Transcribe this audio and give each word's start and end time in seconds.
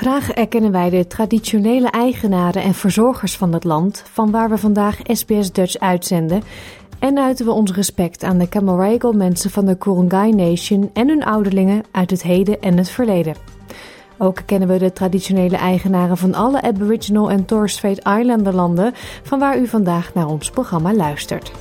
Graag 0.00 0.30
erkennen 0.30 0.72
wij 0.72 0.90
de 0.90 1.06
traditionele 1.06 1.90
eigenaren 1.90 2.62
en 2.62 2.74
verzorgers 2.74 3.36
van 3.36 3.52
het 3.52 3.64
land, 3.64 4.02
van 4.12 4.30
waar 4.30 4.48
we 4.48 4.58
vandaag 4.58 4.98
SBS 5.02 5.52
Dutch 5.52 5.78
uitzenden. 5.78 6.42
En 6.98 7.18
uiten 7.18 7.46
we 7.46 7.52
ons 7.52 7.72
respect 7.72 8.22
aan 8.22 8.38
de 8.38 8.48
Camaragal 8.48 9.12
mensen 9.12 9.50
van 9.50 9.66
de 9.66 9.76
Kurungay 9.76 10.30
Nation 10.30 10.90
en 10.92 11.08
hun 11.08 11.24
ouderlingen 11.24 11.82
uit 11.90 12.10
het 12.10 12.22
heden 12.22 12.60
en 12.60 12.76
het 12.76 12.90
verleden. 12.90 13.34
Ook 14.18 14.38
kennen 14.46 14.68
we 14.68 14.78
de 14.78 14.92
traditionele 14.92 15.56
eigenaren 15.56 16.16
van 16.16 16.34
alle 16.34 16.62
Aboriginal 16.62 17.30
en 17.30 17.44
Torres 17.44 17.72
Strait 17.72 17.98
Islander 17.98 18.54
landen, 18.54 18.92
van 19.22 19.38
waar 19.38 19.58
u 19.58 19.66
vandaag 19.66 20.14
naar 20.14 20.28
ons 20.28 20.50
programma 20.50 20.94
luistert. 20.94 21.52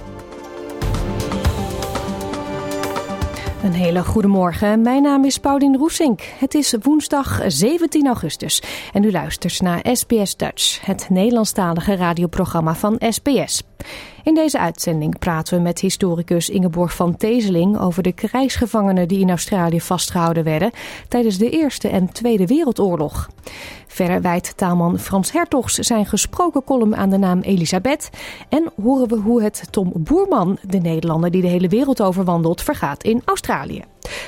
Een 3.64 3.74
hele 3.74 4.04
goede 4.04 4.28
morgen. 4.28 4.82
Mijn 4.82 5.02
naam 5.02 5.26
is 5.26 5.38
Paulien 5.38 5.78
Roesink. 5.78 6.22
Het 6.22 6.54
is 6.54 6.76
woensdag 6.82 7.42
17 7.48 8.06
augustus 8.06 8.64
en 8.94 9.04
u 9.04 9.12
luistert 9.12 9.62
naar 9.62 9.86
SBS 9.92 10.36
Dutch, 10.36 10.86
het 10.86 11.10
Nederlandstalige 11.10 11.96
radioprogramma 11.96 12.76
van 12.76 13.02
SBS. 13.10 13.64
In 14.24 14.36
deze 14.36 14.60
uitzending 14.60 15.20
praten 15.20 15.58
we 15.58 15.64
met 15.64 15.80
historicus 15.80 16.50
Ingeborg 16.50 16.96
van 16.96 17.18
Tezeling 17.18 17.80
over 17.80 18.04
de 18.04 18.12
krijgsgevangenen 18.12 19.08
die 19.08 19.20
in 19.20 19.30
Australië 19.30 19.82
vastgehouden 19.82 20.44
werden 20.44 20.72
tijdens 21.08 21.38
de 21.38 21.50
Eerste 21.50 21.88
en 21.88 22.12
Tweede 22.12 22.46
Wereldoorlog. 22.48 23.30
Verder 23.88 24.22
wijdt 24.22 24.58
taalman 24.58 25.00
Frans 25.00 25.32
Hertogs 25.32 25.74
zijn 25.74 26.06
gesproken 26.06 26.64
column 26.64 26.96
aan 26.96 27.10
de 27.10 27.18
naam 27.18 27.40
Elisabeth. 27.40 28.10
En 28.50 28.72
horen 28.82 29.08
we 29.08 29.16
hoe 29.16 29.44
het 29.44 29.64
Tom 29.70 29.92
Boerman, 29.96 30.58
de 30.62 30.78
Nederlander 30.78 31.32
die 31.32 31.42
de 31.42 31.48
hele 31.48 31.68
wereld 31.68 32.02
overwandelt, 32.02 32.62
vergaat 32.62 33.04
in 33.04 33.22
Australië. 33.26 33.84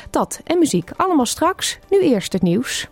Dat 0.09 0.41
en 0.43 0.59
muziek 0.59 0.91
allemaal 0.95 1.25
straks. 1.25 1.79
Nu 1.89 2.01
eerst 2.01 2.33
het 2.33 2.41
nieuws. 2.41 2.89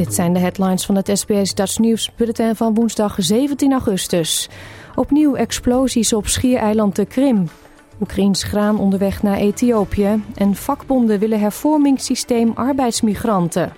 Dit 0.00 0.14
zijn 0.14 0.32
de 0.32 0.38
headlines 0.38 0.86
van 0.86 0.96
het 0.96 1.10
SBS 1.14 1.54
Dutch 1.54 1.78
News 1.78 2.10
bulletin 2.16 2.56
van 2.56 2.74
woensdag 2.74 3.16
17 3.18 3.72
augustus. 3.72 4.48
Opnieuw 4.94 5.34
explosies 5.34 6.12
op 6.12 6.26
schiereiland 6.26 6.96
de 6.96 7.04
Krim. 7.04 7.48
Oekraïns 8.00 8.42
graan 8.42 8.78
onderweg 8.78 9.22
naar 9.22 9.36
Ethiopië. 9.36 10.22
En 10.34 10.54
vakbonden 10.54 11.18
willen 11.18 11.40
hervormingssysteem 11.40 12.52
arbeidsmigranten. 12.54 13.72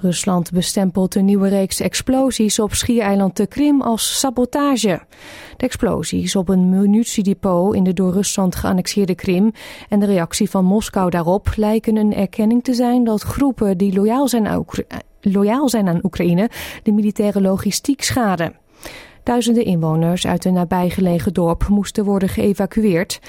Rusland 0.00 0.52
bestempelt 0.52 1.14
een 1.14 1.24
nieuwe 1.24 1.48
reeks 1.48 1.80
explosies 1.80 2.58
op 2.58 2.74
schiereiland 2.74 3.36
de 3.36 3.46
Krim 3.46 3.80
als 3.82 4.18
sabotage. 4.18 5.00
De 5.56 5.64
explosies 5.64 6.36
op 6.36 6.48
een 6.48 6.68
munitiedepot 6.68 7.74
in 7.74 7.84
de 7.84 7.92
door 7.92 8.12
Rusland 8.12 8.54
geannexeerde 8.54 9.14
Krim 9.14 9.52
en 9.88 10.00
de 10.00 10.06
reactie 10.06 10.50
van 10.50 10.64
Moskou 10.64 11.10
daarop 11.10 11.48
lijken 11.56 11.96
een 11.96 12.14
erkenning 12.14 12.64
te 12.64 12.74
zijn 12.74 13.04
dat 13.04 13.22
groepen 13.22 13.78
die 13.78 13.94
loyaal 13.94 14.28
zijn 14.28 14.46
aan, 14.46 14.64
loyaal 15.20 15.68
zijn 15.68 15.88
aan 15.88 16.00
Oekraïne 16.02 16.50
de 16.82 16.92
militaire 16.92 17.40
logistiek 17.40 18.02
schaden. 18.02 18.56
Duizenden 19.22 19.64
inwoners 19.64 20.26
uit 20.26 20.44
een 20.44 20.52
nabijgelegen 20.52 21.32
dorp 21.32 21.68
moesten 21.68 22.04
worden 22.04 22.28
geëvacueerd. 22.28 23.20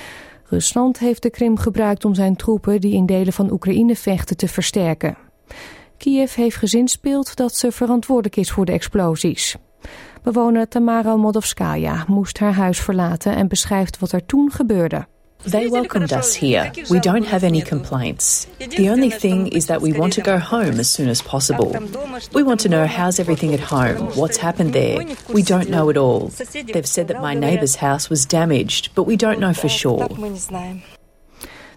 Rusland 0.44 1.00
heeft 1.00 1.22
de 1.22 1.30
Krim 1.30 1.58
gebruikt 1.58 2.06
om 2.06 2.16
zijn 2.16 2.36
troepen 2.36 2.82
die 2.82 2.94
in 2.94 3.06
delen 3.06 3.34
van 3.34 3.52
Oekraïne 3.52 3.96
vechten 3.96 4.38
te 4.38 4.48
versterken. 4.48 5.18
Kiev 5.98 6.36
heeft 6.36 6.56
gezinspeeld 6.56 7.36
dat 7.36 7.56
ze 7.56 7.72
verantwoordelijk 7.72 8.36
is 8.36 8.52
voor 8.52 8.66
de 8.66 8.72
explosies. 8.72 9.58
Bewoner 10.24 10.68
Tamara 10.68 11.16
Modovskaya 11.16 12.04
moest 12.08 12.40
haar 12.40 12.54
huis 12.54 12.80
verlaten 12.80 13.36
en 13.36 13.48
beschrijft 13.48 14.00
wat 14.00 14.12
er 14.12 14.26
toen 14.26 14.52
gebeurde. 14.52 15.08
They 15.44 15.70
welcomed 15.70 16.12
us 16.12 16.40
here. 16.40 16.72
We 16.90 17.00
don't 17.00 17.26
have 17.28 17.46
any 17.46 17.62
complaints. 17.62 18.48
The 18.58 18.90
only 18.90 19.10
thing 19.10 19.48
is 19.50 19.66
that 19.66 19.82
we 19.82 19.94
want 19.94 20.14
to 20.14 20.22
go 20.22 20.38
home 20.38 20.80
as 20.80 20.92
soon 20.94 21.10
as 21.10 21.22
possible. 21.22 21.72
We 22.32 22.44
want 22.44 22.60
to 22.62 22.70
know 22.70 22.86
how's 22.86 23.20
everything 23.20 23.54
at 23.54 23.60
home, 23.60 24.12
what's 24.16 24.38
happened 24.38 24.74
there. 24.74 25.06
We 25.34 25.44
don't 25.44 25.70
know 25.70 25.90
it 25.90 25.98
all. 25.98 26.30
They've 26.66 26.88
said 26.88 27.08
that 27.08 27.22
my 27.22 27.34
neighbour's 27.34 27.76
house 27.76 28.10
was 28.10 28.26
damaged, 28.26 28.94
but 28.94 29.06
we 29.06 29.16
don't 29.16 29.38
know 29.38 29.54
for 29.54 29.70
sure. 29.70 30.08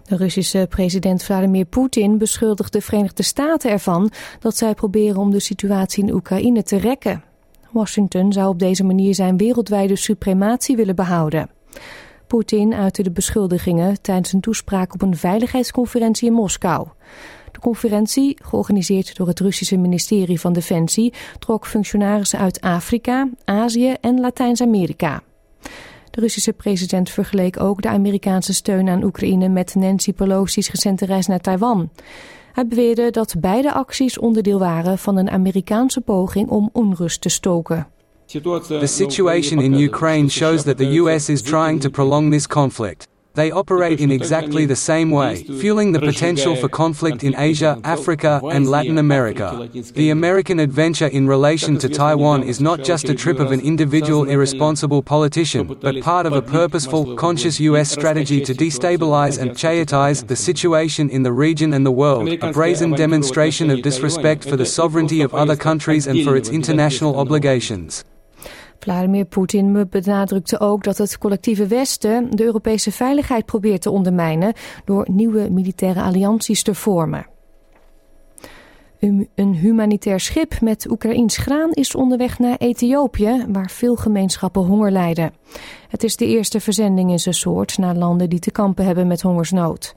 De 0.07 0.17
Russische 0.17 0.67
president 0.69 1.23
Vladimir 1.23 1.65
Poetin 1.65 2.17
beschuldigt 2.17 2.73
de 2.73 2.81
Verenigde 2.81 3.23
Staten 3.23 3.71
ervan 3.71 4.11
dat 4.39 4.57
zij 4.57 4.73
proberen 4.73 5.17
om 5.17 5.31
de 5.31 5.39
situatie 5.39 6.03
in 6.03 6.13
Oekraïne 6.13 6.63
te 6.63 6.77
rekken. 6.77 7.23
Washington 7.71 8.33
zou 8.33 8.49
op 8.49 8.59
deze 8.59 8.83
manier 8.83 9.15
zijn 9.15 9.37
wereldwijde 9.37 9.95
suprematie 9.95 10.75
willen 10.75 10.95
behouden. 10.95 11.49
Poetin 12.27 12.73
uitte 12.73 13.03
de 13.03 13.11
beschuldigingen 13.11 14.01
tijdens 14.01 14.33
een 14.33 14.41
toespraak 14.41 14.93
op 14.93 15.01
een 15.01 15.17
veiligheidsconferentie 15.17 16.27
in 16.27 16.33
Moskou. 16.33 16.87
De 17.51 17.59
conferentie, 17.59 18.37
georganiseerd 18.43 19.15
door 19.15 19.27
het 19.27 19.39
Russische 19.39 19.77
ministerie 19.77 20.39
van 20.39 20.53
Defensie, 20.53 21.13
trok 21.39 21.67
functionarissen 21.67 22.39
uit 22.39 22.61
Afrika, 22.61 23.29
Azië 23.45 23.93
en 24.01 24.19
Latijns-Amerika. 24.19 25.21
De 26.09 26.19
Russische 26.19 26.53
president 26.53 27.09
vergeleek 27.09 27.59
ook 27.59 27.81
de 27.81 27.89
Amerikaanse 27.89 28.53
steun 28.53 28.89
aan 28.89 29.03
Oekraïne 29.03 29.47
met 29.47 29.75
Nancy 29.75 30.13
Pelosi's 30.13 30.71
recente 30.71 31.05
reis 31.05 31.27
naar 31.27 31.39
Taiwan. 31.39 31.89
Hij 32.53 32.67
beweerde 32.67 33.11
dat 33.11 33.35
beide 33.39 33.73
acties 33.73 34.19
onderdeel 34.19 34.59
waren 34.59 34.97
van 34.97 35.17
een 35.17 35.29
Amerikaanse 35.29 36.01
poging 36.01 36.49
om 36.49 36.69
onrust 36.73 37.21
te 37.21 37.29
stoken. 37.29 37.87
The 38.25 38.85
situation 38.85 39.61
in 39.61 39.73
Ukraine 39.73 40.29
shows 40.29 40.63
that 40.63 40.77
the 40.77 40.97
US 40.97 41.29
is 41.29 41.41
trying 41.41 41.81
to 41.81 41.89
prolong 41.89 42.31
this 42.31 42.47
conflict. 42.47 43.07
They 43.33 43.49
operate 43.49 44.01
in 44.01 44.11
exactly 44.11 44.65
the 44.65 44.75
same 44.75 45.09
way, 45.09 45.43
fueling 45.43 45.93
the 45.93 45.99
potential 45.99 46.55
for 46.57 46.67
conflict 46.67 47.23
in 47.23 47.33
Asia, 47.37 47.79
Africa, 47.85 48.41
and 48.43 48.67
Latin 48.67 48.97
America. 48.97 49.69
The 49.93 50.09
American 50.09 50.59
adventure 50.59 51.07
in 51.07 51.27
relation 51.27 51.77
to 51.77 51.87
Taiwan 51.87 52.43
is 52.43 52.59
not 52.59 52.83
just 52.83 53.07
a 53.07 53.15
trip 53.15 53.39
of 53.39 53.53
an 53.53 53.61
individual 53.61 54.25
irresponsible 54.25 55.01
politician, 55.01 55.65
but 55.79 56.01
part 56.01 56.25
of 56.25 56.33
a 56.33 56.41
purposeful, 56.41 57.15
conscious 57.15 57.57
US 57.61 57.89
strategy 57.89 58.41
to 58.41 58.53
destabilize 58.53 59.39
and 59.39 59.51
chaotize 59.51 60.27
the 60.27 60.35
situation 60.35 61.09
in 61.09 61.23
the 61.23 61.31
region 61.31 61.73
and 61.73 61.85
the 61.85 61.91
world, 61.91 62.27
a 62.27 62.51
brazen 62.51 62.91
demonstration 62.91 63.69
of 63.69 63.81
disrespect 63.81 64.43
for 64.43 64.57
the 64.57 64.65
sovereignty 64.65 65.21
of 65.21 65.33
other 65.33 65.55
countries 65.55 66.05
and 66.05 66.25
for 66.25 66.35
its 66.35 66.49
international 66.49 67.17
obligations. 67.17 68.03
Vladimir 68.83 69.25
Poetin 69.25 69.87
benadrukte 69.89 70.59
ook 70.59 70.83
dat 70.83 70.97
het 70.97 71.17
collectieve 71.17 71.67
Westen 71.67 72.29
de 72.35 72.43
Europese 72.43 72.91
veiligheid 72.91 73.45
probeert 73.45 73.81
te 73.81 73.89
ondermijnen 73.89 74.53
door 74.85 75.07
nieuwe 75.11 75.49
militaire 75.49 76.01
allianties 76.01 76.63
te 76.63 76.75
vormen. 76.75 77.25
Een 79.35 79.53
humanitair 79.53 80.19
schip 80.19 80.61
met 80.61 80.89
Oekraïns 80.89 81.37
graan 81.37 81.71
is 81.71 81.95
onderweg 81.95 82.39
naar 82.39 82.57
Ethiopië, 82.57 83.45
waar 83.47 83.69
veel 83.69 83.95
gemeenschappen 83.95 84.61
honger 84.61 84.91
lijden. 84.91 85.33
Het 85.87 86.03
is 86.03 86.15
de 86.15 86.25
eerste 86.25 86.59
verzending 86.59 87.11
in 87.11 87.19
zijn 87.19 87.35
soort 87.35 87.77
naar 87.77 87.95
landen 87.95 88.29
die 88.29 88.39
te 88.39 88.51
kampen 88.51 88.85
hebben 88.85 89.07
met 89.07 89.21
hongersnood. 89.21 89.95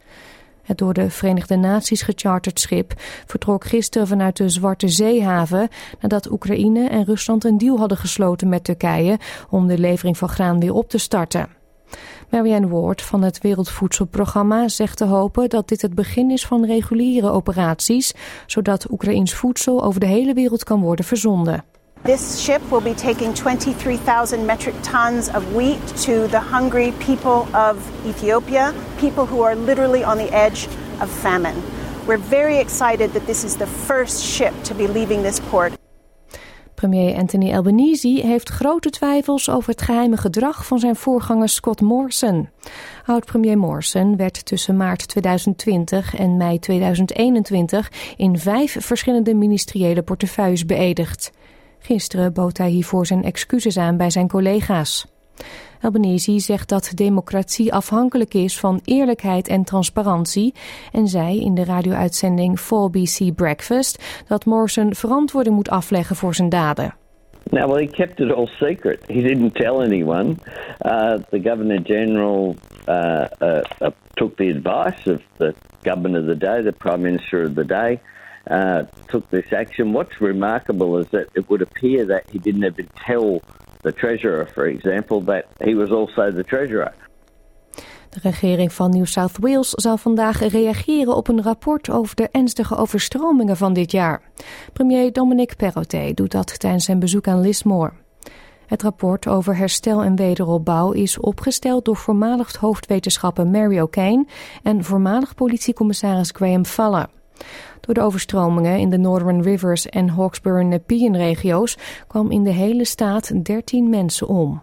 Het 0.64 0.78
door 0.78 0.94
de 0.94 1.10
Verenigde 1.10 1.56
Naties 1.56 2.02
gecharterd 2.02 2.60
schip 2.60 2.92
vertrok 3.26 3.64
gisteren 3.64 4.06
vanuit 4.06 4.36
de 4.36 4.48
Zwarte 4.48 4.88
Zeehaven 4.88 5.68
nadat 6.00 6.30
Oekraïne 6.30 6.88
en 6.88 7.04
Rusland 7.04 7.44
een 7.44 7.58
deal 7.58 7.78
hadden 7.78 7.98
gesloten 7.98 8.48
met 8.48 8.64
Turkije 8.64 9.18
om 9.50 9.66
de 9.66 9.78
levering 9.78 10.18
van 10.18 10.28
graan 10.28 10.60
weer 10.60 10.72
op 10.74 10.88
te 10.88 10.98
starten. 10.98 11.48
Marianne 12.30 12.68
Ward 12.68 13.02
van 13.02 13.22
het 13.22 13.40
Wereldvoedselprogramma 13.40 14.68
zegt 14.68 14.96
te 14.96 15.04
hopen 15.04 15.48
dat 15.48 15.68
dit 15.68 15.82
het 15.82 15.94
begin 15.94 16.30
is 16.30 16.46
van 16.46 16.66
reguliere 16.66 17.30
operaties, 17.30 18.14
zodat 18.46 18.90
Oekraïns 18.90 19.34
voedsel 19.34 19.84
over 19.84 20.00
de 20.00 20.06
hele 20.06 20.34
wereld 20.34 20.64
kan 20.64 20.80
worden 20.80 21.04
verzonden. 21.04 21.64
This 22.04 22.38
ship 22.38 22.60
will 22.70 22.82
be 22.82 22.92
taking 22.92 23.32
23,000 23.32 24.44
metric 24.46 24.74
tons 24.82 25.30
of 25.30 25.54
wheat 25.54 25.80
to 26.02 26.28
the 26.28 26.38
hungry 26.38 26.92
people 26.98 27.48
of 27.54 27.78
Ethiopia, 28.06 28.74
people 28.98 29.24
who 29.24 29.40
are 29.40 29.56
literally 29.56 30.04
on 30.04 30.18
the 30.18 30.30
edge 30.30 30.68
of 31.00 31.10
famine. 31.10 31.62
We're 32.06 32.20
very 32.28 32.58
excited 32.58 33.12
that 33.12 33.26
this 33.26 33.42
is 33.42 33.56
the 33.56 33.66
first 33.66 34.22
ship 34.22 34.52
to 34.64 34.74
be 34.74 34.86
leaving 34.86 35.22
this 35.22 35.40
port. 35.40 35.72
Premier 36.74 37.16
Anthony 37.16 37.54
Albanese 37.54 38.20
heeft 38.26 38.48
grote 38.48 38.90
twijfels 38.90 39.48
over 39.50 39.70
het 39.70 39.82
geheime 39.82 40.16
gedrag 40.16 40.66
van 40.66 40.78
zijn 40.78 40.96
voorganger 40.96 41.48
Scott 41.48 41.80
Morrison. 41.80 42.48
Oud-premier 43.06 43.58
Morrison 43.58 44.16
werd 44.16 44.46
tussen 44.46 44.76
maart 44.76 45.08
2020 45.08 46.14
en 46.14 46.36
mei 46.36 46.58
2021 46.58 47.90
in 48.16 48.38
vijf 48.38 48.76
verschillende 48.80 49.34
ministeriële 49.34 50.02
portefeuilles 50.02 50.66
beëdigd. 50.66 51.32
Gisteren 51.86 52.32
bood 52.32 52.58
hij 52.58 52.68
hiervoor 52.68 53.06
zijn 53.06 53.24
excuses 53.24 53.78
aan 53.78 53.96
bij 53.96 54.10
zijn 54.10 54.28
collega's. 54.28 55.06
Albanese 55.80 56.38
zegt 56.38 56.68
dat 56.68 56.92
democratie 56.94 57.72
afhankelijk 57.72 58.34
is 58.34 58.58
van 58.58 58.80
eerlijkheid 58.84 59.48
en 59.48 59.64
transparantie 59.64 60.54
en 60.92 61.08
zei 61.08 61.40
in 61.40 61.54
de 61.54 61.64
radio-uitzending 61.64 62.60
4BC 62.60 63.34
Breakfast 63.34 64.24
dat 64.28 64.44
Morrison 64.44 64.94
verantwoording 64.94 65.54
moet 65.54 65.70
afleggen 65.70 66.16
voor 66.16 66.34
zijn 66.34 66.48
daden. 66.48 66.94
Now, 67.50 67.70
well, 67.70 67.84
he 67.84 67.90
kept 67.90 68.20
it 68.20 68.32
all 68.32 68.46
secret. 68.46 69.00
He 69.06 69.22
didn't 69.22 69.54
tell 69.54 69.80
anyone. 69.80 70.36
Uh, 70.80 71.18
the 71.30 71.40
Governor 71.42 71.80
General 71.82 72.54
uh, 72.88 73.26
uh, 73.42 73.60
uh, 73.80 73.88
took 74.14 74.36
the 74.36 74.48
advice 74.48 75.12
of 75.12 75.20
the 75.36 75.54
Governor 75.82 76.20
of 76.20 76.26
the 76.26 76.36
day, 76.36 76.62
the 76.62 76.72
Prime 76.72 77.02
Minister 77.02 77.42
of 77.42 77.54
the 77.54 77.64
day, 77.64 78.00
uh, 78.50 78.82
took 79.06 79.28
this 79.30 79.52
action. 79.52 79.92
What's 79.92 80.20
remarkable 80.20 80.98
is 80.98 81.06
that 81.10 81.26
it 81.32 81.44
would 81.46 81.62
appear 81.62 82.06
that 82.06 82.22
he 82.30 82.38
didn't 82.38 82.64
even 82.64 82.88
tell 83.06 83.40
the 83.82 83.92
treasurer, 83.92 84.46
for 84.46 84.66
example, 84.66 85.24
that 85.24 85.44
he 85.60 85.74
was 85.74 85.90
also 85.90 86.32
the 86.32 86.44
treasurer. 86.44 86.92
De 88.08 88.20
regering 88.22 88.72
van 88.72 88.90
New 88.90 89.04
South 89.04 89.38
Wales 89.40 89.70
zal 89.70 89.96
vandaag 89.96 90.38
reageren 90.48 91.16
op 91.16 91.28
een 91.28 91.42
rapport 91.42 91.90
over 91.90 92.16
de 92.16 92.28
ernstige 92.30 92.76
overstromingen 92.76 93.56
van 93.56 93.72
dit 93.72 93.90
jaar. 93.90 94.22
Premier 94.72 95.12
Dominic 95.12 95.56
Perrottet 95.56 96.16
doet 96.16 96.30
dat 96.30 96.58
tijdens 96.58 96.84
zijn 96.84 96.98
bezoek 96.98 97.28
aan 97.28 97.40
Lismore. 97.40 97.92
Het 98.66 98.82
rapport 98.82 99.26
over 99.26 99.56
herstel 99.56 100.02
en 100.02 100.16
wederopbouw 100.16 100.92
is 100.92 101.18
opgesteld 101.18 101.84
door 101.84 101.96
voormalig 101.96 102.56
hoofdwetenschapper 102.56 103.46
Mary 103.46 103.80
O'Kane 103.80 104.26
en 104.62 104.84
voormalig 104.84 105.34
politiecommissaris 105.34 106.30
Graham 106.34 106.64
Faller. 106.64 107.06
Door 107.84 107.94
de 107.94 108.00
overstromingen 108.00 108.78
in 108.78 108.90
de 108.90 108.98
Northern 108.98 109.42
Rivers 109.42 109.86
en 109.86 110.08
Hawkesbury 110.08 110.60
en 110.60 110.68
Nepean 110.68 111.16
regio's 111.16 111.76
kwam 112.06 112.30
in 112.30 112.44
de 112.44 112.50
hele 112.50 112.84
staat 112.84 113.44
13 113.44 113.88
mensen 113.88 114.26
om. 114.26 114.62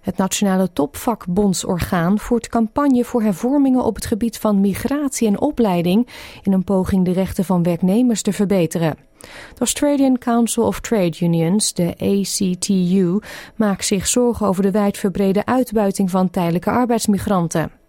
Het 0.00 0.16
Nationale 0.16 0.72
Topvakbondsorgaan 0.72 2.18
voert 2.18 2.48
campagne 2.48 3.04
voor 3.04 3.22
hervormingen 3.22 3.84
op 3.84 3.94
het 3.94 4.06
gebied 4.06 4.38
van 4.38 4.60
migratie 4.60 5.28
en 5.28 5.40
opleiding 5.40 6.08
in 6.42 6.52
een 6.52 6.64
poging 6.64 7.04
de 7.04 7.12
rechten 7.12 7.44
van 7.44 7.62
werknemers 7.62 8.22
te 8.22 8.32
verbeteren. 8.32 8.96
De 9.20 9.58
Australian 9.58 10.18
Council 10.18 10.64
of 10.64 10.80
Trade 10.80 11.16
Unions, 11.20 11.72
de 11.72 11.94
ACTU, 11.98 13.18
maakt 13.56 13.84
zich 13.84 14.06
zorgen 14.06 14.46
over 14.46 14.62
de 14.62 14.70
wijdverbrede 14.70 15.44
uitbuiting 15.44 16.10
van 16.10 16.30
tijdelijke 16.30 16.70
arbeidsmigranten. 16.70 17.83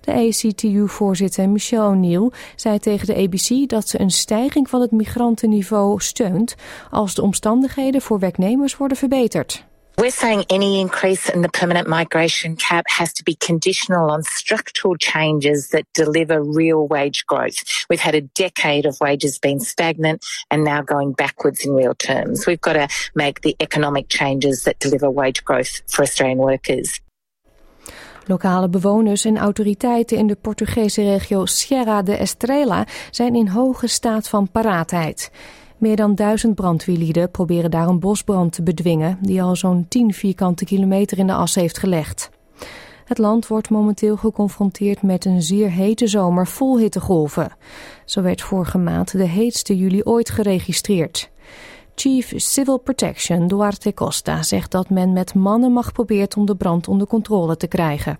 De 0.00 0.12
ACTU-voorzitter 0.12 1.48
Michelle 1.48 1.86
O'Neill 1.86 2.30
zei 2.56 2.78
tegen 2.78 3.06
de 3.06 3.14
ABC 3.14 3.68
dat 3.68 3.88
ze 3.88 4.00
een 4.00 4.10
stijging 4.10 4.70
van 4.70 4.80
het 4.80 4.90
migrantenniveau 4.90 6.00
steunt 6.00 6.54
als 6.90 7.14
de 7.14 7.22
omstandigheden 7.22 8.00
voor 8.00 8.18
werknemers 8.18 8.76
worden 8.76 8.96
verbeterd. 8.96 9.64
We're 9.98 10.10
saying 10.10 10.44
any 10.50 10.78
increase 10.78 11.32
in 11.32 11.40
the 11.40 11.48
permanent 11.48 11.88
migration 11.88 12.56
cap 12.56 12.84
has 12.86 13.14
to 13.14 13.22
be 13.24 13.34
conditional 13.34 14.10
on 14.10 14.22
structural 14.24 14.96
changes 14.98 15.68
that 15.70 15.86
deliver 15.94 16.42
real 16.42 16.86
wage 16.86 17.24
growth. 17.26 17.86
We've 17.88 17.98
had 17.98 18.14
a 18.14 18.20
decade 18.20 18.84
of 18.84 19.00
wages 19.00 19.38
being 19.38 19.58
stagnant 19.58 20.22
and 20.50 20.64
now 20.64 20.82
going 20.82 21.12
backwards 21.12 21.64
in 21.64 21.72
real 21.72 21.94
terms. 21.94 22.44
We've 22.44 22.60
got 22.60 22.74
to 22.74 22.88
make 23.14 23.40
the 23.40 23.56
economic 23.58 24.10
changes 24.10 24.64
that 24.64 24.80
deliver 24.80 25.10
wage 25.10 25.42
growth 25.44 25.80
for 25.86 26.02
Australian 26.02 26.38
workers. 26.38 27.00
Lokale 28.28 28.68
bewoners 28.68 29.24
en 29.24 29.36
autoriteiten 29.36 30.16
in 30.16 30.26
de 30.26 30.36
Portugese 30.40 31.02
regio 31.02 31.46
Sierra 31.46 32.02
de 32.02 32.16
Estrela 32.16 32.86
zijn 33.10 33.34
in 33.34 33.48
hoge 33.48 33.86
staat 33.86 34.28
van 34.28 34.50
paraatheid. 34.50 35.30
Meer 35.78 35.96
dan 35.96 36.14
duizend 36.14 36.54
brandweerlieden 36.54 37.30
proberen 37.30 37.70
daar 37.70 37.88
een 37.88 38.00
bosbrand 38.00 38.52
te 38.52 38.62
bedwingen 38.62 39.18
die 39.20 39.42
al 39.42 39.56
zo'n 39.56 39.86
10 39.88 40.14
vierkante 40.14 40.64
kilometer 40.64 41.18
in 41.18 41.26
de 41.26 41.32
as 41.32 41.54
heeft 41.54 41.78
gelegd. 41.78 42.30
Het 43.04 43.18
land 43.18 43.46
wordt 43.46 43.70
momenteel 43.70 44.16
geconfronteerd 44.16 45.02
met 45.02 45.24
een 45.24 45.42
zeer 45.42 45.70
hete 45.70 46.06
zomer 46.06 46.46
vol 46.46 46.78
hittegolven. 46.78 47.52
Zo 48.04 48.22
werd 48.22 48.42
vorige 48.42 48.78
maand 48.78 49.12
de 49.12 49.26
heetste 49.26 49.76
juli 49.76 50.02
ooit 50.02 50.30
geregistreerd. 50.30 51.30
Chief 51.96 52.32
Civil 52.36 52.78
Protection 52.78 53.46
Duarte 53.46 53.94
Costa 53.94 54.42
zegt 54.42 54.70
dat 54.70 54.90
men 54.90 55.12
met 55.12 55.34
mannen 55.34 55.72
mag 55.72 55.92
proberen 55.92 56.36
om 56.36 56.46
de 56.46 56.56
brand 56.56 56.88
onder 56.88 57.06
controle 57.06 57.56
te 57.56 57.66
krijgen. 57.66 58.18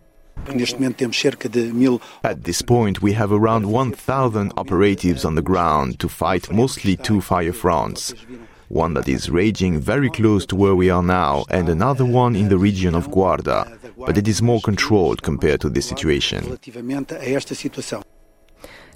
At 2.20 2.44
this 2.44 2.62
point, 2.62 2.98
we 2.98 3.14
have 3.14 3.34
around 3.34 3.64
1,000 3.64 4.56
operatives 4.56 5.24
on 5.24 5.34
the 5.34 5.42
ground 5.44 5.98
to 5.98 6.08
fight 6.08 6.50
mostly 6.50 6.96
two 6.96 7.20
fire 7.20 7.52
fronts. 7.52 8.14
One 8.68 8.94
that 8.94 9.06
is 9.06 9.28
raging 9.28 9.84
very 9.84 10.10
close 10.10 10.46
to 10.46 10.56
where 10.56 10.76
we 10.76 10.92
are 10.92 11.02
now, 11.02 11.44
and 11.46 11.68
another 11.68 12.04
one 12.12 12.38
in 12.38 12.48
the 12.48 12.58
region 12.58 12.94
of 12.94 13.08
Guarda, 13.08 13.78
but 13.96 14.16
it 14.16 14.28
is 14.28 14.40
more 14.40 14.60
controlled 14.60 15.22
compared 15.22 15.60
to 15.60 15.70
this 15.70 15.86
situation. 15.86 16.58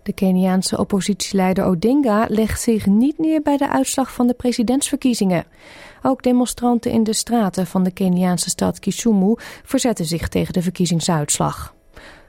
De 0.02 0.12
Keniaanse 0.12 0.79
oppositieleider 0.79 1.64
Odinga 1.64 2.26
legt 2.29 2.61
zich 2.61 2.87
niet 2.87 3.19
neer 3.19 3.43
bij 3.43 3.56
de 3.56 3.69
uitslag 3.69 4.12
van 4.12 4.26
de 4.26 4.35
presidentsverkiezingen. 4.35 5.44
Ook 6.02 6.23
demonstranten 6.23 6.91
in 6.91 7.05
de 7.05 7.12
straten 7.12 7.67
van 7.67 7.82
de 7.82 7.91
Keniaanse 7.91 8.50
stad 8.50 8.79
Kisumu 8.79 9.35
verzetten 9.64 10.05
zich 10.05 10.29
tegen 10.29 10.52
de 10.52 10.62
verkiezingsuitslag. 10.62 11.75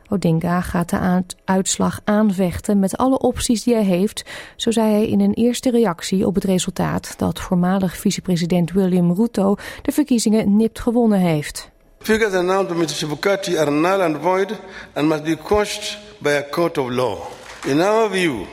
Odinga 0.09 0.61
gaat 0.61 0.89
de 0.89 1.23
uitslag 1.45 1.99
aanvechten 2.03 2.79
met 2.79 2.97
alle 2.97 3.19
opties 3.19 3.63
die 3.63 3.73
hij 3.73 3.83
heeft, 3.83 4.23
zo 4.55 4.71
zei 4.71 4.91
hij 4.91 5.07
in 5.07 5.19
een 5.19 5.33
eerste 5.33 5.71
reactie 5.71 6.27
op 6.27 6.35
het 6.35 6.43
resultaat 6.43 7.13
dat 7.17 7.39
voormalig 7.39 7.97
vicepresident 7.97 8.71
William 8.71 9.13
Ruto 9.13 9.55
de 9.81 9.91
verkiezingen 9.91 10.55
nipt 10.55 10.79
gewonnen 10.79 11.19
heeft. 11.19 11.69
Figures 11.99 12.33
announced 12.33 12.67
by 12.67 12.73
Mr. 12.73 12.89
Chibukati 12.89 13.57
are 13.57 13.71
null 13.71 14.01
and 14.01 14.17
void 14.21 14.59
and 14.93 15.07
must 15.07 15.23
be 15.23 15.37
quashed 15.37 15.99
by 16.17 16.29
a 16.29 16.49
court 16.49 16.77
of 16.77 16.89
law. 16.89 17.17
In 17.67 17.79
our 17.79 18.09
view, 18.09 18.47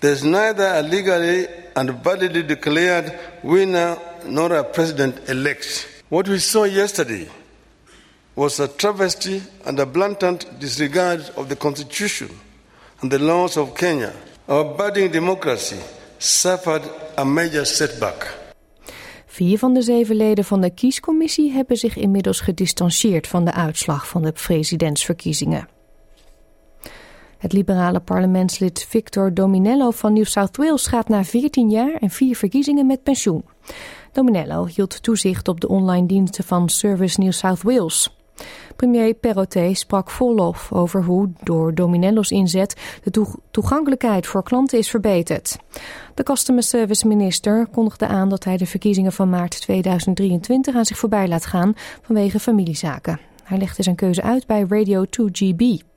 there 0.00 0.12
is 0.12 0.24
neither 0.24 0.66
a 0.66 0.82
legally 0.82 1.46
and 1.76 2.02
validly 2.02 2.42
declared 2.42 3.16
winner 3.44 3.96
nor 4.26 4.52
a 4.52 4.64
president-elect. 4.64 5.86
What 6.08 6.26
we 6.26 6.38
saw 6.38 6.64
yesterday 6.64 7.28
was 8.34 8.58
a 8.58 8.66
travesty 8.66 9.42
and 9.64 9.78
a 9.78 9.86
blatant 9.86 10.58
disregard 10.58 11.30
of 11.36 11.48
the 11.48 11.56
Constitution 11.56 12.30
and 13.00 13.12
the 13.12 13.20
laws 13.20 13.56
of 13.56 13.74
Kenya. 13.74 14.12
Our 14.48 14.64
budding 14.64 15.12
democracy 15.12 15.78
suffered 16.18 16.82
a 17.16 17.24
major 17.24 17.64
setback. 17.64 18.38
Vier 19.26 19.58
van 19.58 19.74
de 19.74 19.82
zeven 19.82 20.16
leden 20.16 20.44
van 20.44 20.60
de 20.60 20.70
kiescommissie 20.70 21.52
hebben 21.52 21.76
zich 21.76 21.96
inmiddels 21.96 22.40
gedistanceerd 22.40 23.26
van 23.26 23.44
de 23.44 23.52
uitslag 23.52 24.08
van 24.08 24.22
de 24.22 24.32
presidentsverkiezingen. 24.32 25.68
Het 27.42 27.52
liberale 27.52 28.00
parlementslid 28.00 28.86
Victor 28.88 29.34
Dominello 29.34 29.90
van 29.90 30.12
New 30.12 30.24
South 30.24 30.56
Wales 30.56 30.86
gaat 30.86 31.08
na 31.08 31.24
14 31.24 31.70
jaar 31.70 31.94
en 31.94 32.10
vier 32.10 32.36
verkiezingen 32.36 32.86
met 32.86 33.02
pensioen. 33.02 33.44
Dominello 34.12 34.66
hield 34.66 35.02
toezicht 35.02 35.48
op 35.48 35.60
de 35.60 35.68
online 35.68 36.06
diensten 36.06 36.44
van 36.44 36.68
Service 36.68 37.20
New 37.20 37.32
South 37.32 37.62
Wales. 37.62 38.16
Premier 38.76 39.14
Perrottet 39.14 39.78
sprak 39.78 40.10
vol 40.10 40.34
lof 40.34 40.72
over 40.72 41.04
hoe 41.04 41.30
door 41.42 41.74
Dominello's 41.74 42.30
inzet 42.30 43.00
de 43.02 43.26
toegankelijkheid 43.50 44.26
voor 44.26 44.42
klanten 44.42 44.78
is 44.78 44.90
verbeterd. 44.90 45.58
De 46.14 46.22
Customer 46.22 46.62
Service 46.62 47.06
Minister 47.06 47.66
kondigde 47.66 48.06
aan 48.06 48.28
dat 48.28 48.44
hij 48.44 48.56
de 48.56 48.66
verkiezingen 48.66 49.12
van 49.12 49.30
maart 49.30 49.60
2023 49.60 50.74
aan 50.74 50.84
zich 50.84 50.98
voorbij 50.98 51.28
laat 51.28 51.46
gaan 51.46 51.72
vanwege 52.02 52.40
familiezaken. 52.40 53.20
Hij 53.42 53.58
legde 53.58 53.82
zijn 53.82 53.96
keuze 53.96 54.22
uit 54.22 54.46
bij 54.46 54.66
Radio 54.68 55.04
2GB. 55.04 55.91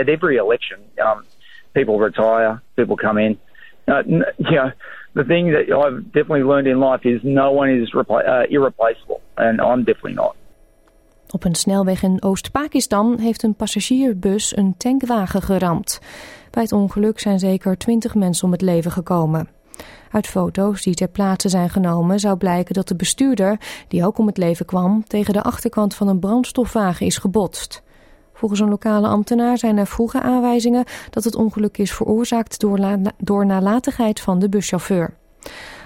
At 0.00 0.08
every 0.08 0.36
election, 0.36 0.78
um, 0.98 1.24
people 1.72 1.98
retire, 1.98 2.60
people 2.74 2.96
come 2.96 3.18
in. 3.18 3.38
Uh, 3.86 4.02
you 4.38 4.56
know, 4.56 4.72
the 5.14 5.24
thing 5.24 5.52
that 5.52 5.70
I've 5.70 6.02
definitely 6.12 6.44
learned 6.44 6.66
in 6.66 6.78
life 6.78 7.08
is 7.08 7.20
no 7.22 7.52
one 7.52 7.70
is 7.70 7.94
uh, 7.94 8.42
irreplaceable, 8.48 9.20
and 9.36 9.60
I'm 9.60 9.84
definitely 9.84 10.14
not. 10.14 10.34
Op 11.30 11.44
een 11.44 11.54
snelweg 11.54 12.02
in 12.02 12.22
Oost-Pakistan 12.22 13.18
heeft 13.18 13.42
een 13.42 13.54
passagierbus 13.54 14.56
een 14.56 14.74
tankwagen 14.76 15.42
geramd. 15.42 16.00
Bij 16.50 16.62
het 16.62 16.72
ongeluk 16.72 17.18
zijn 17.18 17.38
zeker 17.38 17.78
20 17.78 18.14
mensen 18.14 18.44
om 18.44 18.52
het 18.52 18.60
leven 18.60 18.90
gekomen. 18.90 19.48
Uit 20.10 20.26
foto's 20.26 20.82
die 20.82 20.94
ter 20.94 21.08
plaatse 21.08 21.48
zijn 21.48 21.70
genomen 21.70 22.18
zou 22.18 22.36
blijken 22.36 22.74
dat 22.74 22.88
de 22.88 22.96
bestuurder, 22.96 23.58
die 23.88 24.04
ook 24.04 24.18
om 24.18 24.26
het 24.26 24.38
leven 24.38 24.66
kwam, 24.66 25.04
tegen 25.04 25.32
de 25.32 25.42
achterkant 25.42 25.94
van 25.94 26.08
een 26.08 26.18
brandstofwagen 26.18 27.06
is 27.06 27.18
gebotst. 27.18 27.82
Volgens 28.36 28.60
een 28.60 28.68
lokale 28.68 29.06
ambtenaar 29.06 29.58
zijn 29.58 29.76
er 29.76 29.86
vroege 29.86 30.20
aanwijzingen 30.20 30.84
dat 31.10 31.24
het 31.24 31.34
ongeluk 31.34 31.78
is 31.78 31.92
veroorzaakt 31.92 32.60
door, 32.60 32.98
door 33.18 33.46
nalatigheid 33.46 34.20
van 34.20 34.38
de 34.38 34.48
buschauffeur. 34.48 35.14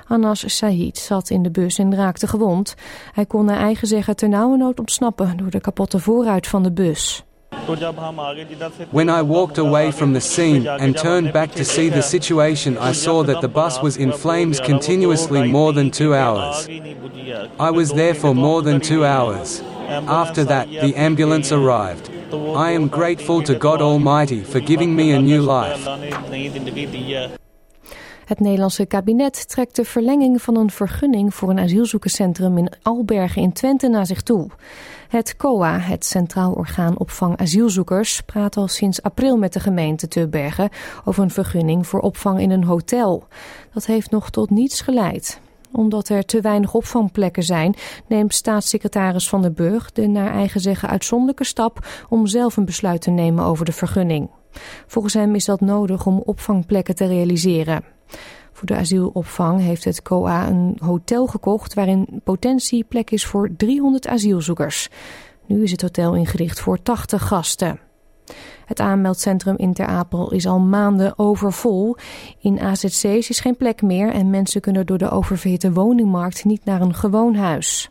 Anas 0.06 0.56
Said 0.56 0.98
zat 0.98 1.30
in 1.30 1.42
de 1.42 1.50
bus 1.50 1.78
en 1.78 1.94
raakte 1.94 2.26
gewond. 2.26 2.74
Hij 3.12 3.26
kon 3.26 3.44
naar 3.44 3.58
eigen 3.58 3.88
zeggen 3.88 4.16
ternauwernood 4.16 4.78
ontsnappen 4.78 5.36
door 5.36 5.50
de 5.50 5.60
kapotte 5.60 5.98
voorruit 5.98 6.46
van 6.46 6.62
de 6.62 6.72
bus. 6.72 7.24
When 8.90 9.08
I 9.08 9.22
walked 9.22 9.58
away 9.58 9.92
from 9.92 10.12
the 10.12 10.20
scene 10.20 10.70
and 10.70 10.96
turned 10.96 11.32
back 11.32 11.50
to 11.50 11.62
see 11.62 11.90
the 11.90 12.02
situation, 12.02 12.76
I 12.90 12.92
saw 12.92 13.24
that 13.26 13.40
the 13.40 13.48
bus 13.48 13.80
was 13.80 13.96
in 13.96 14.12
flames 14.12 14.60
continuously 14.60 15.48
more 15.48 15.72
than 15.72 15.90
two 15.90 16.14
hours. 16.14 16.66
I 17.58 17.70
was 17.70 17.88
there 17.88 18.14
for 18.14 18.34
more 18.34 18.62
than 18.62 18.80
two 18.80 19.04
hours. 19.04 19.62
After 20.06 20.44
that, 20.44 20.68
the 20.68 20.94
ambulance 20.96 21.54
arrived. 21.54 22.10
I 22.32 22.74
am 22.74 22.88
grateful 22.88 23.42
to 23.42 23.54
God 23.58 23.80
Almighty 23.80 24.44
for 24.44 24.60
giving 24.60 24.94
me 24.94 25.14
a 25.16 25.20
new 25.20 25.40
life. 25.40 25.90
Het 28.24 28.40
Nederlandse 28.40 28.86
kabinet 28.86 29.48
trekt 29.48 29.76
de 29.76 29.84
verlenging 29.84 30.42
van 30.42 30.56
een 30.56 30.70
vergunning 30.70 31.34
voor 31.34 31.50
een 31.50 31.58
asielzoekerscentrum 31.58 32.58
in 32.58 32.72
Albergen 32.82 33.42
in 33.42 33.52
Twente 33.52 33.88
naar 33.88 34.06
zich 34.06 34.22
toe. 34.22 34.48
Het 35.08 35.36
COA, 35.36 35.78
het 35.78 36.04
Centraal 36.04 36.52
Orgaan 36.52 36.98
Opvang 36.98 37.36
Asielzoekers, 37.36 38.20
praat 38.20 38.56
al 38.56 38.68
sinds 38.68 39.02
april 39.02 39.36
met 39.36 39.52
de 39.52 39.60
gemeente 39.60 40.08
Tubbergen 40.08 40.68
over 41.04 41.22
een 41.22 41.30
vergunning 41.30 41.86
voor 41.86 42.00
opvang 42.00 42.40
in 42.40 42.50
een 42.50 42.64
hotel. 42.64 43.26
Dat 43.72 43.86
heeft 43.86 44.10
nog 44.10 44.30
tot 44.30 44.50
niets 44.50 44.80
geleid 44.80 45.40
omdat 45.72 46.08
er 46.08 46.24
te 46.24 46.40
weinig 46.40 46.74
opvangplekken 46.74 47.42
zijn, 47.42 47.74
neemt 48.06 48.34
staatssecretaris 48.34 49.28
Van 49.28 49.42
der 49.42 49.52
Burg 49.52 49.92
de 49.92 50.06
naar 50.06 50.32
eigen 50.32 50.60
zeggen 50.60 50.88
uitzonderlijke 50.88 51.44
stap 51.44 52.04
om 52.08 52.26
zelf 52.26 52.56
een 52.56 52.64
besluit 52.64 53.00
te 53.00 53.10
nemen 53.10 53.44
over 53.44 53.64
de 53.64 53.72
vergunning. 53.72 54.30
Volgens 54.86 55.14
hem 55.14 55.34
is 55.34 55.44
dat 55.44 55.60
nodig 55.60 56.06
om 56.06 56.22
opvangplekken 56.24 56.94
te 56.94 57.06
realiseren. 57.06 57.84
Voor 58.52 58.66
de 58.66 58.76
asielopvang 58.76 59.60
heeft 59.60 59.84
het 59.84 60.02
COA 60.02 60.48
een 60.48 60.76
hotel 60.82 61.26
gekocht 61.26 61.74
waarin 61.74 62.20
potentie 62.24 62.84
plek 62.84 63.10
is 63.10 63.26
voor 63.26 63.50
300 63.56 64.08
asielzoekers. 64.08 64.88
Nu 65.46 65.62
is 65.62 65.70
het 65.70 65.82
hotel 65.82 66.14
ingericht 66.14 66.60
voor 66.60 66.82
80 66.82 67.26
gasten. 67.26 67.80
Het 68.70 68.80
aanmeldcentrum 68.80 69.56
in 69.56 69.72
Ter 69.72 69.86
Apel 69.86 70.32
is 70.32 70.46
al 70.46 70.58
maanden 70.58 71.18
overvol. 71.18 71.96
In 72.38 72.60
AZC's 72.60 73.28
is 73.28 73.40
geen 73.40 73.56
plek 73.56 73.82
meer 73.82 74.12
en 74.12 74.30
mensen 74.30 74.60
kunnen 74.60 74.86
door 74.86 74.98
de 74.98 75.10
oververhitte 75.10 75.72
woningmarkt 75.72 76.44
niet 76.44 76.64
naar 76.64 76.80
een 76.80 76.94
gewoon 76.94 77.34
huis. 77.34 77.90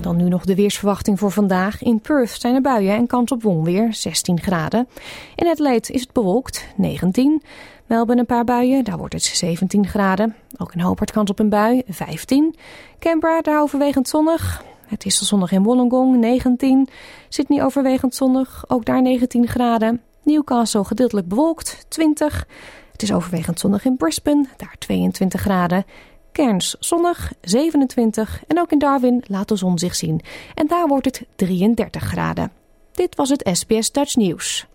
Dan 0.00 0.16
nu 0.16 0.28
nog 0.28 0.44
de 0.44 0.54
weersverwachting 0.54 1.18
voor 1.18 1.30
vandaag. 1.30 1.82
In 1.82 2.00
Perth 2.00 2.40
zijn 2.40 2.54
er 2.54 2.60
buien 2.60 2.96
en 2.96 3.06
kans 3.06 3.32
op 3.32 3.44
onweer, 3.44 3.94
16 3.94 4.40
graden. 4.40 4.88
In 5.34 5.46
Adelaide 5.46 5.92
is 5.92 6.00
het 6.00 6.12
bewolkt, 6.12 6.66
19. 6.76 7.42
Melbourne 7.86 8.20
een 8.20 8.26
paar 8.26 8.44
buien, 8.44 8.84
daar 8.84 8.98
wordt 8.98 9.14
het 9.14 9.22
17 9.22 9.86
graden. 9.86 10.34
Ook 10.56 10.74
in 10.74 10.80
Hobart 10.80 11.10
kans 11.10 11.30
op 11.30 11.38
een 11.38 11.48
bui, 11.48 11.82
15. 11.88 12.56
Canberra 12.98 13.40
daar 13.40 13.60
overwegend 13.60 14.08
zonnig. 14.08 14.62
Het 14.88 15.04
is 15.04 15.18
zonnig 15.18 15.52
in 15.52 15.62
Wollongong, 15.62 16.16
19. 16.16 16.88
Sydney 17.28 17.64
overwegend 17.64 18.14
zonnig, 18.14 18.64
ook 18.68 18.84
daar 18.84 19.02
19 19.02 19.46
graden. 19.46 20.02
Newcastle 20.22 20.84
gedeeltelijk 20.84 21.28
bewolkt, 21.28 21.84
20. 21.88 22.46
Het 22.92 23.02
is 23.02 23.12
overwegend 23.12 23.60
zonnig 23.60 23.84
in 23.84 23.96
Brisbane, 23.96 24.46
daar 24.56 24.74
22 24.78 25.40
graden. 25.40 25.84
Cairns 26.32 26.76
zonnig, 26.80 27.32
27. 27.40 28.42
En 28.46 28.58
ook 28.58 28.72
in 28.72 28.78
Darwin 28.78 29.24
laat 29.26 29.48
de 29.48 29.56
zon 29.56 29.78
zich 29.78 29.94
zien. 29.94 30.20
En 30.54 30.66
daar 30.66 30.86
wordt 30.86 31.04
het 31.04 31.26
33 31.36 32.02
graden. 32.02 32.52
Dit 32.92 33.16
was 33.16 33.28
het 33.28 33.48
SBS 33.52 33.92
Dutch 33.92 34.16
Nieuws. 34.16 34.66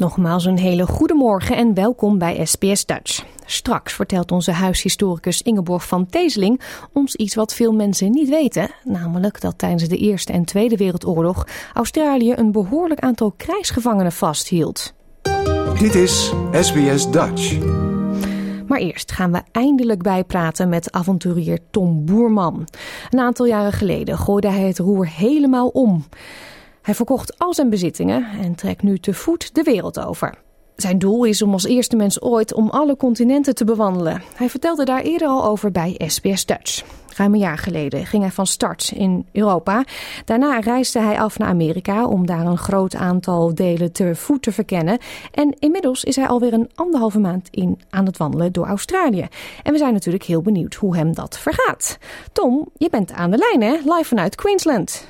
Nogmaals 0.00 0.44
een 0.44 0.58
hele 0.58 0.86
goede 0.86 1.14
morgen 1.14 1.56
en 1.56 1.74
welkom 1.74 2.18
bij 2.18 2.44
SBS 2.44 2.86
Dutch. 2.86 3.24
Straks 3.44 3.92
vertelt 3.92 4.32
onze 4.32 4.52
huishistoricus 4.52 5.42
Ingeborg 5.42 5.86
van 5.86 6.06
Teeseling 6.06 6.60
ons 6.92 7.14
iets 7.14 7.34
wat 7.34 7.54
veel 7.54 7.72
mensen 7.72 8.10
niet 8.10 8.28
weten. 8.28 8.70
Namelijk 8.84 9.40
dat 9.40 9.58
tijdens 9.58 9.88
de 9.88 9.96
Eerste 9.96 10.32
en 10.32 10.44
Tweede 10.44 10.76
Wereldoorlog 10.76 11.46
Australië 11.74 12.32
een 12.32 12.52
behoorlijk 12.52 13.00
aantal 13.00 13.32
krijgsgevangenen 13.36 14.12
vasthield. 14.12 14.94
Dit 15.78 15.94
is 15.94 16.32
SBS 16.52 17.10
Dutch. 17.10 17.58
Maar 18.66 18.78
eerst 18.78 19.12
gaan 19.12 19.32
we 19.32 19.42
eindelijk 19.52 20.02
bijpraten 20.02 20.68
met 20.68 20.92
avonturier 20.92 21.58
Tom 21.70 22.04
Boerman. 22.04 22.68
Een 23.10 23.20
aantal 23.20 23.46
jaren 23.46 23.72
geleden 23.72 24.18
gooide 24.18 24.50
hij 24.50 24.66
het 24.66 24.78
roer 24.78 25.08
helemaal 25.08 25.68
om. 25.68 26.04
Hij 26.82 26.94
verkocht 26.94 27.38
al 27.38 27.54
zijn 27.54 27.70
bezittingen 27.70 28.26
en 28.42 28.54
trekt 28.54 28.82
nu 28.82 28.98
te 28.98 29.14
voet 29.14 29.54
de 29.54 29.62
wereld 29.62 30.00
over. 30.00 30.38
Zijn 30.76 30.98
doel 30.98 31.24
is 31.24 31.42
om 31.42 31.52
als 31.52 31.64
eerste 31.64 31.96
mens 31.96 32.22
ooit 32.22 32.54
om 32.54 32.68
alle 32.68 32.96
continenten 32.96 33.54
te 33.54 33.64
bewandelen. 33.64 34.22
Hij 34.34 34.48
vertelde 34.48 34.84
daar 34.84 35.02
eerder 35.02 35.28
al 35.28 35.44
over 35.44 35.70
bij 35.70 36.00
SBS 36.06 36.46
Dutch. 36.46 36.82
Ruim 37.16 37.32
een 37.32 37.38
jaar 37.38 37.58
geleden 37.58 38.06
ging 38.06 38.22
hij 38.22 38.32
van 38.32 38.46
start 38.46 38.92
in 38.94 39.26
Europa. 39.32 39.84
Daarna 40.24 40.58
reisde 40.58 41.00
hij 41.00 41.20
af 41.20 41.38
naar 41.38 41.48
Amerika 41.48 42.06
om 42.06 42.26
daar 42.26 42.46
een 42.46 42.58
groot 42.58 42.94
aantal 42.94 43.54
delen 43.54 43.92
te 43.92 44.14
voet 44.14 44.42
te 44.42 44.52
verkennen. 44.52 44.98
En 45.32 45.56
inmiddels 45.58 46.04
is 46.04 46.16
hij 46.16 46.26
alweer 46.26 46.52
een 46.52 46.70
anderhalve 46.74 47.18
maand 47.18 47.48
in 47.50 47.80
aan 47.90 48.06
het 48.06 48.16
wandelen 48.16 48.52
door 48.52 48.66
Australië. 48.66 49.26
En 49.62 49.72
we 49.72 49.78
zijn 49.78 49.92
natuurlijk 49.92 50.24
heel 50.24 50.42
benieuwd 50.42 50.74
hoe 50.74 50.96
hem 50.96 51.14
dat 51.14 51.38
vergaat. 51.38 51.98
Tom, 52.32 52.68
je 52.76 52.90
bent 52.90 53.12
aan 53.12 53.30
de 53.30 53.36
lijn 53.36 53.62
hè, 53.72 53.78
live 53.94 54.04
vanuit 54.04 54.34
Queensland. 54.34 55.06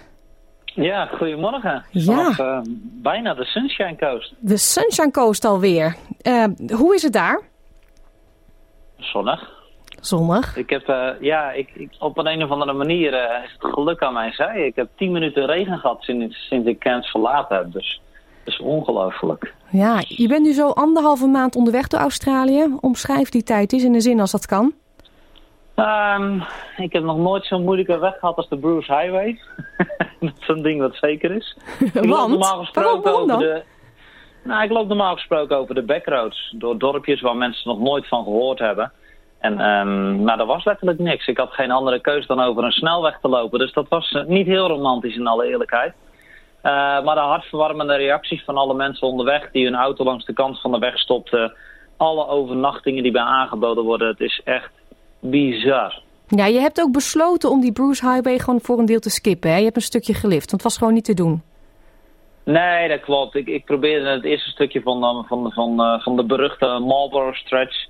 Ja, 0.75 1.07
goedemorgen. 1.07 1.85
Ja. 1.91 2.33
uh, 2.39 2.61
bijna 3.03 3.35
de 3.35 3.45
Sunshine 3.45 3.97
Coast. 3.97 4.35
De 4.39 4.57
Sunshine 4.57 5.11
Coast 5.11 5.45
alweer. 5.45 5.97
Uh, 6.23 6.45
hoe 6.69 6.95
is 6.95 7.03
het 7.03 7.13
daar? 7.13 7.41
Zonnig. 8.97 9.59
Zonnig? 10.01 10.57
Ik 10.57 10.71
heb, 10.71 10.89
uh, 10.89 11.09
ja, 11.21 11.51
ik, 11.51 11.71
ik, 11.75 11.91
op 11.99 12.19
een, 12.19 12.27
een 12.27 12.43
of 12.43 12.51
andere 12.51 12.73
manier 12.73 13.13
is 13.45 13.57
het 13.59 13.73
geluk 13.75 14.03
aan 14.03 14.13
mij 14.13 14.33
zij. 14.33 14.67
Ik 14.67 14.77
heb 14.77 14.89
tien 14.97 15.13
minuten 15.13 15.47
regen 15.47 15.79
gehad 15.79 16.03
sinds, 16.03 16.47
sinds 16.49 16.69
ik 16.69 16.79
Cairns 16.79 17.11
verlaten 17.11 17.57
heb. 17.57 17.73
Dus 17.73 18.01
dat 18.45 18.55
is 18.55 18.61
ongelooflijk. 18.61 19.55
Ja, 19.71 20.03
je 20.07 20.29
bent 20.29 20.43
nu 20.43 20.53
zo 20.53 20.69
anderhalve 20.69 21.27
maand 21.27 21.57
onderweg 21.57 21.87
door 21.87 22.01
Australië. 22.01 22.77
Omschrijf 22.81 23.29
die 23.29 23.43
tijd 23.43 23.73
eens 23.73 23.85
in 23.85 23.93
de 23.93 24.01
zin 24.01 24.21
als 24.21 24.31
dat 24.31 24.47
kan. 24.47 24.73
Um, 25.77 26.43
ik 26.77 26.93
heb 26.93 27.03
nog 27.03 27.17
nooit 27.17 27.45
zo'n 27.45 27.65
moeilijke 27.65 27.99
weg 27.99 28.19
gehad 28.19 28.37
als 28.37 28.49
de 28.49 28.59
Bruce 28.59 28.95
Highway. 28.95 29.41
dat 30.21 30.33
is 30.41 30.49
een 30.49 30.63
ding 30.63 30.81
wat 30.81 30.95
zeker 30.95 31.31
is. 31.31 31.57
ik 31.95 32.05
loop 32.05 32.29
normaal 32.29 32.59
gesproken 32.59 33.15
over 33.15 33.39
de. 33.39 33.63
Nou, 34.45 34.63
ik 34.63 34.71
loop 34.71 34.89
normaal 34.89 35.15
gesproken 35.15 35.57
over 35.57 35.75
de 35.75 35.83
backroads. 35.83 36.55
Door 36.59 36.79
dorpjes 36.79 37.21
waar 37.21 37.37
mensen 37.37 37.69
nog 37.69 37.79
nooit 37.79 38.09
van 38.09 38.25
gehoord 38.25 38.59
hebben. 38.59 38.93
En 39.39 39.53
um, 39.61 40.23
nou, 40.23 40.39
dat 40.39 40.47
was 40.47 40.65
letterlijk 40.65 40.99
niks. 40.99 41.27
Ik 41.27 41.39
had 41.39 41.53
geen 41.53 41.71
andere 41.71 42.01
keus 42.01 42.27
dan 42.27 42.41
over 42.41 42.65
een 42.65 42.71
snelweg 42.71 43.19
te 43.21 43.29
lopen. 43.29 43.59
Dus 43.59 43.73
dat 43.73 43.89
was 43.89 44.13
uh, 44.13 44.25
niet 44.25 44.47
heel 44.47 44.69
romantisch 44.69 45.17
in 45.17 45.27
alle 45.27 45.47
eerlijkheid. 45.47 45.93
Uh, 46.63 46.73
maar 47.05 47.15
de 47.15 47.21
hartverwarmende 47.21 47.97
reacties 47.97 48.45
van 48.45 48.57
alle 48.57 48.75
mensen 48.75 49.07
onderweg 49.07 49.51
die 49.51 49.65
hun 49.65 49.75
auto 49.75 50.05
langs 50.05 50.25
de 50.25 50.33
kant 50.33 50.61
van 50.61 50.73
de 50.73 50.79
weg 50.79 50.99
stopten. 50.99 51.53
Alle 51.97 52.27
overnachtingen 52.27 53.03
die 53.03 53.13
bij 53.13 53.23
aangeboden 53.23 53.85
worden. 53.85 54.09
Het 54.09 54.21
is 54.21 54.41
echt 54.45 54.71
bizar. 55.21 56.03
Ja, 56.29 56.47
je 56.47 56.59
hebt 56.59 56.81
ook 56.81 56.93
besloten 56.93 57.51
om 57.51 57.61
die 57.61 57.73
Bruce 57.73 58.09
Highway 58.09 58.39
gewoon 58.39 58.61
voor 58.61 58.79
een 58.79 58.87
deel 58.87 59.01
te 59.01 59.11
skippen. 59.11 59.51
Hè? 59.51 59.57
Je 59.57 59.65
hebt 59.65 59.77
een 59.77 59.83
stukje 59.83 60.15
gelift, 60.15 60.51
want 60.51 60.63
het 60.63 60.63
was 60.63 60.79
gewoon 60.79 60.95
niet 60.95 61.05
te 61.05 61.15
doen. 61.15 61.43
Nee, 62.45 62.89
dat 62.89 63.01
klopt. 63.01 63.35
Ik, 63.35 63.47
ik 63.47 63.65
probeerde 63.65 64.09
het 64.09 64.25
eerste 64.25 64.51
stukje 64.51 64.81
van, 64.81 65.01
de, 65.01 65.25
van, 65.27 65.53
van, 65.53 65.81
uh, 65.81 66.01
van 66.01 66.17
de 66.17 66.25
beruchte 66.25 66.67
Marlboro 66.67 67.33
Stretch. 67.33 67.87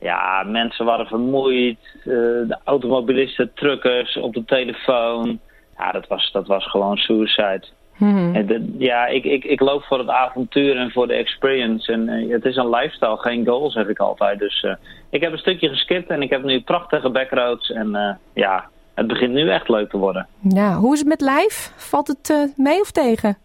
Ja, 0.00 0.42
mensen 0.46 0.84
waren 0.84 1.06
vermoeid. 1.06 1.78
Uh, 1.98 2.04
de 2.48 2.58
automobilisten, 2.64 3.50
truckers 3.54 4.16
op 4.16 4.34
de 4.34 4.44
telefoon. 4.44 5.40
Ja, 5.78 5.92
dat 5.92 6.06
was, 6.06 6.30
dat 6.32 6.46
was 6.46 6.70
gewoon 6.70 6.96
suicide. 6.96 7.62
Hmm. 7.96 8.46
De, 8.46 8.74
ja, 8.78 9.06
ik, 9.06 9.24
ik, 9.24 9.44
ik 9.44 9.60
loop 9.60 9.82
voor 9.82 9.98
het 9.98 10.08
avontuur 10.08 10.76
en 10.76 10.90
voor 10.90 11.06
de 11.06 11.14
experience. 11.14 11.92
En 11.92 12.08
uh, 12.08 12.32
het 12.32 12.44
is 12.44 12.56
een 12.56 12.70
lifestyle, 12.70 13.16
geen 13.16 13.46
goal, 13.46 13.70
zeg 13.70 13.86
ik 13.86 13.98
altijd. 13.98 14.38
Dus 14.38 14.62
uh, 14.62 14.74
ik 15.10 15.20
heb 15.20 15.32
een 15.32 15.38
stukje 15.38 15.68
geskipt 15.68 16.10
en 16.10 16.22
ik 16.22 16.30
heb 16.30 16.42
nu 16.42 16.60
prachtige 16.60 17.10
backroads. 17.10 17.70
En 17.70 17.88
uh, 17.94 18.10
ja, 18.44 18.68
het 18.94 19.06
begint 19.06 19.32
nu 19.32 19.50
echt 19.50 19.68
leuk 19.68 19.90
te 19.90 19.96
worden. 19.96 20.26
Ja, 20.40 20.74
hoe 20.74 20.92
is 20.92 20.98
het 20.98 21.08
met 21.08 21.20
lijf? 21.20 21.72
Valt 21.76 22.06
het 22.06 22.52
mee 22.56 22.80
of 22.80 22.90
tegen? 22.90 23.38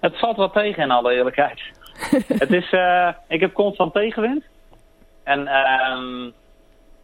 Het 0.00 0.18
valt 0.18 0.36
wel 0.36 0.50
tegen 0.50 0.82
in 0.82 0.90
alle 0.90 1.12
eerlijkheid. 1.12 1.60
het 2.42 2.52
is, 2.52 2.74
ik 3.28 3.40
heb 3.40 3.52
constant 3.52 3.92
tegenwind. 3.92 4.44
En 5.24 5.48
um, 5.92 6.32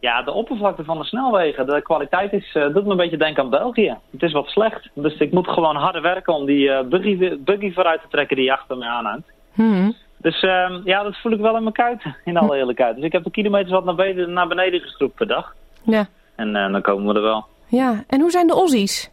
Ja, 0.05 0.21
de 0.21 0.31
oppervlakte 0.31 0.83
van 0.83 0.97
de 0.97 1.03
snelwegen, 1.03 1.65
de 1.65 1.81
kwaliteit 1.81 2.33
is, 2.33 2.55
uh, 2.55 2.73
doet 2.73 2.85
me 2.85 2.91
een 2.91 2.97
beetje 2.97 3.17
denken 3.17 3.43
aan 3.43 3.49
België. 3.49 3.97
Het 4.11 4.23
is 4.23 4.31
wat 4.31 4.47
slecht. 4.47 4.89
Dus 4.93 5.17
ik 5.17 5.31
moet 5.31 5.47
gewoon 5.47 5.75
harder 5.75 6.01
werken 6.01 6.33
om 6.33 6.45
die 6.45 6.67
uh, 6.67 6.81
buggy, 6.81 7.37
buggy 7.37 7.73
vooruit 7.73 8.01
te 8.01 8.07
trekken 8.07 8.37
die 8.37 8.51
achter 8.51 8.77
me 8.77 8.85
aanhangt. 8.85 9.27
Hmm. 9.53 9.95
Dus 10.17 10.43
uh, 10.43 10.77
ja, 10.83 11.03
dat 11.03 11.17
voel 11.17 11.31
ik 11.31 11.39
wel 11.39 11.55
in 11.55 11.61
mijn 11.61 11.73
kuit, 11.73 12.03
in 12.25 12.37
alle 12.37 12.57
eerlijkheid. 12.57 12.95
Dus 12.95 13.05
ik 13.05 13.11
heb 13.11 13.23
de 13.23 13.31
kilometers 13.31 13.71
wat 13.71 13.85
naar 13.85 13.95
beneden, 13.95 14.33
naar 14.33 14.47
beneden 14.47 14.79
gestroept 14.79 15.15
per 15.15 15.27
dag. 15.27 15.55
Ja. 15.83 16.07
En 16.35 16.53
dan 16.53 16.81
komen 16.81 17.07
we 17.07 17.19
er 17.19 17.25
wel. 17.25 17.45
Ja, 17.67 18.03
en 18.07 18.21
hoe 18.21 18.31
zijn 18.31 18.47
de 18.47 18.53
Aussies? 18.53 19.11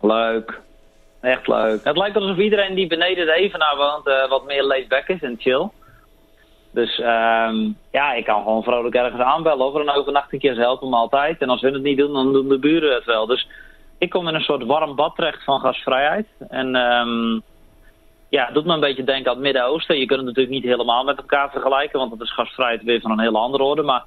Leuk. 0.00 0.60
Echt 1.20 1.46
leuk. 1.46 1.84
Het 1.84 1.96
lijkt 1.96 2.16
alsof 2.16 2.36
iedereen 2.36 2.74
die 2.74 2.86
beneden 2.86 3.26
de 3.26 3.32
Evenaar 3.32 3.76
woont 3.76 4.28
wat 4.28 4.46
meer 4.46 4.62
laid 4.62 4.88
back 4.88 5.08
is 5.08 5.22
en 5.22 5.36
chill. 5.38 5.68
Dus 6.76 6.98
um, 6.98 7.76
ja, 7.90 8.12
ik 8.12 8.24
kan 8.24 8.42
gewoon 8.42 8.62
vrolijk 8.62 8.94
ergens 8.94 9.22
aanbellen 9.22 9.66
over 9.66 9.80
een 9.80 9.96
overnachting. 9.96 10.42
Ze 10.42 10.60
helpen 10.60 10.88
me 10.88 10.96
altijd. 10.96 11.40
En 11.40 11.48
als 11.48 11.60
we 11.60 11.70
het 11.70 11.82
niet 11.82 11.98
doen, 11.98 12.12
dan 12.12 12.32
doen 12.32 12.48
de 12.48 12.58
buren 12.58 12.94
het 12.94 13.04
wel. 13.04 13.26
Dus 13.26 13.48
ik 13.98 14.10
kom 14.10 14.28
in 14.28 14.34
een 14.34 14.40
soort 14.40 14.64
warm 14.64 14.94
bad 14.94 15.14
terecht 15.14 15.44
van 15.44 15.60
gasvrijheid. 15.60 16.26
En 16.48 16.74
um, 16.74 17.42
ja, 18.28 18.44
het 18.44 18.54
doet 18.54 18.64
me 18.64 18.72
een 18.72 18.80
beetje 18.80 19.04
denken 19.04 19.30
aan 19.30 19.36
het 19.36 19.44
Midden-Oosten. 19.44 19.98
Je 19.98 20.06
kunt 20.06 20.18
het 20.18 20.28
natuurlijk 20.28 20.54
niet 20.54 20.64
helemaal 20.64 21.04
met 21.04 21.16
elkaar 21.16 21.50
vergelijken, 21.50 21.98
want 21.98 22.10
dat 22.10 22.20
is 22.20 22.34
gasvrijheid 22.34 22.82
weer 22.82 23.00
van 23.00 23.10
een 23.10 23.20
hele 23.20 23.38
andere 23.38 23.62
orde. 23.62 23.82
Maar 23.82 24.04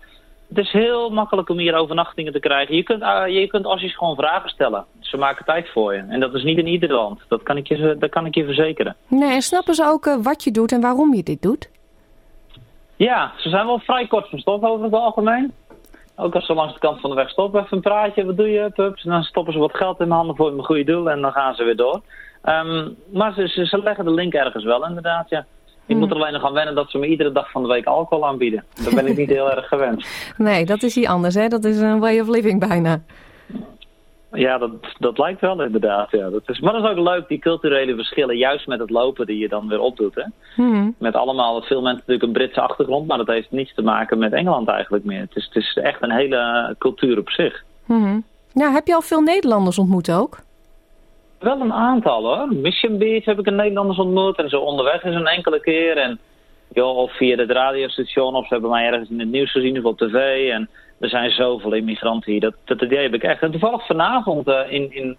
het 0.50 0.58
is 0.58 0.72
heel 0.72 1.10
makkelijk 1.10 1.50
om 1.50 1.58
hier 1.58 1.76
overnachtingen 1.76 2.34
te 2.34 2.40
krijgen. 2.40 2.76
Je 2.76 2.84
kunt, 2.84 3.02
uh, 3.02 3.24
je 3.28 3.48
kunt 3.48 3.66
Aussies 3.66 3.98
gewoon 3.98 4.16
vragen 4.16 4.50
stellen. 4.50 4.86
Ze 5.00 5.18
maken 5.18 5.46
tijd 5.46 5.70
voor 5.70 5.94
je. 5.94 6.04
En 6.10 6.20
dat 6.20 6.34
is 6.34 6.44
niet 6.44 6.58
in 6.58 6.68
ieder 6.68 6.94
land. 6.94 7.20
Dat 7.28 7.44
kan 7.44 7.58
ik 7.58 7.68
je, 7.68 7.96
dat 8.00 8.10
kan 8.10 8.26
ik 8.26 8.36
je 8.36 8.46
verzekeren. 8.46 8.96
Nee, 9.08 9.34
en 9.34 9.42
snappen 9.42 9.74
ze 9.74 9.86
ook 9.86 10.06
uh, 10.06 10.24
wat 10.24 10.44
je 10.44 10.52
doet 10.52 10.72
en 10.72 10.82
waarom 10.82 11.14
je 11.14 11.24
dit 11.24 11.42
doet? 11.42 11.70
Ja, 13.00 13.34
ze 13.38 13.50
zijn 13.50 13.66
wel 13.66 13.80
vrij 13.80 14.08
kort 14.08 14.30
van 14.30 14.40
stof 14.40 14.64
over 14.64 14.84
het 14.84 14.94
algemeen. 14.94 15.54
Ook 16.16 16.36
als 16.36 16.46
ze 16.46 16.54
langs 16.54 16.74
de 16.74 16.80
kant 16.80 17.00
van 17.02 17.10
de 17.10 17.16
weg 17.16 17.30
stoppen, 17.30 17.62
even 17.62 17.78
een 17.78 17.84
praatje, 17.84 18.26
wat 18.26 18.38
doe 18.38 18.50
je, 18.50 18.70
pups? 18.70 19.04
En 19.04 19.10
dan 19.10 19.24
stoppen 19.24 19.54
ze 19.54 19.60
wat 19.60 19.76
geld 19.76 20.00
in 20.00 20.08
mijn 20.08 20.20
handen 20.20 20.36
voor 20.36 20.52
een 20.52 20.66
goede 20.66 20.84
doel 20.84 21.10
en 21.10 21.22
dan 21.22 21.32
gaan 21.32 21.56
ze 21.56 21.64
weer 21.64 21.76
door. 21.76 22.02
Um, 22.44 22.96
maar 23.14 23.34
ze, 23.34 23.48
ze, 23.48 23.66
ze, 23.66 23.82
leggen 23.82 24.06
de 24.06 24.12
link 24.12 24.34
ergens 24.34 24.64
wel, 24.64 24.86
inderdaad, 24.86 25.30
ja. 25.30 25.46
Ik 25.86 25.96
moet 25.96 26.10
er 26.10 26.16
alleen 26.16 26.34
nog 26.34 26.46
aan 26.46 26.54
wennen 26.54 26.76
dat 26.76 26.90
ze 26.90 26.98
me 26.98 27.08
iedere 27.08 27.32
dag 27.32 27.52
van 27.52 27.62
de 27.62 27.68
week 27.68 27.86
alcohol 27.86 28.28
aanbieden. 28.28 28.64
Dat 28.84 28.96
ben 28.96 29.08
ik 29.08 29.18
niet 29.18 29.30
heel 29.30 29.52
erg 29.52 29.68
gewend. 29.68 30.08
Nee, 30.38 30.66
dat 30.66 30.84
is 30.84 30.96
hier 30.96 31.08
anders, 31.08 31.36
hè? 31.36 31.48
Dat 31.48 31.64
is 31.64 31.80
een 31.80 32.00
way 32.00 32.20
of 32.20 32.28
living 32.28 32.68
bijna. 32.68 33.02
Ja, 34.32 34.58
dat, 34.58 34.72
dat 35.00 35.18
lijkt 35.18 35.42
wel 35.42 35.64
inderdaad. 35.64 36.12
Ja. 36.12 36.30
Dat 36.30 36.42
is, 36.46 36.60
maar 36.60 36.74
dat 36.74 36.84
is 36.84 36.90
ook 36.90 37.08
leuk, 37.08 37.28
die 37.28 37.40
culturele 37.40 37.96
verschillen, 37.96 38.38
juist 38.38 38.68
met 38.68 38.80
het 38.80 38.90
lopen 38.90 39.26
die 39.26 39.38
je 39.38 39.48
dan 39.48 39.68
weer 39.68 39.80
opdoet. 39.80 40.16
Hè? 40.16 40.24
Hmm. 40.56 40.96
Met 40.98 41.16
allemaal, 41.16 41.62
veel 41.62 41.82
mensen 41.82 42.00
natuurlijk 42.00 42.24
een 42.24 42.32
Britse 42.32 42.62
achtergrond, 42.62 43.08
maar 43.08 43.18
dat 43.18 43.28
heeft 43.28 43.52
niets 43.52 43.74
te 43.74 43.82
maken 43.82 44.18
met 44.18 44.34
Engeland 44.34 44.68
eigenlijk 44.68 45.04
meer. 45.04 45.20
Het 45.20 45.36
is, 45.36 45.46
het 45.46 45.56
is 45.56 45.78
echt 45.82 46.02
een 46.02 46.12
hele 46.12 46.76
cultuur 46.78 47.18
op 47.18 47.30
zich. 47.30 47.64
Hmm. 47.86 48.24
Ja, 48.54 48.72
heb 48.72 48.88
je 48.88 48.96
al 48.96 49.02
veel 49.02 49.22
Nederlanders 49.22 49.80
ontmoet 49.80 50.12
ook? 50.12 50.40
Wel 51.40 51.62
een 51.62 51.74
aantal 51.74 52.24
hoor. 52.24 52.56
Mission 52.56 52.98
Beach 52.98 53.26
heb 53.26 53.40
ik 53.40 53.48
een 53.48 53.56
Nederlanders 53.56 54.00
ontmoet 54.00 54.38
en 54.38 54.50
zo 54.50 54.60
onderweg 54.60 55.04
is 55.04 55.16
een 55.16 55.28
enkele 55.28 55.60
keer. 55.60 55.98
En 55.98 56.20
joh, 56.74 56.98
of 56.98 57.18
via 57.18 57.36
het 57.36 57.52
radiostation 57.52 58.36
of 58.36 58.48
ze 58.48 58.54
hebben 58.54 58.72
mij 58.72 58.86
ergens 58.86 59.10
in 59.10 59.20
het 59.20 59.30
nieuws 59.30 59.52
gezien 59.52 59.78
of 59.78 59.84
op 59.84 59.98
tv. 59.98 60.50
En 60.50 60.70
er 61.00 61.10
zijn 61.10 61.32
zoveel 61.32 61.74
immigranten 61.74 62.32
hier. 62.32 62.42
Dat, 62.42 62.54
dat 62.66 62.82
idee 62.82 63.02
heb 63.02 63.14
ik 63.14 63.24
echt. 63.24 63.42
En 63.42 63.52
toevallig 63.52 63.86
vanavond 63.86 64.48
uh, 64.48 64.72
in, 64.72 64.92
in 64.92 65.18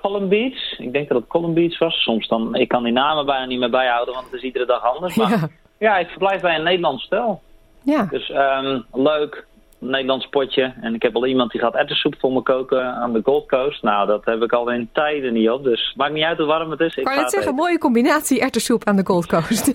Column 0.00 0.28
Beach. 0.28 0.78
Ik 0.78 0.92
denk 0.92 1.08
dat 1.08 1.18
het 1.18 1.28
Column 1.28 1.54
Beach 1.54 1.78
was. 1.78 2.02
Soms 2.02 2.28
dan, 2.28 2.54
ik 2.54 2.68
kan 2.68 2.82
die 2.82 2.92
namen 2.92 3.26
bijna 3.26 3.44
niet 3.44 3.58
meer 3.58 3.70
bijhouden, 3.70 4.14
want 4.14 4.26
het 4.26 4.34
is 4.34 4.42
iedere 4.42 4.66
dag 4.66 4.94
anders. 4.94 5.14
Maar 5.14 5.30
ja, 5.30 5.48
ja 5.78 5.98
ik 5.98 6.08
verblijf 6.08 6.40
bij 6.40 6.54
een 6.54 6.62
Nederlands 6.62 7.04
stel. 7.04 7.40
Ja. 7.82 8.06
Dus 8.10 8.28
um, 8.28 8.84
leuk. 8.92 9.46
Een 9.80 9.90
Nederlands 9.90 10.26
potje. 10.26 10.74
En 10.80 10.94
ik 10.94 11.02
heb 11.02 11.14
al 11.14 11.26
iemand 11.26 11.50
die 11.50 11.60
gaat 11.60 11.74
erwtensoep 11.74 12.14
voor 12.18 12.32
me 12.32 12.42
koken 12.42 12.84
aan 12.84 13.12
de 13.12 13.20
Gold 13.24 13.48
Coast. 13.48 13.82
Nou, 13.82 14.06
dat 14.06 14.24
heb 14.24 14.42
ik 14.42 14.52
al 14.52 14.70
in 14.70 14.88
tijden 14.92 15.32
niet 15.32 15.50
op. 15.50 15.64
Dus 15.64 15.94
maakt 15.96 16.12
niet 16.12 16.24
uit 16.24 16.38
hoe 16.38 16.46
warm 16.46 16.70
het 16.70 16.80
is. 16.80 16.96
Ik 16.96 17.04
kan 17.04 17.14
je 17.14 17.20
het 17.20 17.30
zeggen, 17.30 17.54
mooie 17.54 17.78
combinatie 17.78 18.40
erwtensoep 18.40 18.84
aan 18.84 18.96
de 18.96 19.06
Gold 19.06 19.26
Coast. 19.26 19.74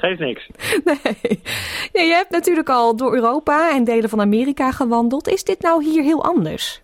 Geeft 0.00 0.20
niks. 0.20 0.46
Nee. 0.84 1.40
Ja, 1.92 2.02
je 2.02 2.12
hebt 2.12 2.30
natuurlijk 2.30 2.68
al 2.68 2.96
door 2.96 3.14
Europa 3.14 3.70
en 3.70 3.84
delen 3.84 4.08
van 4.08 4.20
Amerika 4.20 4.70
gewandeld. 4.70 5.28
Is 5.28 5.44
dit 5.44 5.60
nou 5.62 5.84
hier 5.84 6.02
heel 6.02 6.24
anders? 6.24 6.82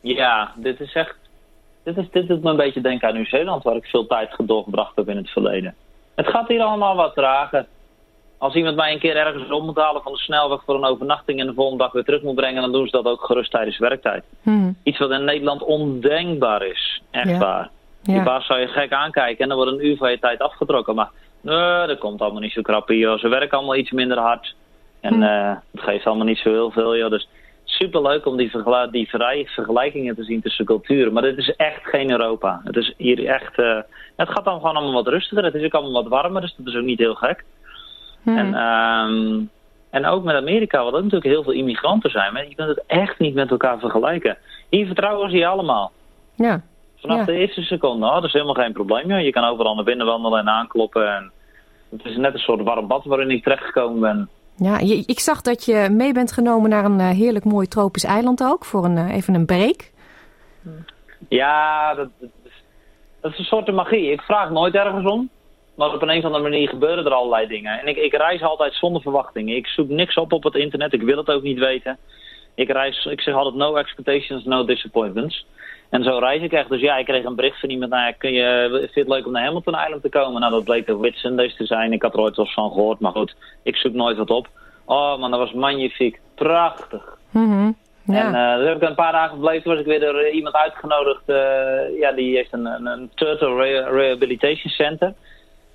Ja, 0.00 0.52
dit 0.56 0.80
is 0.80 0.92
echt... 0.94 1.16
Dit, 1.84 1.96
is, 1.96 2.10
dit 2.10 2.28
doet 2.28 2.42
me 2.42 2.50
een 2.50 2.56
beetje 2.56 2.80
denken 2.80 3.08
aan 3.08 3.14
Nieuw-Zeeland, 3.14 3.62
waar 3.62 3.76
ik 3.76 3.84
veel 3.84 4.06
tijd 4.06 4.34
doorgebracht 4.38 4.96
heb 4.96 5.08
in 5.08 5.16
het 5.16 5.30
verleden. 5.30 5.74
Het 6.14 6.26
gaat 6.26 6.48
hier 6.48 6.62
allemaal 6.62 6.96
wat 6.96 7.14
trager. 7.14 7.66
Als 8.42 8.54
iemand 8.54 8.76
mij 8.76 8.92
een 8.92 8.98
keer 8.98 9.16
ergens 9.16 9.50
op 9.50 9.62
moet 9.62 9.76
halen 9.76 10.02
van 10.02 10.12
de 10.12 10.18
snelweg 10.18 10.62
voor 10.64 10.74
een 10.74 10.84
overnachting 10.84 11.40
en 11.40 11.46
de 11.46 11.54
volgende 11.54 11.82
dag 11.82 11.92
weer 11.92 12.04
terug 12.04 12.22
moet 12.22 12.34
brengen, 12.34 12.62
dan 12.62 12.72
doen 12.72 12.84
ze 12.86 12.90
dat 12.90 13.04
ook 13.04 13.24
gerust 13.24 13.50
tijdens 13.50 13.78
werktijd. 13.78 14.24
Hmm. 14.42 14.76
Iets 14.82 14.98
wat 14.98 15.10
in 15.10 15.24
Nederland 15.24 15.62
ondenkbaar 15.62 16.62
is. 16.66 17.02
Echt 17.10 17.28
ja. 17.30 17.38
waar. 17.38 17.70
Die 18.02 18.14
Ja. 18.14 18.22
baas 18.22 18.46
zou 18.46 18.60
je 18.60 18.66
gek 18.66 18.92
aankijken 18.92 19.42
en 19.42 19.48
dan 19.48 19.56
wordt 19.56 19.72
een 19.72 19.86
uur 19.86 19.96
van 19.96 20.10
je 20.10 20.18
tijd 20.18 20.38
afgetrokken. 20.40 20.94
Maar 20.94 21.10
nee, 21.40 21.86
dat 21.86 21.98
komt 21.98 22.20
allemaal 22.20 22.40
niet 22.40 22.52
zo 22.52 22.62
krap 22.62 22.88
hier. 22.88 23.18
Ze 23.18 23.28
werken 23.28 23.58
allemaal 23.58 23.76
iets 23.76 23.90
minder 23.90 24.18
hard. 24.18 24.54
En 25.00 25.14
Hmm. 25.14 25.22
eh, 25.22 25.56
het 25.72 25.82
geeft 25.82 26.06
allemaal 26.06 26.26
niet 26.26 26.38
zo 26.38 26.50
heel 26.50 26.70
veel. 26.70 26.96
Joh. 26.96 27.10
Dus 27.10 27.28
superleuk 27.64 28.26
om 28.26 28.36
die, 28.36 28.50
vergela- 28.50 28.86
die 28.86 29.10
vergelijkingen 29.10 30.14
te 30.14 30.24
zien 30.24 30.42
tussen 30.42 30.64
culturen. 30.64 31.12
Maar 31.12 31.22
dit 31.22 31.38
is 31.38 31.56
echt 31.56 31.80
geen 31.84 32.10
Europa. 32.10 32.60
Het 32.64 32.76
is 32.76 32.94
hier 32.96 33.26
echt... 33.26 33.58
eh, 33.58 33.78
het 34.16 34.28
gaat 34.28 34.44
dan 34.44 34.60
gewoon 34.60 34.76
allemaal 34.76 35.02
wat 35.02 35.12
rustiger. 35.12 35.44
Het 35.44 35.54
is 35.54 35.64
ook 35.64 35.74
allemaal 35.74 36.02
wat 36.02 36.08
warmer, 36.10 36.40
dus 36.40 36.54
dat 36.56 36.66
is 36.66 36.76
ook 36.76 36.84
niet 36.84 36.98
heel 36.98 37.14
gek. 37.14 37.44
Hmm. 38.22 38.36
En, 38.38 38.54
ehm, 38.54 39.40
en 39.90 40.06
ook 40.06 40.24
met 40.24 40.34
Amerika, 40.36 40.78
wat 40.84 40.92
ook 40.94 41.02
natuurlijk 41.02 41.30
heel 41.32 41.42
veel 41.42 41.52
immigranten 41.52 42.10
zijn. 42.10 42.32
Maar 42.32 42.48
je 42.48 42.54
kunt 42.54 42.68
het 42.68 42.82
echt 42.86 43.18
niet 43.18 43.34
met 43.34 43.50
elkaar 43.50 43.78
vergelijken. 43.78 44.36
Hier 44.68 44.86
vertrouwen 44.86 45.30
ze 45.30 45.36
je 45.36 45.46
allemaal. 45.46 45.92
Ja. 46.34 46.60
Vanaf 46.96 47.16
Ja. 47.18 47.24
de 47.24 47.32
eerste 47.32 47.62
seconde, 47.62 48.06
oh, 48.06 48.14
dat 48.14 48.24
is 48.24 48.32
helemaal 48.32 48.54
geen 48.54 48.72
probleem. 48.72 49.08
joh. 49.08 49.20
Je 49.20 49.30
kan 49.30 49.44
overal 49.44 49.74
naar 49.74 49.84
binnen 49.84 50.06
wandelen 50.06 50.38
en 50.40 50.48
aankloppen. 50.48 51.14
En 51.16 51.30
het 51.90 52.04
is 52.04 52.16
net 52.16 52.32
een 52.34 52.38
soort 52.40 52.62
warm 52.62 52.86
bad 52.86 53.04
waarin 53.04 53.30
ik 53.30 53.42
terechtgekomen 53.42 54.00
ben. 54.00 54.28
Ja, 54.56 54.78
je- 54.78 55.02
ik 55.06 55.18
zag 55.18 55.40
dat 55.42 55.64
je 55.64 55.88
mee 55.90 56.12
bent 56.12 56.32
genomen 56.32 56.70
naar 56.70 56.84
een 56.84 57.00
eh, 57.00 57.08
heerlijk 57.08 57.44
mooi 57.44 57.66
tropisch 57.66 58.04
eiland 58.04 58.42
ook. 58.44 58.64
Voor 58.64 58.84
een, 58.84 58.96
eh, 58.96 59.14
even 59.14 59.34
een 59.34 59.46
break. 59.46 59.90
Ja, 61.28 61.94
dat, 61.94 62.08
dat 63.20 63.32
is 63.32 63.38
een 63.38 63.44
soort 63.44 63.72
magie. 63.72 64.10
Ik 64.12 64.20
vraag 64.20 64.50
nooit 64.50 64.74
ergens 64.74 65.10
om. 65.10 65.28
Maar 65.82 65.94
op 65.94 66.02
een 66.02 66.18
of 66.18 66.24
andere 66.24 66.42
manier 66.42 66.68
gebeuren 66.68 67.04
er 67.04 67.12
allerlei 67.12 67.46
dingen. 67.46 67.80
En 67.80 67.86
ik, 67.86 67.96
ik 67.96 68.12
reis 68.12 68.42
altijd 68.42 68.74
zonder 68.74 69.02
verwachtingen. 69.02 69.56
Ik 69.56 69.66
zoek 69.66 69.88
niks 69.88 70.14
op 70.14 70.32
op 70.32 70.42
het 70.42 70.54
internet. 70.54 70.92
Ik 70.92 71.02
wil 71.02 71.16
het 71.16 71.30
ook 71.30 71.42
niet 71.42 71.58
weten. 71.58 71.98
Ik 72.54 72.70
reis, 72.70 73.04
ik 73.04 73.20
zeg 73.20 73.34
altijd 73.34 73.54
no 73.54 73.76
expectations, 73.76 74.44
no 74.44 74.64
disappointments. 74.64 75.46
En 75.90 76.04
zo 76.04 76.18
reis 76.18 76.42
ik 76.42 76.52
echt. 76.52 76.68
Dus 76.68 76.80
ja, 76.80 76.96
ik 76.96 77.04
kreeg 77.04 77.24
een 77.24 77.34
bericht 77.34 77.60
van 77.60 77.70
iemand. 77.70 77.90
Nou 77.90 78.04
ja, 78.04 78.12
kun 78.12 78.32
je, 78.32 78.68
vind 78.70 78.94
je 78.94 79.00
het 79.00 79.08
leuk 79.08 79.26
om 79.26 79.32
naar 79.32 79.44
Hamilton 79.44 79.78
Island 79.84 80.02
te 80.02 80.08
komen? 80.08 80.40
Nou, 80.40 80.52
dat 80.52 80.64
bleek 80.64 80.86
de 80.86 80.96
Whitsundays 80.96 81.56
te 81.56 81.66
zijn. 81.66 81.92
Ik 81.92 82.02
had 82.02 82.14
er 82.14 82.20
ooit 82.20 82.36
wel 82.36 82.44
eens 82.44 82.54
van 82.54 82.72
gehoord. 82.72 83.00
Maar 83.00 83.12
goed, 83.12 83.34
ik 83.62 83.76
zoek 83.76 83.92
nooit 83.92 84.16
wat 84.16 84.30
op. 84.30 84.48
Oh 84.84 85.18
man, 85.18 85.30
dat 85.30 85.40
was 85.40 85.52
magnifiek. 85.52 86.20
Prachtig. 86.34 87.18
Mhm. 87.30 87.70
Ja. 88.06 88.24
En 88.24 88.60
uh, 88.60 88.66
heb 88.66 88.82
ik 88.82 88.88
een 88.88 88.94
paar 88.94 89.12
dagen 89.12 89.30
gebleven. 89.30 89.62
Toen 89.62 89.72
was 89.72 89.80
ik 89.80 89.88
weer 89.88 90.00
door 90.00 90.22
uh, 90.22 90.34
iemand 90.34 90.54
uitgenodigd. 90.54 91.22
Uh, 91.26 91.98
ja, 91.98 92.12
die 92.12 92.36
heeft 92.36 92.52
een, 92.52 92.66
een, 92.66 92.86
een 92.86 93.10
Turtle 93.14 93.54
Re 93.54 93.90
Rehabilitation 93.90 94.72
Center. 94.72 95.14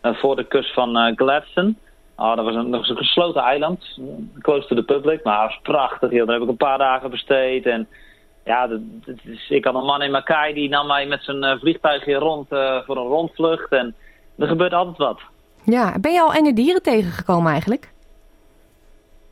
Uh, 0.01 0.15
voor 0.15 0.35
de 0.35 0.43
kust 0.43 0.73
van 0.73 0.97
uh, 0.97 1.15
Gladstone. 1.15 1.73
Oh, 2.15 2.35
dat, 2.35 2.45
was 2.45 2.55
een, 2.55 2.71
dat 2.71 2.79
was 2.79 2.89
een 2.89 2.97
gesloten 2.97 3.41
eiland. 3.41 3.99
Close 4.39 4.67
to 4.67 4.75
the 4.75 4.83
public. 4.83 5.23
Maar 5.23 5.41
het 5.41 5.49
was 5.49 5.59
prachtig. 5.61 6.11
Joh. 6.11 6.25
Daar 6.25 6.35
heb 6.35 6.43
ik 6.43 6.49
een 6.49 6.57
paar 6.57 6.77
dagen 6.77 7.09
besteed. 7.09 7.65
En 7.65 7.87
ja, 8.45 8.67
dat, 8.67 8.79
dat 9.05 9.15
is, 9.23 9.49
ik 9.49 9.65
had 9.65 9.75
een 9.75 9.85
man 9.85 10.01
in 10.01 10.11
Mackay. 10.11 10.53
Die 10.53 10.69
nam 10.69 10.87
mij 10.87 11.05
met 11.05 11.23
zijn 11.23 11.43
uh, 11.43 11.59
vliegtuigje 11.59 12.15
rond 12.15 12.51
uh, 12.51 12.81
voor 12.85 12.97
een 12.97 13.07
rondvlucht. 13.07 13.71
En 13.71 13.95
er 14.37 14.47
gebeurt 14.47 14.73
altijd 14.73 14.97
wat. 14.97 15.19
Ja, 15.63 15.99
ben 15.99 16.13
je 16.13 16.21
al 16.21 16.33
enge 16.33 16.53
dieren 16.53 16.81
tegengekomen 16.81 17.51
eigenlijk? 17.51 17.91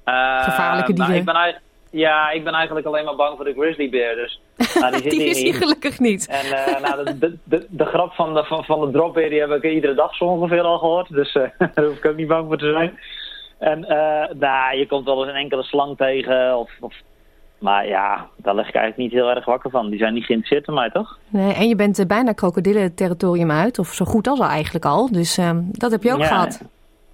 Uh, 0.05 0.43
Gevaarlijke 0.43 0.93
dieren? 0.93 1.09
Nou, 1.09 1.19
ik 1.19 1.25
ben 1.25 1.61
ja, 1.99 2.29
ik 2.29 2.43
ben 2.43 2.53
eigenlijk 2.53 2.87
alleen 2.87 3.05
maar 3.05 3.15
bang 3.15 3.35
voor 3.35 3.45
de 3.45 3.53
grizzlybeer. 3.53 4.15
Dus, 4.15 4.41
nou, 4.79 4.91
die, 4.91 5.01
zit 5.11 5.11
die 5.11 5.23
is 5.23 5.37
hier 5.37 5.45
niet. 5.45 5.55
gelukkig 5.55 5.99
niet. 5.99 6.27
En 6.27 6.45
uh, 6.45 6.81
nou, 6.81 7.05
de, 7.05 7.17
de, 7.17 7.37
de, 7.43 7.65
de, 7.69 7.85
grap 7.85 8.13
van 8.13 8.33
de, 8.33 8.43
van, 8.43 8.63
van 8.63 8.81
de 8.81 8.91
dropbeer 8.91 9.29
die 9.29 9.39
heb 9.39 9.51
ik 9.51 9.63
iedere 9.63 9.93
dag 9.93 10.15
zo 10.15 10.25
ongeveer 10.25 10.61
al 10.61 10.77
gehoord. 10.77 11.09
Dus 11.09 11.35
uh, 11.35 11.43
daar 11.73 11.85
hoef 11.85 11.97
ik 11.97 12.05
ook 12.05 12.15
niet 12.15 12.27
bang 12.27 12.47
voor 12.47 12.57
te 12.57 12.71
zijn. 12.71 12.99
En 13.57 13.79
uh, 13.79 14.39
nou, 14.39 14.77
je 14.77 14.87
komt 14.87 15.05
wel 15.05 15.19
eens 15.19 15.33
een 15.33 15.39
enkele 15.39 15.63
slang 15.63 15.97
tegen. 15.97 16.57
Of, 16.57 16.71
of, 16.79 16.93
maar 17.57 17.87
ja, 17.87 18.27
daar 18.37 18.55
lig 18.55 18.67
ik 18.67 18.75
eigenlijk 18.75 19.11
niet 19.11 19.21
heel 19.21 19.29
erg 19.29 19.45
wakker 19.45 19.69
van. 19.69 19.89
Die 19.89 19.99
zijn 19.99 20.13
niet 20.13 20.25
geïnteresseerd 20.25 20.67
in 20.67 20.73
mij, 20.73 20.89
toch? 20.89 21.19
Nee, 21.27 21.53
en 21.53 21.67
je 21.67 21.75
bent 21.75 22.07
bijna 22.07 22.31
krokodillen-territorium 22.31 23.51
uit. 23.51 23.79
Of 23.79 23.87
zo 23.87 24.05
goed 24.05 24.27
als 24.27 24.39
al 24.39 24.47
eigenlijk 24.47 24.85
al. 24.85 25.11
Dus 25.11 25.37
uh, 25.37 25.49
dat 25.71 25.91
heb 25.91 26.03
je 26.03 26.13
ook 26.13 26.19
ja, 26.19 26.25
gehad. 26.25 26.61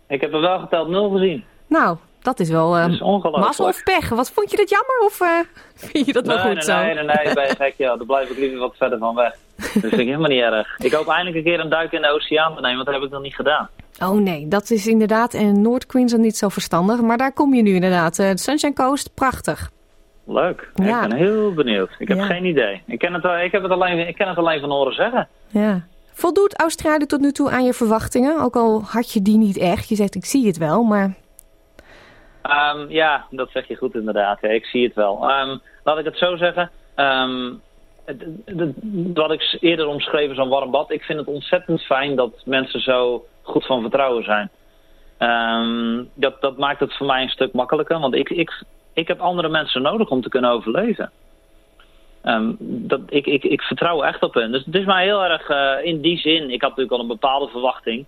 Ik 0.07 0.21
heb 0.21 0.33
er 0.33 0.41
wel 0.41 0.59
geteld 0.59 0.87
nul 0.87 1.09
gezien. 1.09 1.43
Nou, 1.67 1.97
dat 2.21 2.39
is 2.39 2.49
wel 2.49 2.77
uh, 2.77 2.87
is 2.87 2.99
mazzel 3.21 3.65
of 3.65 3.83
pech. 3.83 4.09
Wat 4.09 4.31
vond 4.31 4.51
je 4.51 4.57
dat 4.57 4.69
jammer 4.69 5.01
of 5.05 5.21
uh, 5.21 5.27
vind 5.91 6.05
je 6.05 6.13
dat 6.13 6.25
nee, 6.25 6.35
wel 6.35 6.45
goed 6.45 6.53
nee, 6.53 6.63
zo? 6.63 6.75
Nee, 6.75 6.93
nee, 6.93 7.03
nee, 7.03 7.33
ben 7.33 7.47
je 7.47 7.55
gek. 7.63 7.73
Ja, 7.77 7.95
daar 7.95 8.05
blijf 8.05 8.29
ik 8.29 8.37
liever 8.37 8.59
wat 8.59 8.75
verder 8.77 8.97
van 8.97 9.15
weg. 9.15 9.35
Dat 9.55 9.69
vind 9.71 9.97
ik 9.97 10.07
helemaal 10.07 10.29
niet 10.29 10.41
erg. 10.41 10.77
Ik 10.77 10.91
hoop 10.91 11.07
eindelijk 11.07 11.35
een 11.35 11.43
keer 11.43 11.59
een 11.59 11.69
duik 11.69 11.91
in 11.91 12.01
de 12.01 12.09
oceaan 12.09 12.55
te 12.55 12.61
nemen, 12.61 12.75
want 12.75 12.85
dat 12.85 12.95
heb 12.95 13.03
ik 13.03 13.11
nog 13.11 13.21
niet 13.21 13.35
gedaan. 13.35 13.69
Oh 14.03 14.19
nee, 14.19 14.47
dat 14.47 14.69
is 14.69 14.87
inderdaad 14.87 15.33
in 15.33 15.61
Noord-Queensland 15.61 16.23
niet 16.23 16.37
zo 16.37 16.49
verstandig. 16.49 17.01
Maar 17.01 17.17
daar 17.17 17.33
kom 17.33 17.53
je 17.53 17.61
nu 17.61 17.73
inderdaad. 17.73 18.19
Uh, 18.19 18.29
Sunshine 18.33 18.73
Coast, 18.73 19.13
prachtig. 19.13 19.69
Leuk. 20.25 20.71
Ja. 20.75 21.03
Ik 21.03 21.09
ben 21.09 21.17
heel 21.17 21.53
benieuwd. 21.53 21.89
Ik 21.97 22.07
heb 22.07 22.19
geen 22.19 22.45
idee. 22.45 22.81
Ik 22.87 22.99
ken, 22.99 23.13
het, 23.13 23.23
ik, 23.43 23.51
heb 23.51 23.63
het 23.63 23.71
alleen, 23.71 24.07
ik 24.07 24.15
ken 24.15 24.27
het 24.27 24.37
alleen 24.37 24.59
van 24.59 24.69
horen 24.69 24.93
zeggen. 24.93 25.27
Ja. 25.47 25.85
Voldoet 26.13 26.59
Australië 26.59 27.05
tot 27.05 27.19
nu 27.19 27.31
toe 27.31 27.49
aan 27.49 27.63
je 27.63 27.73
verwachtingen? 27.73 28.41
Ook 28.41 28.55
al 28.55 28.83
had 28.83 29.11
je 29.11 29.21
die 29.21 29.37
niet 29.37 29.57
echt. 29.57 29.89
Je 29.89 29.95
zegt 29.95 30.15
ik 30.15 30.25
zie 30.25 30.47
het 30.47 30.57
wel, 30.57 30.83
maar... 30.83 31.13
Um, 32.43 32.89
ja, 32.89 33.25
dat 33.29 33.49
zeg 33.51 33.67
je 33.67 33.75
goed 33.75 33.95
inderdaad. 33.95 34.43
Ik 34.43 34.65
zie 34.65 34.83
het 34.83 34.95
wel. 34.95 35.31
Um, 35.39 35.61
laat 35.83 35.97
ik 35.97 36.05
het 36.05 36.17
zo 36.17 36.35
zeggen. 36.35 36.71
Um, 36.95 37.61
wat 39.13 39.31
ik 39.31 39.57
eerder 39.59 39.87
omschreven 39.87 40.39
een 40.39 40.49
warm 40.49 40.71
bad. 40.71 40.91
Ik 40.91 41.03
vind 41.03 41.19
het 41.19 41.27
ontzettend 41.27 41.81
fijn 41.81 42.15
dat 42.15 42.41
mensen 42.45 42.79
zo 42.79 43.25
goed 43.41 43.65
van 43.65 43.81
vertrouwen 43.81 44.23
zijn. 44.23 44.49
dat, 46.13 46.41
dat 46.41 46.57
maakt 46.57 46.79
het 46.79 46.97
voor 46.97 47.07
mij 47.07 47.21
een 47.21 47.29
stuk 47.29 47.53
makkelijker. 47.53 47.99
Want 47.99 48.15
ik, 48.15 48.29
ik, 48.29 48.63
ik 48.93 49.07
heb 49.07 49.19
andere 49.19 49.49
mensen 49.49 49.81
nodig 49.81 50.09
om 50.09 50.21
te 50.21 50.29
kunnen 50.29 50.51
overleven. 50.51 51.11
Dat, 52.59 53.01
ik, 53.09 53.25
ik, 53.25 53.43
ik 53.43 53.61
vertrouw 53.61 54.03
echt 54.03 54.23
op 54.23 54.33
hen. 54.33 54.51
Dus 54.51 54.65
het 54.65 54.75
is 54.75 54.85
mij 54.85 55.03
heel 55.03 55.23
erg 55.23 55.49
uh, 55.49 55.73
in 55.83 56.01
die 56.01 56.17
zin. 56.17 56.49
Ik 56.49 56.61
had 56.61 56.69
natuurlijk 56.69 56.91
al 56.91 56.99
een 56.99 57.07
bepaalde 57.07 57.47
verwachting. 57.47 58.05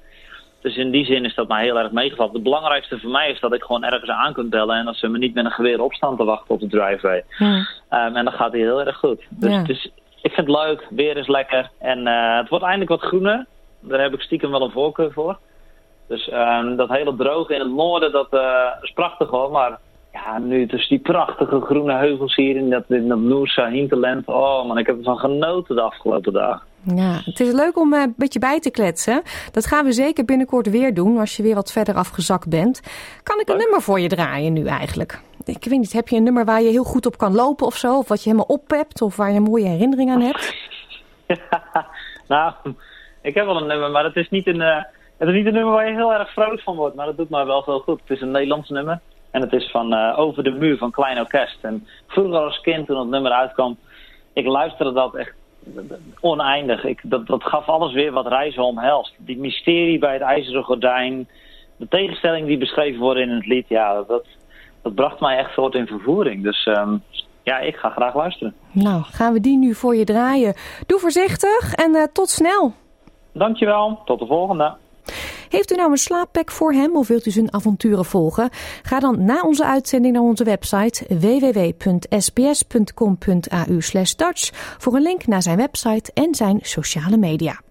Dus 0.64 0.78
in 0.78 0.92
die 0.92 1.06
zin 1.06 1.26
is 1.26 1.36
dat 1.36 1.48
mij 1.48 1.64
heel 1.64 1.80
erg 1.80 1.92
meegevallen. 1.92 2.34
Het 2.34 2.44
belangrijkste 2.44 3.00
voor 3.00 3.10
mij 3.10 3.30
is 3.30 3.40
dat 3.40 3.54
ik 3.54 3.64
gewoon 3.64 3.84
ergens 3.84 4.10
aan 4.10 4.34
kan 4.34 4.50
bellen 4.50 4.78
en 4.78 4.86
dat 4.86 4.96
ze 4.96 5.08
me 5.08 5.18
niet 5.18 5.34
met 5.34 5.46
een 5.46 5.52
geweer 5.52 5.82
op 5.82 5.94
staan 5.94 6.18
te 6.18 6.24
wachten 6.24 6.54
op 6.54 6.60
de 6.60 6.68
driveway. 6.68 7.24
Ja. 7.38 7.56
Um, 8.08 8.16
en 8.16 8.26
dat 8.26 8.34
gaat 8.34 8.54
heel 8.54 8.86
erg 8.86 8.98
goed. 8.98 9.22
Dus, 9.30 9.52
ja. 9.52 9.64
dus 9.64 9.86
ik 10.22 10.32
vind 10.32 10.48
het 10.48 10.58
leuk, 10.58 10.88
weer 10.90 11.18
is 11.18 11.28
lekker. 11.28 11.70
En 11.80 12.00
uh, 12.00 12.38
het 12.38 12.50
wordt 12.50 12.64
eindelijk 12.64 12.90
wat 12.90 13.10
groener. 13.10 13.46
Daar 13.80 14.02
heb 14.02 14.14
ik 14.14 14.22
stiekem 14.22 14.52
wel 14.52 14.62
een 14.62 14.72
voorkeur 14.72 15.12
voor. 15.12 15.38
Dus 16.08 16.30
um, 16.34 16.76
dat 16.76 16.90
hele 16.90 17.16
droge 17.16 17.54
in 17.54 17.60
het 17.60 17.72
noorden, 17.72 18.12
dat 18.12 18.28
uh, 18.32 18.68
is 18.82 18.92
prachtig 18.92 19.30
hoor. 19.30 19.52
Maar 19.52 19.80
ja, 20.14 20.40
nu 20.40 20.66
dus 20.66 20.88
die 20.88 21.00
prachtige 21.00 21.62
groene 21.62 21.94
heuvels 21.94 22.36
hier 22.36 22.56
in 22.56 22.70
dat, 22.70 22.84
in 22.88 23.08
dat 23.08 23.70
hinterland. 23.70 24.26
Oh 24.26 24.66
man, 24.66 24.78
ik 24.78 24.88
heb 24.88 24.98
ervan 24.98 25.18
genoten 25.18 25.76
de 25.76 25.82
afgelopen 25.82 26.34
dagen. 26.34 26.68
Ja, 26.86 27.22
het 27.26 27.40
is 27.40 27.52
leuk 27.52 27.78
om 27.78 27.94
een 27.94 28.14
beetje 28.18 28.40
bij 28.40 28.60
te 28.60 28.72
kletsen. 28.72 29.22
Dat 29.52 29.66
gaan 29.66 29.86
we 29.86 29.92
zeker 29.92 30.26
binnenkort 30.26 30.70
weer 30.70 30.94
doen 30.94 31.18
als 31.18 31.38
je 31.38 31.44
weer 31.44 31.56
wat 31.56 31.72
verder 31.72 31.96
afgezakt 31.96 32.50
bent. 32.50 32.82
Kan 33.24 33.40
ik 33.40 33.50
een 33.50 33.58
nummer 33.58 33.82
voor 33.82 34.00
je 34.00 34.08
draaien 34.08 34.54
nu 34.54 34.66
eigenlijk? 34.66 35.22
Ik 35.46 35.66
weet 35.66 35.80
niet, 35.80 35.94
heb 35.94 36.08
je 36.08 36.16
een 36.16 36.24
nummer 36.24 36.46
waar 36.46 36.62
je 36.62 36.70
heel 36.70 36.84
goed 36.84 37.06
op 37.06 37.18
kan 37.18 37.36
lopen 37.36 37.66
of 37.66 37.76
zo? 37.76 37.98
Of 37.98 38.08
wat 38.08 38.24
je 38.24 38.30
helemaal 38.30 38.56
op 38.56 38.70
hebt 38.70 39.02
of 39.02 39.16
waar 39.16 39.30
je 39.30 39.36
een 39.36 39.44
mooie 39.44 39.68
herinnering 39.68 40.12
aan 40.12 40.22
hebt? 40.22 40.56
nou, 42.28 42.54
ik 43.22 43.34
heb 43.34 43.46
wel 43.46 43.62
een 43.62 43.68
nummer, 43.68 43.92
maar 43.92 44.04
het 44.04 44.16
is, 44.16 44.30
niet 44.30 44.48
een, 44.48 44.62
uh, 44.62 44.84
het 45.18 45.30
is 45.30 45.36
niet 45.36 45.46
een 45.46 45.54
nummer 45.54 45.74
waar 45.74 45.88
je 45.88 45.96
heel 45.96 46.14
erg 46.14 46.34
vrolijk 46.34 46.62
van 46.62 46.76
wordt. 46.76 46.96
Maar 46.96 47.06
dat 47.06 47.18
doet 47.18 47.30
mij 47.30 47.46
wel 47.46 47.64
veel 47.64 47.80
goed. 47.80 48.00
Het 48.00 48.10
is 48.10 48.22
een 48.22 48.32
Nederlands 48.32 48.70
nummer. 48.70 49.00
En 49.32 49.42
het 49.42 49.54
is 49.54 49.72
van 49.72 49.94
uh, 49.94 50.20
Over 50.20 50.44
de 50.44 50.52
Muur 50.52 50.78
van 50.78 50.92
Klein 50.92 51.20
Orkest. 51.20 51.58
En 51.62 51.88
vroeger 52.08 52.40
als 52.40 52.62
kind, 52.62 52.88
toen 52.88 53.00
het 53.00 53.10
nummer 53.10 53.32
uitkwam, 53.32 53.78
ik 54.34 54.46
luisterde 54.46 54.94
dat 54.94 55.16
echt 55.16 55.34
oneindig. 56.20 56.84
Ik, 56.84 57.00
dat, 57.04 57.28
dat 57.28 57.44
gaf 57.44 57.68
alles 57.68 57.94
weer 57.94 58.12
wat 58.12 58.28
reizen 58.28 58.64
omhelst. 58.64 59.14
Die 59.18 59.38
mysterie 59.38 60.00
bij 60.00 60.14
het 60.14 60.22
ijzeren 60.22 60.64
gordijn, 60.64 61.28
de 61.78 61.88
tegenstelling 61.88 62.48
die 62.48 62.58
beschreven 62.58 63.00
worden 63.00 63.24
in 63.24 63.36
het 63.36 63.46
lied, 63.46 63.68
ja, 63.68 64.04
dat, 64.08 64.26
dat 64.82 64.96
bracht 64.96 65.20
mij 65.20 65.38
echt 65.38 65.54
soort 65.54 65.76
in 65.76 65.88
vervoering. 65.88 66.44
Dus 66.44 66.66
um, 66.66 67.02
ja, 67.44 67.60
ik 67.60 67.76
ga 67.76 67.90
graag 67.90 68.16
luisteren. 68.16 68.56
Nou, 68.72 69.04
gaan 69.04 69.34
we 69.34 69.40
die 69.40 69.58
nu 69.58 69.74
voor 69.74 69.96
je 69.96 70.04
draaien. 70.04 70.54
Doe 70.86 71.00
voorzichtig 71.00 71.74
en 71.74 71.96
uh, 71.96 72.04
tot 72.14 72.30
snel. 72.30 72.74
Dankjewel, 73.32 74.02
tot 74.06 74.20
de 74.20 74.26
volgende. 74.26 74.76
Heeft 75.54 75.72
u 75.72 75.76
nou 75.76 75.92
een 75.92 75.98
slaappack 75.98 76.52
voor 76.52 76.74
hem 76.74 76.96
of 76.96 77.08
wilt 77.08 77.26
u 77.26 77.32
zijn 77.32 77.54
avonturen 77.54 78.06
volgen? 78.06 78.50
Ga 78.84 79.00
dan 79.00 79.26
na 79.26 79.42
onze 79.42 79.66
uitzending 79.66 80.14
naar 80.14 80.24
onze 80.24 80.44
website 80.44 81.06
www.sbs.com.au 81.20 82.02
Dutch 84.16 84.50
voor 84.78 84.96
een 84.96 85.02
link 85.02 85.28
naar 85.28 85.42
zijn 85.42 85.58
website 85.58 86.12
en 86.14 86.36
zijn 86.36 86.60
sociale 86.62 87.18
media. 87.18 87.62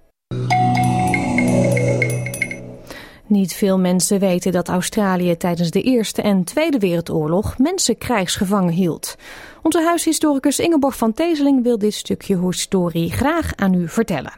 Niet 3.33 3.55
veel 3.55 3.79
mensen 3.79 4.18
weten 4.18 4.53
dat 4.53 4.68
Australië 4.68 5.37
tijdens 5.37 5.71
de 5.71 5.83
Eerste 5.83 6.23
en 6.23 6.45
Tweede 6.45 6.79
Wereldoorlog 6.79 7.59
mensen 7.59 7.99
krijgsgevangen 7.99 8.73
hield. 8.73 9.16
Onze 9.62 9.83
huishistoricus 9.83 10.59
Ingeborg 10.59 10.97
van 10.97 11.12
Teeseling 11.12 11.62
wil 11.62 11.79
dit 11.79 11.95
stukje 11.95 12.47
historie 12.47 13.11
graag 13.11 13.53
aan 13.57 13.75
u 13.75 13.88
vertellen. 13.88 14.33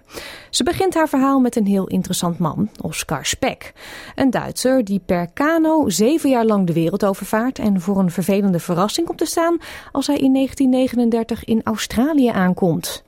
Ze 0.50 0.64
begint 0.64 0.94
haar 0.94 1.09
verhaal 1.09 1.40
met 1.40 1.57
een 1.57 1.66
heel 1.66 1.87
interessant 1.87 2.38
man, 2.38 2.68
Oscar 2.80 3.26
Speck. 3.26 3.72
Een 4.14 4.30
Duitser 4.30 4.85
die 4.85 5.00
per 5.07 5.28
kano 5.33 5.88
zeven 5.88 6.30
jaar 6.30 6.44
lang 6.44 6.66
de 6.66 6.72
wereld 6.72 7.04
overvaart 7.04 7.59
en 7.59 7.80
voor 7.80 7.98
een 7.98 8.11
vervelende 8.11 8.61
verrassing 8.61 9.07
komt 9.07 9.18
te 9.18 9.26
staan 9.26 9.59
als 9.92 10.07
hij 10.07 10.16
in 10.16 10.33
1939 10.33 11.44
in 11.44 11.61
Australië 11.64 12.28
aankomt. 12.28 13.04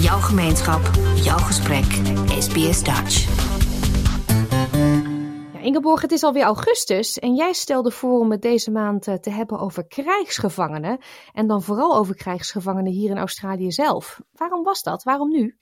Jouw 0.00 0.20
gemeenschap, 0.20 0.90
jouw 1.14 1.38
gesprek, 1.38 2.00
SBS 2.38 2.82
Dutch. 2.82 3.55
Ingeborg, 5.66 6.02
het 6.02 6.12
is 6.12 6.22
alweer 6.22 6.42
augustus 6.42 7.18
en 7.18 7.34
jij 7.34 7.52
stelde 7.52 7.90
voor 7.90 8.20
om 8.20 8.30
het 8.30 8.42
deze 8.42 8.70
maand 8.70 9.06
eh, 9.06 9.14
te 9.14 9.30
hebben 9.30 9.58
over 9.58 9.86
krijgsgevangenen. 9.86 10.98
En 11.32 11.46
dan 11.46 11.62
vooral 11.62 11.96
over 11.96 12.16
krijgsgevangenen 12.16 12.92
hier 12.92 13.10
in 13.10 13.18
Australië 13.18 13.72
zelf. 13.72 14.20
Waarom 14.32 14.62
was 14.62 14.82
dat? 14.82 15.02
Waarom 15.02 15.30
nu? 15.30 15.58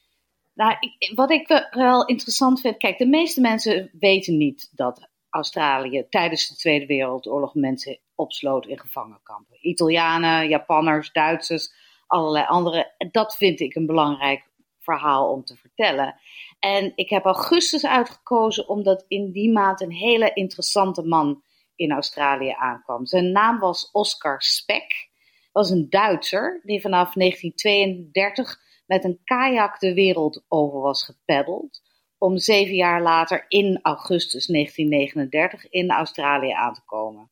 Nou, 0.55 0.77
ik, 0.81 1.13
wat 1.15 1.31
ik 1.31 1.69
wel 1.71 2.07
interessant 2.07 2.61
vind, 2.61 2.77
kijk, 2.77 2.99
de 2.99 3.07
meeste 3.07 3.41
mensen 3.41 3.91
weten 3.99 4.37
niet 4.37 4.71
dat 4.73 5.09
Australië 5.31 6.07
tijdens 6.09 6.49
de 6.49 6.57
Tweede 6.57 6.87
Wereldoorlog 6.87 7.55
mensen 7.55 7.99
opsloot 8.15 8.67
in 8.67 8.79
gevangenkampen. 8.79 9.57
Italianen, 9.61 10.49
Japanners, 10.49 11.13
Duitsers, 11.13 11.73
allerlei 12.07 12.47
andere. 12.47 12.95
Dat 13.11 13.37
vind 13.37 13.61
ik 13.61 13.75
een 13.75 13.87
belangrijk 13.87 14.53
verhaal 14.79 15.31
om 15.31 15.45
te 15.45 15.57
vertellen. 15.57 16.21
En 16.65 16.93
ik 16.95 17.11
heb 17.11 17.25
augustus 17.25 17.87
uitgekozen 17.87 18.69
omdat 18.69 19.05
in 19.09 19.33
die 19.33 19.53
maand 19.53 19.81
een 19.81 19.93
hele 19.93 20.31
interessante 20.35 21.03
man 21.03 21.43
in 21.75 21.93
Australië 21.93 22.55
aankwam. 22.59 23.07
Zijn 23.07 23.33
naam 23.33 23.59
was 23.59 23.91
Oscar 23.91 24.43
Speck. 24.43 25.09
Was 25.53 25.71
een 25.71 25.91
Duitser 25.91 26.61
die 26.63 26.81
vanaf 26.81 27.13
1932 27.13 28.59
met 28.87 29.05
een 29.05 29.21
kajak 29.25 29.81
de 29.81 29.95
wereld 29.95 30.45
over 30.49 30.81
was 30.81 31.05
gepeddeld. 31.05 31.83
Om 32.19 32.39
zeven 32.39 32.75
jaar 32.75 33.03
later 33.03 33.45
in 33.49 33.79
augustus 33.83 34.47
1939 34.47 35.71
in 35.71 35.91
Australië 35.91 36.53
aan 36.53 36.75
te 36.75 36.85
komen. 36.85 37.31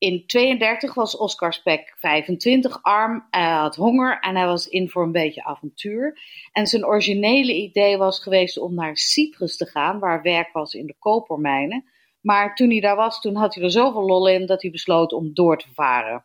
In 0.00 0.26
32 0.26 0.94
was 0.94 1.16
Oscar 1.16 1.52
Speck 1.52 1.94
25, 1.98 2.82
arm, 2.82 3.26
hij 3.30 3.50
had 3.50 3.76
honger 3.76 4.18
en 4.20 4.36
hij 4.36 4.46
was 4.46 4.68
in 4.68 4.88
voor 4.88 5.02
een 5.02 5.12
beetje 5.12 5.44
avontuur. 5.44 6.20
En 6.52 6.66
zijn 6.66 6.86
originele 6.86 7.54
idee 7.54 7.96
was 7.96 8.22
geweest 8.22 8.58
om 8.58 8.74
naar 8.74 8.96
Cyprus 8.96 9.56
te 9.56 9.66
gaan, 9.66 9.98
waar 9.98 10.22
werk 10.22 10.52
was 10.52 10.74
in 10.74 10.86
de 10.86 10.94
kopermijnen. 10.98 11.84
Maar 12.20 12.54
toen 12.54 12.70
hij 12.70 12.80
daar 12.80 12.96
was, 12.96 13.20
toen 13.20 13.36
had 13.36 13.54
hij 13.54 13.64
er 13.64 13.70
zoveel 13.70 14.06
lol 14.06 14.28
in 14.28 14.46
dat 14.46 14.62
hij 14.62 14.70
besloot 14.70 15.12
om 15.12 15.34
door 15.34 15.58
te 15.58 15.68
varen. 15.74 16.24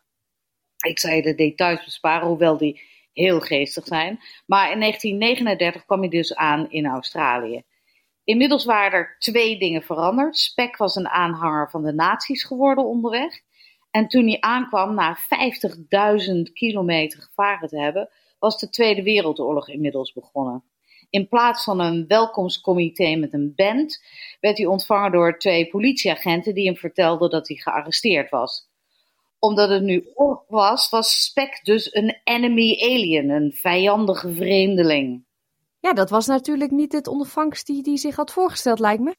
Ik 0.88 1.00
zei 1.00 1.22
de 1.22 1.36
details 1.36 1.84
besparen, 1.84 2.28
hoewel 2.28 2.58
die 2.58 2.82
heel 3.14 3.40
geestig 3.40 3.86
zijn. 3.86 4.20
Maar 4.46 4.72
in 4.72 4.80
1939 4.80 5.86
kwam 5.86 6.00
hij 6.00 6.10
dus 6.10 6.36
aan 6.36 6.72
in 6.72 6.86
Australië. 6.86 7.64
Inmiddels 8.24 8.66
waren 8.66 9.00
er 9.00 9.16
twee 9.20 9.60
dingen 9.60 9.82
veranderd. 9.82 10.38
Speck 10.38 10.78
was 10.78 10.96
een 10.96 11.10
aanhanger 11.10 11.70
van 11.70 11.84
de 11.84 11.94
nazi's 11.94 12.44
geworden 12.44 12.86
onderweg. 12.86 13.44
En 13.96 14.08
toen 14.08 14.28
hij 14.28 14.38
aankwam, 14.40 14.94
na 14.94 15.18
50.000 15.18 16.54
kilometer 16.54 17.22
gevaren 17.22 17.68
te 17.68 17.80
hebben, 17.80 18.10
was 18.40 18.60
de 18.60 18.70
Tweede 18.70 19.04
Wereldoorlog 19.04 19.70
inmiddels 19.70 20.14
begonnen. 20.14 20.64
In 21.10 21.28
plaats 21.28 21.64
van 21.64 21.80
een 21.80 22.08
welkomstcomité 22.08 23.16
met 23.16 23.34
een 23.34 23.54
band, 23.56 24.04
werd 24.40 24.58
hij 24.58 24.66
ontvangen 24.66 25.12
door 25.12 25.38
twee 25.38 25.68
politieagenten 25.68 26.54
die 26.54 26.66
hem 26.66 26.76
vertelden 26.76 27.30
dat 27.30 27.48
hij 27.48 27.58
gearresteerd 27.58 28.30
was. 28.30 28.70
Omdat 29.40 29.70
het 29.70 29.84
nu 29.84 30.10
oorlog 30.14 30.44
was, 30.48 30.90
was 30.90 31.24
Speck 31.24 31.60
dus 31.64 31.94
een 31.94 32.18
enemy 32.24 32.78
alien, 32.80 33.30
een 33.30 33.52
vijandige 33.52 34.34
vreemdeling. 34.34 35.26
Ja, 35.80 35.94
dat 35.94 36.10
was 36.10 36.26
natuurlijk 36.26 36.72
niet 36.72 36.92
het 36.92 37.08
ondervangst 37.08 37.68
die 37.68 37.82
hij 37.84 37.98
zich 37.98 38.16
had 38.16 38.32
voorgesteld, 38.32 38.80
lijkt 38.80 39.04
me. 39.04 39.16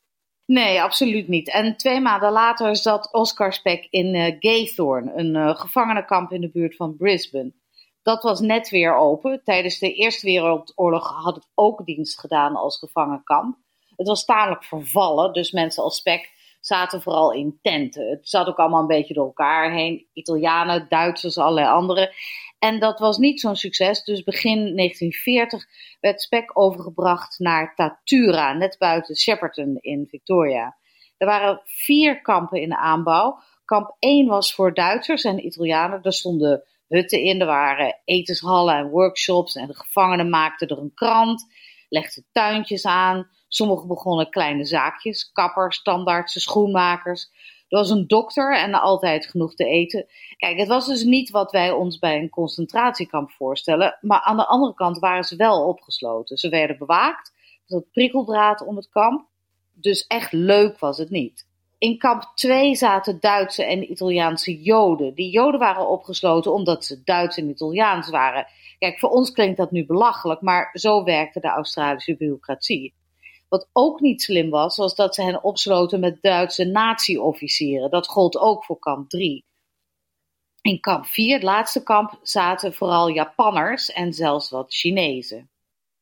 Nee, 0.46 0.82
absoluut 0.82 1.28
niet. 1.28 1.50
En 1.50 1.76
twee 1.76 2.00
maanden 2.00 2.32
later 2.32 2.76
zat 2.76 3.12
Oscar 3.12 3.52
Speck 3.52 3.86
in 3.90 4.14
uh, 4.14 4.36
Gaythorne, 4.38 5.12
een 5.14 5.34
uh, 5.34 5.56
gevangenenkamp 5.56 6.32
in 6.32 6.40
de 6.40 6.50
buurt 6.50 6.76
van 6.76 6.96
Brisbane. 6.96 7.52
Dat 8.02 8.22
was 8.22 8.40
net 8.40 8.68
weer 8.68 8.96
open. 8.96 9.40
Tijdens 9.44 9.78
de 9.78 9.92
Eerste 9.92 10.26
Wereldoorlog 10.26 11.22
had 11.22 11.34
het 11.34 11.48
ook 11.54 11.86
dienst 11.86 12.20
gedaan 12.20 12.56
als 12.56 12.78
gevangenkamp. 12.78 13.56
Het 13.96 14.06
was 14.06 14.24
tamelijk 14.24 14.64
vervallen, 14.64 15.32
dus 15.32 15.50
mensen 15.50 15.82
als 15.82 15.96
Speck 15.96 16.30
zaten 16.60 17.02
vooral 17.02 17.32
in 17.32 17.58
tenten. 17.62 18.10
Het 18.10 18.28
zat 18.28 18.46
ook 18.46 18.58
allemaal 18.58 18.80
een 18.80 18.86
beetje 18.86 19.14
door 19.14 19.26
elkaar 19.26 19.72
heen. 19.72 20.06
Italianen, 20.12 20.86
Duitsers, 20.88 21.38
allerlei 21.38 21.66
anderen. 21.66 22.10
En 22.58 22.78
dat 22.78 22.98
was 22.98 23.18
niet 23.18 23.40
zo'n 23.40 23.56
succes, 23.56 24.04
dus 24.04 24.22
begin 24.22 24.76
1940 24.76 25.66
werd 26.00 26.20
Spek 26.20 26.58
overgebracht 26.58 27.38
naar 27.38 27.74
Tatura, 27.74 28.52
net 28.52 28.76
buiten 28.78 29.16
Shepperton 29.16 29.78
in 29.80 30.06
Victoria. 30.08 30.76
Er 31.16 31.26
waren 31.26 31.60
vier 31.64 32.20
kampen 32.20 32.60
in 32.60 32.68
de 32.68 32.76
aanbouw. 32.76 33.38
Kamp 33.64 33.96
1 33.98 34.26
was 34.26 34.54
voor 34.54 34.74
Duitsers 34.74 35.22
en 35.22 35.46
Italianen. 35.46 36.02
Daar 36.02 36.12
stonden 36.12 36.64
hutten 36.88 37.20
in, 37.20 37.40
er 37.40 37.46
waren 37.46 38.00
etenshallen 38.04 38.76
en 38.76 38.88
workshops. 38.88 39.56
En 39.56 39.66
de 39.66 39.74
gevangenen 39.74 40.28
maakten 40.28 40.68
er 40.68 40.78
een 40.78 40.94
krant, 40.94 41.46
legden 41.88 42.26
tuintjes 42.32 42.84
aan. 42.84 43.28
Sommigen 43.48 43.88
begonnen 43.88 44.30
kleine 44.30 44.64
zaakjes, 44.64 45.32
kappers, 45.32 45.82
tandartsen, 45.82 46.40
schoenmakers. 46.40 47.30
Er 47.68 47.78
was 47.78 47.90
een 47.90 48.06
dokter 48.06 48.56
en 48.56 48.74
altijd 48.74 49.26
genoeg 49.26 49.54
te 49.54 49.64
eten. 49.64 50.06
Kijk, 50.36 50.58
het 50.58 50.68
was 50.68 50.86
dus 50.86 51.02
niet 51.02 51.30
wat 51.30 51.50
wij 51.52 51.70
ons 51.70 51.98
bij 51.98 52.18
een 52.18 52.28
concentratiekamp 52.28 53.30
voorstellen. 53.30 53.98
Maar 54.00 54.20
aan 54.20 54.36
de 54.36 54.46
andere 54.46 54.74
kant 54.74 54.98
waren 54.98 55.24
ze 55.24 55.36
wel 55.36 55.66
opgesloten. 55.66 56.36
Ze 56.36 56.48
werden 56.48 56.78
bewaakt. 56.78 57.32
Er 57.34 57.62
zat 57.66 57.90
prikkeldraad 57.90 58.66
om 58.66 58.76
het 58.76 58.88
kamp. 58.88 59.26
Dus 59.72 60.06
echt 60.06 60.32
leuk 60.32 60.78
was 60.78 60.98
het 60.98 61.10
niet. 61.10 61.46
In 61.78 61.98
kamp 61.98 62.32
2 62.34 62.74
zaten 62.74 63.20
Duitse 63.20 63.64
en 63.64 63.90
Italiaanse 63.90 64.62
Joden. 64.62 65.14
Die 65.14 65.30
Joden 65.30 65.60
waren 65.60 65.88
opgesloten 65.88 66.52
omdat 66.52 66.84
ze 66.84 67.02
Duits 67.04 67.36
en 67.36 67.48
Italiaans 67.48 68.10
waren. 68.10 68.46
Kijk, 68.78 68.98
voor 68.98 69.10
ons 69.10 69.30
klinkt 69.30 69.56
dat 69.56 69.70
nu 69.70 69.86
belachelijk, 69.86 70.40
maar 70.40 70.70
zo 70.72 71.04
werkte 71.04 71.40
de 71.40 71.48
Australische 71.48 72.16
bureaucratie. 72.16 72.94
Wat 73.48 73.68
ook 73.72 74.00
niet 74.00 74.22
slim 74.22 74.50
was, 74.50 74.76
was 74.76 74.94
dat 74.94 75.14
ze 75.14 75.22
hen 75.22 75.44
opsloten 75.44 76.00
met 76.00 76.22
Duitse 76.22 76.64
nazi-officieren. 76.64 77.90
Dat 77.90 78.06
gold 78.06 78.36
ook 78.36 78.64
voor 78.64 78.78
kamp 78.78 79.08
3. 79.08 79.44
In 80.60 80.80
kamp 80.80 81.06
4, 81.06 81.34
het 81.34 81.42
laatste 81.42 81.82
kamp, 81.82 82.18
zaten 82.22 82.74
vooral 82.74 83.08
Japanners 83.08 83.90
en 83.90 84.12
zelfs 84.12 84.50
wat 84.50 84.74
Chinezen. 84.74 85.50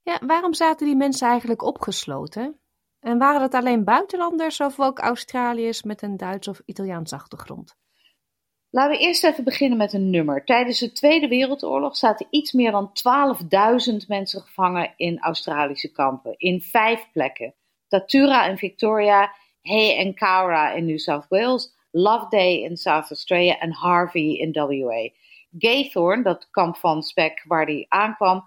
Ja, 0.03 0.19
waarom 0.27 0.55
zaten 0.55 0.87
die 0.87 0.97
mensen 0.97 1.29
eigenlijk 1.29 1.63
opgesloten? 1.63 2.61
En 3.01 3.19
waren 3.19 3.41
dat 3.41 3.55
alleen 3.55 3.85
buitenlanders 3.85 4.61
of 4.61 4.81
ook 4.81 4.99
Australiërs 4.99 5.83
met 5.83 6.03
een 6.03 6.17
Duits 6.17 6.49
of 6.49 6.63
Italiaans 6.65 7.13
achtergrond? 7.13 7.77
Laten 8.75 8.97
we 8.97 9.05
eerst 9.05 9.25
even 9.25 9.45
beginnen 9.45 9.79
met 9.79 9.93
een 9.93 10.11
nummer. 10.11 10.45
Tijdens 10.45 10.79
de 10.79 10.93
Tweede 10.93 11.29
Wereldoorlog 11.29 11.97
zaten 11.97 12.27
iets 12.31 12.53
meer 12.53 12.71
dan 12.71 12.91
12.000 13.91 13.97
mensen 14.09 14.41
gevangen 14.41 14.93
in 14.97 15.21
Australische 15.21 15.93
kampen, 15.93 16.35
in 16.37 16.61
vijf 16.61 17.07
plekken. 17.13 17.55
Tatura 17.89 18.47
in 18.47 18.57
Victoria, 18.59 19.33
Hay 19.63 19.97
en 19.97 20.15
Cowra 20.15 20.73
in 20.73 20.87
New 20.87 20.99
South 20.99 21.27
Wales, 21.29 21.75
Loveday 21.91 22.63
in 22.63 22.77
South 22.77 23.11
Australia 23.11 23.59
en 23.59 23.73
Harvey 23.73 24.37
in 24.37 24.53
WA. 24.53 25.09
Gaythorn, 25.59 26.23
dat 26.23 26.51
kamp 26.51 26.77
van 26.77 27.03
Speck 27.03 27.45
waar 27.49 27.67
hij 27.67 27.87
aankwam, 27.89 28.45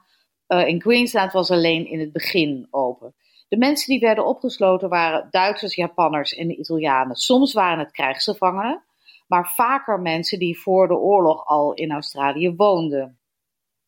uh, 0.47 0.67
in 0.67 0.79
Queensland 0.79 1.31
was 1.31 1.51
alleen 1.51 1.87
in 1.87 1.99
het 1.99 2.11
begin 2.11 2.67
open. 2.69 3.15
De 3.47 3.57
mensen 3.57 3.91
die 3.91 3.99
werden 3.99 4.25
opgesloten 4.25 4.89
waren 4.89 5.27
Duitsers, 5.31 5.75
Japanners 5.75 6.33
en 6.33 6.59
Italianen. 6.59 7.15
Soms 7.15 7.53
waren 7.53 7.79
het 7.79 7.91
krijgsgevangenen, 7.91 8.83
maar 9.27 9.53
vaker 9.55 9.99
mensen 9.99 10.39
die 10.39 10.59
voor 10.59 10.87
de 10.87 10.97
oorlog 10.97 11.45
al 11.45 11.73
in 11.73 11.91
Australië 11.91 12.55
woonden. 12.55 13.19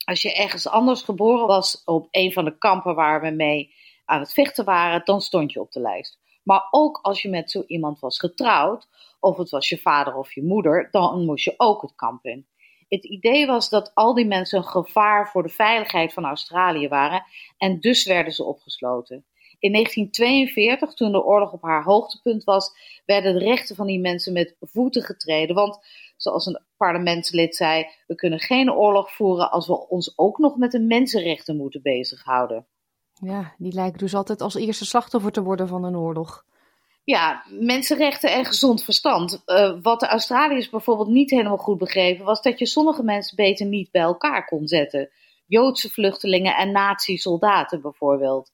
Als 0.05 0.21
je 0.21 0.35
ergens 0.35 0.67
anders 0.67 1.01
geboren 1.01 1.47
was 1.47 1.83
op 1.85 2.07
een 2.11 2.33
van 2.33 2.45
de 2.45 2.57
kampen 2.57 2.95
waar 2.95 3.21
we 3.21 3.29
mee 3.29 3.73
aan 4.05 4.19
het 4.19 4.33
vechten 4.33 4.65
waren, 4.65 5.01
dan 5.03 5.21
stond 5.21 5.51
je 5.51 5.61
op 5.61 5.71
de 5.71 5.79
lijst. 5.79 6.19
Maar 6.43 6.67
ook 6.71 6.99
als 7.01 7.21
je 7.21 7.29
met 7.29 7.51
zo 7.51 7.63
iemand 7.67 7.99
was 7.99 8.19
getrouwd, 8.19 8.87
of 9.19 9.37
het 9.37 9.49
was 9.49 9.69
je 9.69 9.77
vader 9.77 10.15
of 10.15 10.33
je 10.33 10.43
moeder, 10.43 10.87
dan 10.91 11.25
moest 11.25 11.43
je 11.43 11.53
ook 11.57 11.81
het 11.81 11.95
kamp 11.95 12.25
in. 12.25 12.47
Het 12.87 13.05
idee 13.05 13.45
was 13.45 13.69
dat 13.69 13.91
al 13.93 14.13
die 14.13 14.25
mensen 14.25 14.57
een 14.57 14.65
gevaar 14.65 15.29
voor 15.29 15.43
de 15.43 15.49
veiligheid 15.49 16.13
van 16.13 16.25
Australië 16.25 16.87
waren 16.87 17.23
en 17.57 17.79
dus 17.79 18.05
werden 18.05 18.33
ze 18.33 18.43
opgesloten. 18.43 19.25
In 19.59 19.71
1942, 19.71 20.93
toen 20.93 21.11
de 21.11 21.23
oorlog 21.23 21.51
op 21.51 21.61
haar 21.61 21.83
hoogtepunt 21.83 22.43
was, 22.43 22.71
werden 23.05 23.33
de 23.33 23.39
rechten 23.39 23.75
van 23.75 23.87
die 23.87 23.99
mensen 23.99 24.33
met 24.33 24.55
voeten 24.59 25.01
getreden. 25.01 25.55
Want, 25.55 25.79
zoals 26.17 26.45
een 26.45 26.61
parlementslid 26.77 27.55
zei, 27.55 27.85
we 28.07 28.15
kunnen 28.15 28.39
geen 28.39 28.71
oorlog 28.71 29.11
voeren 29.11 29.51
als 29.51 29.67
we 29.67 29.87
ons 29.87 30.13
ook 30.17 30.37
nog 30.37 30.57
met 30.57 30.71
de 30.71 30.79
mensenrechten 30.79 31.57
moeten 31.57 31.81
bezighouden. 31.81 32.67
Ja, 33.13 33.53
die 33.57 33.73
lijken 33.73 33.99
dus 33.99 34.15
altijd 34.15 34.41
als 34.41 34.55
eerste 34.55 34.85
slachtoffer 34.85 35.31
te 35.31 35.43
worden 35.43 35.67
van 35.67 35.83
een 35.83 35.97
oorlog. 35.97 36.45
Ja, 37.03 37.43
mensenrechten 37.47 38.33
en 38.33 38.45
gezond 38.45 38.83
verstand. 38.83 39.43
Uh, 39.45 39.77
wat 39.81 39.99
de 39.99 40.07
Australiërs 40.07 40.69
bijvoorbeeld 40.69 41.07
niet 41.07 41.29
helemaal 41.29 41.57
goed 41.57 41.77
begrepen, 41.77 42.25
was 42.25 42.41
dat 42.41 42.59
je 42.59 42.65
sommige 42.65 43.03
mensen 43.03 43.35
beter 43.35 43.65
niet 43.65 43.91
bij 43.91 44.01
elkaar 44.01 44.45
kon 44.45 44.67
zetten. 44.67 45.09
Joodse 45.47 45.89
vluchtelingen 45.89 46.55
en 46.55 46.71
nazi-soldaten 46.71 47.81
bijvoorbeeld. 47.81 48.51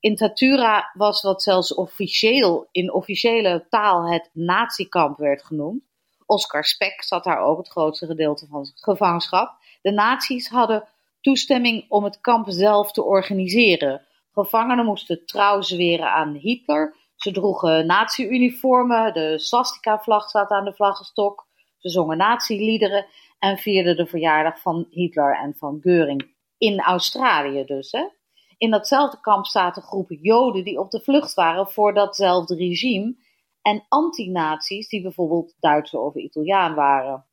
In 0.00 0.16
Tatura 0.16 0.90
was 0.94 1.22
wat 1.22 1.42
zelfs 1.42 1.74
officieel, 1.74 2.68
in 2.70 2.92
officiële 2.92 3.66
taal 3.68 4.10
het 4.10 4.30
natiekamp 4.32 5.18
werd 5.18 5.44
genoemd. 5.44 5.82
Oscar 6.26 6.64
Speck 6.64 7.02
zat 7.02 7.24
daar 7.24 7.40
ook 7.40 7.58
het 7.58 7.68
grootste 7.68 8.06
gedeelte 8.06 8.46
van 8.46 8.64
zijn 8.64 8.78
gevangenschap. 8.78 9.58
De 9.82 9.90
nazi's 9.92 10.48
hadden 10.48 10.88
toestemming 11.20 11.84
om 11.88 12.04
het 12.04 12.20
kamp 12.20 12.46
zelf 12.48 12.92
te 12.92 13.02
organiseren. 13.02 14.06
Gevangenen 14.32 14.84
moesten 14.84 15.26
trouw 15.26 15.60
zweren 15.60 16.12
aan 16.12 16.34
Hitler. 16.34 16.96
Ze 17.16 17.32
droegen 17.32 17.86
nazi-uniformen, 17.86 19.14
de 19.14 19.38
swastika-vlag 19.38 20.30
zat 20.30 20.50
aan 20.50 20.64
de 20.64 20.74
vlaggenstok. 20.74 21.46
Ze 21.78 21.88
zongen 21.88 22.16
nazi-liederen 22.16 23.06
en 23.38 23.58
vierden 23.58 23.96
de 23.96 24.06
verjaardag 24.06 24.60
van 24.60 24.86
Hitler 24.90 25.36
en 25.36 25.54
van 25.56 25.78
Geuring. 25.80 26.34
In 26.58 26.80
Australië 26.80 27.64
dus, 27.64 27.92
hè. 27.92 28.08
In 28.58 28.70
datzelfde 28.70 29.20
kamp 29.20 29.46
zaten 29.46 29.82
groepen 29.82 30.18
Joden 30.20 30.64
die 30.64 30.78
op 30.78 30.90
de 30.90 31.00
vlucht 31.00 31.34
waren 31.34 31.68
voor 31.68 31.94
datzelfde 31.94 32.54
regime 32.54 33.16
en 33.62 33.84
anti-nazi's 33.88 34.88
die 34.88 35.02
bijvoorbeeld 35.02 35.54
Duitser 35.58 36.00
of 36.00 36.14
Italiaan 36.14 36.74
waren. 36.74 37.26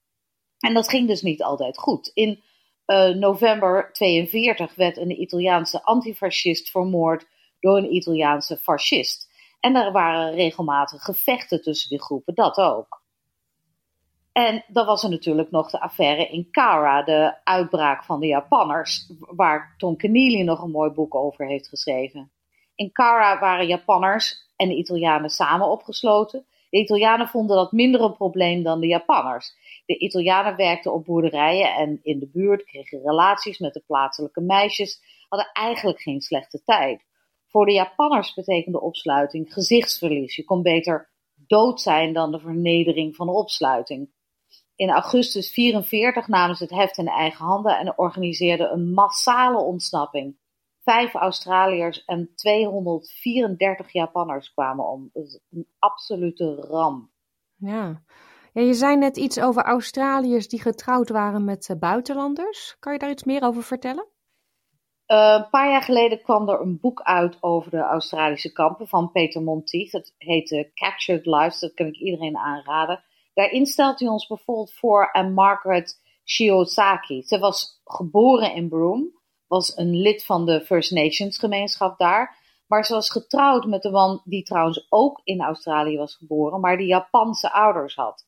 En 0.59 0.73
dat 0.73 0.89
ging 0.89 1.07
dus 1.07 1.21
niet 1.21 1.43
altijd 1.43 1.77
goed. 1.77 2.11
In 2.13 2.43
uh, 2.87 3.09
november 3.09 3.89
42 3.93 4.75
werd 4.75 4.97
een 4.97 5.21
Italiaanse 5.21 5.83
antifascist 5.83 6.69
vermoord 6.69 7.27
door 7.59 7.77
een 7.77 7.95
Italiaanse 7.95 8.57
fascist. 8.57 9.31
En 9.59 9.75
er 9.75 9.91
waren 9.91 10.33
regelmatig 10.33 11.03
gevechten 11.03 11.61
tussen 11.61 11.89
die 11.89 12.01
groepen, 12.01 12.35
dat 12.35 12.57
ook. 12.57 13.02
En 14.33 14.63
dan 14.67 14.85
was 14.85 15.03
er 15.03 15.09
natuurlijk 15.09 15.51
nog 15.51 15.69
de 15.69 15.79
affaire 15.79 16.27
in 16.27 16.47
Kara, 16.51 17.03
de 17.03 17.35
uitbraak 17.43 18.03
van 18.03 18.19
de 18.19 18.27
Japanners, 18.27 19.11
waar 19.19 19.73
Tom 19.77 19.95
Keneally 19.95 20.41
nog 20.41 20.61
een 20.61 20.71
mooi 20.71 20.89
boek 20.91 21.15
over 21.15 21.47
heeft 21.47 21.67
geschreven. 21.67 22.31
In 22.75 22.91
Kara 22.91 23.39
waren 23.39 23.67
Japanners 23.67 24.51
en 24.55 24.67
de 24.67 24.75
Italianen 24.75 25.29
samen 25.29 25.69
opgesloten. 25.69 26.45
De 26.69 26.77
Italianen 26.77 27.27
vonden 27.27 27.55
dat 27.55 27.71
minder 27.71 28.01
een 28.01 28.15
probleem 28.15 28.63
dan 28.63 28.79
de 28.79 28.87
Japanners. 28.87 29.53
De 29.85 29.97
Italianen 29.97 30.55
werkten 30.55 30.93
op 30.93 31.05
boerderijen 31.05 31.73
en 31.73 31.99
in 32.03 32.19
de 32.19 32.29
buurt, 32.29 32.63
kregen 32.63 33.01
relaties 33.01 33.59
met 33.59 33.73
de 33.73 33.83
plaatselijke 33.87 34.41
meisjes, 34.41 35.01
hadden 35.29 35.51
eigenlijk 35.53 36.01
geen 36.01 36.21
slechte 36.21 36.63
tijd. 36.63 37.05
Voor 37.47 37.65
de 37.65 37.73
Japanners 37.73 38.33
betekende 38.33 38.81
opsluiting 38.81 39.53
gezichtsverlies. 39.53 40.35
Je 40.35 40.43
kon 40.43 40.61
beter 40.61 41.09
dood 41.35 41.81
zijn 41.81 42.13
dan 42.13 42.31
de 42.31 42.39
vernedering 42.39 43.15
van 43.15 43.27
de 43.27 43.33
opsluiting. 43.33 44.09
In 44.75 44.89
augustus 44.89 45.51
44 45.51 46.27
namen 46.27 46.55
ze 46.55 46.63
het 46.63 46.73
heft 46.73 46.97
in 46.97 47.07
eigen 47.07 47.45
handen 47.45 47.77
en 47.77 47.97
organiseerden 47.97 48.71
een 48.71 48.93
massale 48.93 49.57
ontsnapping. 49.57 50.37
Vijf 50.83 51.13
Australiërs 51.13 52.05
en 52.05 52.31
234 52.35 53.91
Japanners 53.91 54.53
kwamen 54.53 54.85
om. 54.85 55.09
een 55.13 55.67
absolute 55.79 56.55
ramp. 56.55 57.09
Ja. 57.55 58.03
ja, 58.53 58.61
je 58.61 58.73
zei 58.73 58.95
net 58.95 59.17
iets 59.17 59.39
over 59.39 59.63
Australiërs 59.63 60.47
die 60.47 60.61
getrouwd 60.61 61.09
waren 61.09 61.43
met 61.43 61.69
uh, 61.69 61.77
buitenlanders. 61.77 62.75
Kan 62.79 62.93
je 62.93 62.99
daar 62.99 63.09
iets 63.09 63.23
meer 63.23 63.43
over 63.43 63.63
vertellen? 63.63 64.07
Uh, 65.07 65.35
een 65.37 65.49
paar 65.49 65.69
jaar 65.69 65.81
geleden 65.81 66.21
kwam 66.21 66.49
er 66.49 66.61
een 66.61 66.79
boek 66.79 67.01
uit 67.01 67.37
over 67.39 67.71
de 67.71 67.81
Australische 67.81 68.51
kampen 68.51 68.87
van 68.87 69.11
Peter 69.11 69.41
Monteith. 69.41 69.91
Dat 69.91 70.13
heette 70.17 70.71
Captured 70.73 71.25
Lives, 71.25 71.59
dat 71.59 71.73
kan 71.73 71.85
ik 71.85 71.95
iedereen 71.95 72.37
aanraden. 72.37 73.03
Daarin 73.33 73.65
stelt 73.65 73.99
hij 73.99 74.09
ons 74.09 74.27
bijvoorbeeld 74.27 74.73
voor 74.73 75.13
aan 75.13 75.33
Margaret 75.33 76.01
Shiozaki. 76.25 77.21
Ze 77.21 77.39
was 77.39 77.81
geboren 77.83 78.53
in 78.53 78.69
Broome, 78.69 79.11
was 79.47 79.77
een 79.77 79.95
lid 79.95 80.25
van 80.25 80.45
de 80.45 80.61
First 80.61 80.91
Nations 80.91 81.37
gemeenschap 81.37 81.97
daar. 81.97 82.41
Maar 82.67 82.85
ze 82.85 82.93
was 82.93 83.09
getrouwd 83.09 83.65
met 83.65 83.85
een 83.85 83.91
man 83.91 84.21
die 84.23 84.43
trouwens 84.43 84.85
ook 84.89 85.21
in 85.23 85.41
Australië 85.41 85.97
was 85.97 86.15
geboren, 86.15 86.59
maar 86.59 86.77
die 86.77 86.87
Japanse 86.87 87.51
ouders 87.51 87.95
had. 87.95 88.25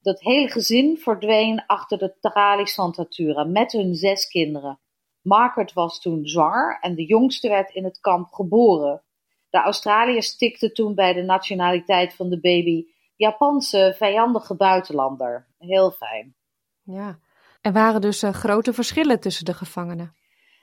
Dat 0.00 0.20
hele 0.20 0.48
gezin 0.48 0.98
verdween 0.98 1.66
achter 1.66 1.98
de 1.98 2.16
tralies 2.20 2.74
van 2.74 2.92
Tatura 2.92 3.44
met 3.44 3.72
hun 3.72 3.94
zes 3.94 4.26
kinderen. 4.26 4.80
Margaret 5.22 5.72
was 5.72 6.00
toen 6.00 6.26
zwanger 6.26 6.78
en 6.80 6.94
de 6.94 7.04
jongste 7.04 7.48
werd 7.48 7.74
in 7.74 7.84
het 7.84 8.00
kamp 8.00 8.32
geboren. 8.32 9.02
De 9.50 9.58
Australiërs 9.58 10.26
stikten 10.26 10.74
toen 10.74 10.94
bij 10.94 11.12
de 11.12 11.22
nationaliteit 11.22 12.14
van 12.14 12.28
de 12.28 12.40
baby 12.40 12.86
Japanse 13.22 13.94
vijandige 13.96 14.56
buitenlander. 14.56 15.46
Heel 15.58 15.90
fijn. 15.90 16.34
Ja. 16.82 17.18
Er 17.60 17.72
waren 17.72 18.00
dus 18.00 18.22
grote 18.22 18.72
verschillen 18.72 19.20
tussen 19.20 19.44
de 19.44 19.54
gevangenen. 19.54 20.14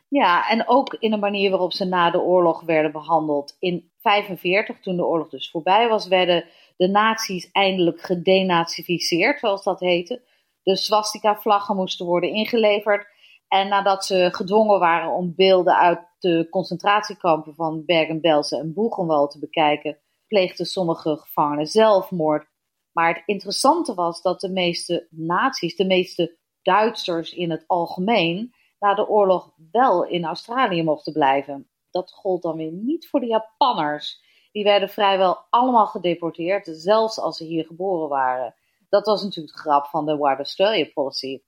Ja, 0.07 0.49
en 0.49 0.67
ook 0.67 0.93
in 0.93 1.11
de 1.11 1.17
manier 1.17 1.49
waarop 1.49 1.73
ze 1.73 1.85
na 1.85 2.11
de 2.11 2.21
oorlog 2.21 2.61
werden 2.61 2.91
behandeld. 2.91 3.55
In 3.59 3.91
1945, 4.01 4.79
toen 4.79 4.95
de 4.95 5.05
oorlog 5.05 5.29
dus 5.29 5.51
voorbij 5.51 5.87
was, 5.87 6.07
werden 6.07 6.45
de 6.77 6.87
nazi's 6.87 7.49
eindelijk 7.51 8.01
gedenazificeerd, 8.01 9.39
zoals 9.39 9.63
dat 9.63 9.79
heette. 9.79 10.21
De 10.63 10.75
swastika-vlaggen 10.75 11.75
moesten 11.75 12.05
worden 12.05 12.29
ingeleverd. 12.29 13.07
En 13.47 13.67
nadat 13.67 14.05
ze 14.05 14.29
gedwongen 14.31 14.79
waren 14.79 15.11
om 15.11 15.33
beelden 15.35 15.75
uit 15.75 15.99
de 16.19 16.47
concentratiekampen 16.49 17.55
van 17.55 17.85
Bergen-Belsen 17.85 18.59
en 18.59 18.73
Buchenwald 18.73 19.31
te 19.31 19.39
bekijken, 19.39 19.97
pleegden 20.29 20.65
sommige 20.65 21.17
gevangenen 21.17 21.67
zelfmoord. 21.67 22.47
Maar 22.91 23.13
het 23.13 23.23
interessante 23.25 23.93
was 23.93 24.21
dat 24.21 24.41
de 24.41 24.49
meeste 24.49 25.07
nazi's, 25.09 25.75
de 25.75 25.85
meeste 25.85 26.37
Duitsers 26.61 27.33
in 27.33 27.51
het 27.51 27.63
algemeen, 27.67 28.53
na 28.79 28.93
de 28.93 29.07
oorlog 29.07 29.51
wel 29.71 30.05
in 30.05 30.25
Australië 30.25 30.83
mochten 30.83 31.13
blijven. 31.13 31.69
Dat 31.91 32.11
gold 32.11 32.41
dan 32.41 32.57
weer 32.57 32.71
niet 32.71 33.09
voor 33.09 33.19
de 33.19 33.25
Japanners. 33.25 34.21
Die 34.51 34.63
werden 34.63 34.89
vrijwel 34.89 35.37
allemaal 35.49 35.87
gedeporteerd, 35.87 36.69
zelfs 36.71 37.19
als 37.19 37.37
ze 37.37 37.43
hier 37.43 37.65
geboren 37.65 38.09
waren. 38.09 38.55
Dat 38.89 39.05
was 39.05 39.23
natuurlijk 39.23 39.55
de 39.55 39.61
grap 39.61 39.85
van 39.85 40.05
de 40.05 40.17
White 40.17 40.37
Australia 40.37 40.89
Policy. 40.93 41.41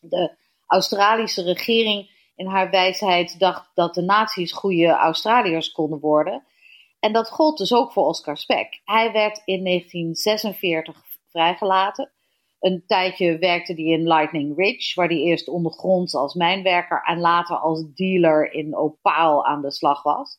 De 0.00 0.36
Australische 0.66 1.42
regering 1.42 2.10
in 2.36 2.46
haar 2.46 2.70
wijsheid 2.70 3.38
dacht 3.38 3.70
dat 3.74 3.94
de 3.94 4.02
nazi's 4.02 4.52
goede 4.52 4.88
Australiërs 4.88 5.72
konden 5.72 6.00
worden. 6.00 6.44
En 7.04 7.12
dat 7.12 7.30
gold 7.30 7.58
dus 7.58 7.74
ook 7.74 7.92
voor 7.92 8.06
Oscar 8.06 8.36
Speck. 8.36 8.80
Hij 8.84 9.12
werd 9.12 9.42
in 9.44 9.64
1946 9.64 11.04
vrijgelaten. 11.28 12.12
Een 12.60 12.84
tijdje 12.86 13.38
werkte 13.38 13.72
hij 13.72 13.84
in 13.84 14.06
Lightning 14.06 14.56
Ridge, 14.56 14.92
waar 14.94 15.08
hij 15.08 15.16
eerst 15.16 15.48
ondergronds 15.48 16.14
als 16.14 16.34
mijnwerker 16.34 17.02
en 17.02 17.20
later 17.20 17.56
als 17.56 17.92
dealer 17.94 18.52
in 18.52 18.76
opaal 18.76 19.46
aan 19.46 19.62
de 19.62 19.72
slag 19.72 20.02
was. 20.02 20.38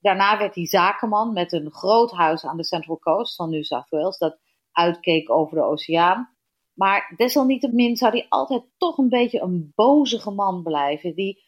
Daarna 0.00 0.38
werd 0.38 0.54
hij 0.54 0.66
zakenman 0.66 1.32
met 1.32 1.52
een 1.52 1.70
groot 1.70 2.10
huis 2.10 2.44
aan 2.44 2.56
de 2.56 2.64
Central 2.64 2.98
Coast 2.98 3.34
van 3.34 3.50
New 3.50 3.62
South 3.62 3.88
Wales, 3.88 4.18
dat 4.18 4.38
uitkeek 4.72 5.30
over 5.30 5.56
de 5.56 5.64
oceaan. 5.64 6.36
Maar 6.74 7.14
desalniettemin 7.16 7.96
zou 7.96 8.12
hij 8.12 8.26
altijd 8.28 8.62
toch 8.76 8.98
een 8.98 9.08
beetje 9.08 9.40
een 9.40 9.72
bozige 9.74 10.30
man 10.30 10.62
blijven. 10.62 11.14
Die 11.14 11.42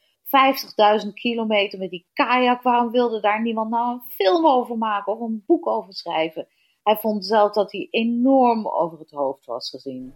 50.000 1.04 1.12
kilometer 1.12 1.78
met 1.78 1.90
die 1.90 2.06
kajak, 2.12 2.62
waarom 2.62 2.90
wilde 2.90 3.20
daar 3.20 3.42
niemand 3.42 3.70
nou 3.70 3.92
een 3.92 4.02
film 4.08 4.46
over 4.46 4.78
maken 4.78 5.12
of 5.12 5.20
een 5.20 5.42
boek 5.46 5.66
over 5.66 5.94
schrijven? 5.94 6.46
Hij 6.82 6.96
vond 6.96 7.26
zelf 7.26 7.52
dat 7.52 7.72
hij 7.72 7.88
enorm 7.90 8.66
over 8.66 8.98
het 8.98 9.10
hoofd 9.10 9.46
was 9.46 9.70
gezien. 9.70 10.14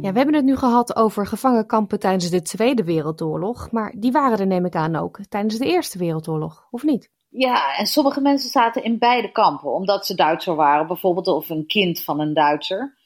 Ja, 0.00 0.10
we 0.10 0.16
hebben 0.16 0.34
het 0.34 0.44
nu 0.44 0.56
gehad 0.56 0.96
over 0.96 1.26
gevangenkampen 1.26 1.98
tijdens 1.98 2.30
de 2.30 2.42
Tweede 2.42 2.84
Wereldoorlog, 2.84 3.70
maar 3.70 3.94
die 3.96 4.12
waren 4.12 4.38
er 4.38 4.46
neem 4.46 4.64
ik 4.64 4.74
aan 4.74 4.96
ook 4.96 5.18
tijdens 5.28 5.58
de 5.58 5.66
Eerste 5.66 5.98
Wereldoorlog, 5.98 6.66
of 6.70 6.82
niet? 6.82 7.10
Ja, 7.28 7.76
en 7.76 7.86
sommige 7.86 8.20
mensen 8.20 8.50
zaten 8.50 8.84
in 8.84 8.98
beide 8.98 9.32
kampen, 9.32 9.72
omdat 9.72 10.06
ze 10.06 10.14
Duitser 10.14 10.54
waren, 10.54 10.86
bijvoorbeeld 10.86 11.26
of 11.26 11.50
een 11.50 11.66
kind 11.66 12.00
van 12.00 12.20
een 12.20 12.34
Duitser. 12.34 12.96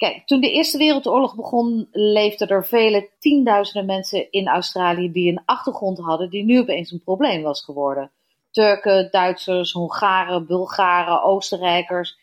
Kijk, 0.00 0.26
toen 0.26 0.40
de 0.40 0.50
Eerste 0.50 0.78
Wereldoorlog 0.78 1.34
begon, 1.36 1.88
leefden 1.92 2.48
er 2.48 2.66
vele 2.66 3.10
tienduizenden 3.18 3.86
mensen 3.86 4.30
in 4.30 4.48
Australië 4.48 5.12
die 5.12 5.30
een 5.30 5.42
achtergrond 5.44 5.98
hadden 5.98 6.30
die 6.30 6.44
nu 6.44 6.60
opeens 6.60 6.90
een 6.90 7.02
probleem 7.02 7.42
was 7.42 7.64
geworden. 7.64 8.10
Turken, 8.50 9.10
Duitsers, 9.10 9.72
Hongaren, 9.72 10.46
Bulgaren, 10.46 11.22
Oostenrijkers 11.22 12.18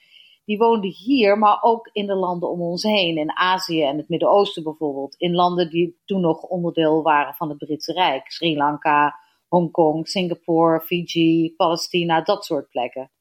die 0.46 0.58
woonden 0.58 0.92
hier, 0.92 1.38
maar 1.38 1.58
ook 1.62 1.90
in 1.92 2.06
de 2.06 2.16
landen 2.16 2.50
om 2.50 2.62
ons 2.62 2.84
heen. 2.84 3.18
In 3.18 3.38
Azië 3.38 3.84
en 3.84 3.98
het 3.98 4.10
Midden-Oosten 4.10 4.64
bijvoorbeeld. 4.64 5.16
In 5.16 5.36
landen 5.36 5.70
die 5.70 6.02
toen 6.06 6.22
nog 6.22 6.42
onderdeel 6.42 7.02
waren 7.02 7.34
van 7.34 7.50
het 7.50 7.58
Britse 7.58 7.94
Rijk. 7.94 8.32
Sri 8.32 8.58
Lanka, 8.58 9.20
Hongkong, 9.48 10.08
Singapore, 10.08 10.82
Fiji, 10.82 11.54
Palestina, 11.56 12.22
dat 12.22 12.46
soort 12.46 12.70
plekken. 12.70 13.12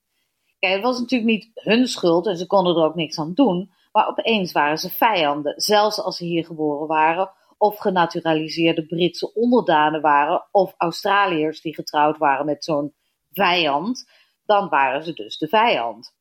Kijk, 0.59 0.75
het 0.75 0.83
was 0.83 0.99
natuurlijk 0.99 1.31
niet 1.31 1.51
hun 1.55 1.87
schuld 1.87 2.27
en 2.27 2.37
ze 2.37 2.47
konden 2.47 2.77
er 2.77 2.85
ook 2.85 2.95
niks 2.95 3.19
aan 3.19 3.35
doen. 3.35 3.75
Maar 3.97 4.09
opeens 4.09 4.53
waren 4.53 4.79
ze 4.79 4.91
vijanden, 4.91 5.55
zelfs 5.57 6.01
als 6.01 6.17
ze 6.17 6.25
hier 6.25 6.45
geboren 6.45 6.87
waren. 6.87 7.31
Of 7.59 7.79
genaturaliseerde 7.79 8.87
Britse 8.87 9.35
onderdanen 9.35 10.01
waren. 10.01 10.49
Of 10.51 10.75
Australiërs 10.77 11.61
die 11.61 11.75
getrouwd 11.75 12.19
waren 12.19 12.47
met 12.47 12.65
zo'n 12.65 12.95
vijand. 13.33 14.11
Dan 14.45 14.69
waren 14.69 15.05
ze 15.05 15.13
dus 15.13 15.39
de 15.39 15.49
vijand 15.49 16.15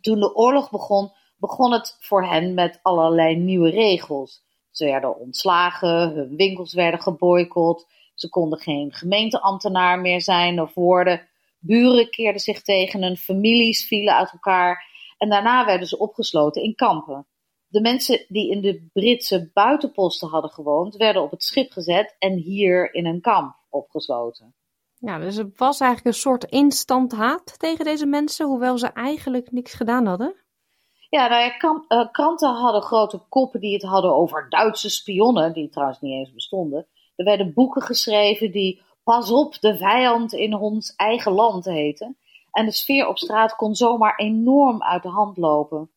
toen 0.00 0.20
de 0.20 0.34
oorlog 0.34 0.70
begon, 0.70 1.12
begon 1.36 1.72
het 1.72 1.96
voor 2.00 2.24
hen 2.24 2.54
met 2.54 2.78
allerlei 2.82 3.36
nieuwe 3.36 3.70
regels. 3.70 4.42
Ze 4.70 4.84
werden 4.84 5.18
ontslagen, 5.18 6.10
hun 6.14 6.36
winkels 6.36 6.74
werden 6.74 7.00
geboycott, 7.00 7.86
ze 8.14 8.28
konden 8.28 8.58
geen 8.58 8.92
gemeenteambtenaar 8.92 10.00
meer 10.00 10.22
zijn 10.22 10.60
of 10.60 10.74
worden. 10.74 11.28
Buren 11.58 12.10
keerden 12.10 12.40
zich 12.40 12.62
tegen 12.62 13.02
hun, 13.02 13.16
families 13.16 13.86
vielen 13.86 14.16
uit 14.16 14.32
elkaar 14.32 14.89
en 15.20 15.28
daarna 15.28 15.64
werden 15.66 15.86
ze 15.86 15.98
opgesloten 15.98 16.62
in 16.62 16.74
kampen. 16.74 17.26
De 17.66 17.80
mensen 17.80 18.24
die 18.28 18.50
in 18.50 18.60
de 18.60 18.88
Britse 18.92 19.50
buitenposten 19.52 20.28
hadden 20.28 20.50
gewoond, 20.50 20.96
werden 20.96 21.22
op 21.22 21.30
het 21.30 21.42
schip 21.42 21.72
gezet 21.72 22.16
en 22.18 22.32
hier 22.32 22.94
in 22.94 23.06
een 23.06 23.20
kamp 23.20 23.56
opgesloten. 23.68 24.54
Ja, 24.96 25.18
dus 25.18 25.36
het 25.36 25.58
was 25.58 25.80
eigenlijk 25.80 26.14
een 26.14 26.20
soort 26.20 26.44
instant 26.44 27.12
haat 27.12 27.58
tegen 27.58 27.84
deze 27.84 28.06
mensen, 28.06 28.46
hoewel 28.46 28.78
ze 28.78 28.86
eigenlijk 28.86 29.52
niks 29.52 29.74
gedaan 29.74 30.06
hadden. 30.06 30.34
Ja, 31.08 31.28
nou 31.28 31.42
ja, 31.42 31.84
eh, 31.88 32.10
kranten 32.12 32.54
hadden 32.54 32.82
grote 32.82 33.18
koppen 33.28 33.60
die 33.60 33.72
het 33.72 33.82
hadden 33.82 34.14
over 34.14 34.46
Duitse 34.48 34.90
spionnen, 34.90 35.52
die 35.52 35.68
trouwens 35.68 36.00
niet 36.00 36.12
eens 36.12 36.32
bestonden. 36.32 36.86
Er 37.16 37.24
werden 37.24 37.54
boeken 37.54 37.82
geschreven 37.82 38.52
die 38.52 38.82
Pas 39.02 39.30
op, 39.30 39.60
de 39.60 39.76
vijand 39.76 40.32
in 40.32 40.54
ons 40.54 40.94
eigen 40.96 41.32
land 41.32 41.64
heten. 41.64 42.16
En 42.50 42.64
de 42.64 42.72
sfeer 42.72 43.08
op 43.08 43.18
straat 43.18 43.56
kon 43.56 43.74
zomaar 43.74 44.16
enorm 44.16 44.82
uit 44.82 45.02
de 45.02 45.08
hand 45.08 45.36
lopen. 45.36 45.90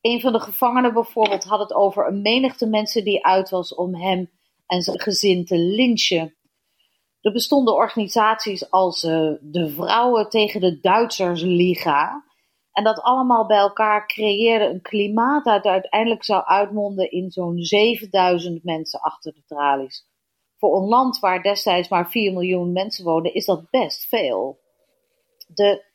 Een 0.00 0.20
van 0.20 0.32
de 0.32 0.40
gevangenen 0.40 0.92
bijvoorbeeld 0.92 1.44
had 1.44 1.60
het 1.60 1.74
over 1.74 2.06
een 2.06 2.22
menigte 2.22 2.66
mensen 2.66 3.04
die 3.04 3.24
uit 3.24 3.50
was 3.50 3.74
om 3.74 3.94
hem 3.94 4.30
en 4.66 4.82
zijn 4.82 5.00
gezin 5.00 5.44
te 5.44 5.58
lynchen. 5.58 6.36
Er 7.20 7.32
bestonden 7.32 7.74
organisaties 7.74 8.70
als 8.70 9.04
uh, 9.04 9.32
de 9.40 9.68
Vrouwen 9.68 10.28
tegen 10.28 10.60
de 10.60 10.80
Duitsersliga. 10.80 12.24
En 12.72 12.84
dat 12.84 13.00
allemaal 13.00 13.46
bij 13.46 13.56
elkaar 13.56 14.06
creëerde 14.06 14.64
een 14.64 14.82
klimaat 14.82 15.44
dat 15.44 15.64
uiteindelijk 15.64 16.24
zou 16.24 16.44
uitmonden 16.44 17.10
in 17.10 17.30
zo'n 17.30 17.58
7000 17.58 18.64
mensen 18.64 19.00
achter 19.00 19.32
de 19.32 19.42
tralies. 19.46 20.06
Voor 20.56 20.76
een 20.76 20.88
land 20.88 21.18
waar 21.18 21.42
destijds 21.42 21.88
maar 21.88 22.10
4 22.10 22.32
miljoen 22.32 22.72
mensen 22.72 23.04
woonden, 23.04 23.34
is 23.34 23.44
dat 23.44 23.70
best 23.70 24.08
veel. 24.08 24.58
De 25.46 25.92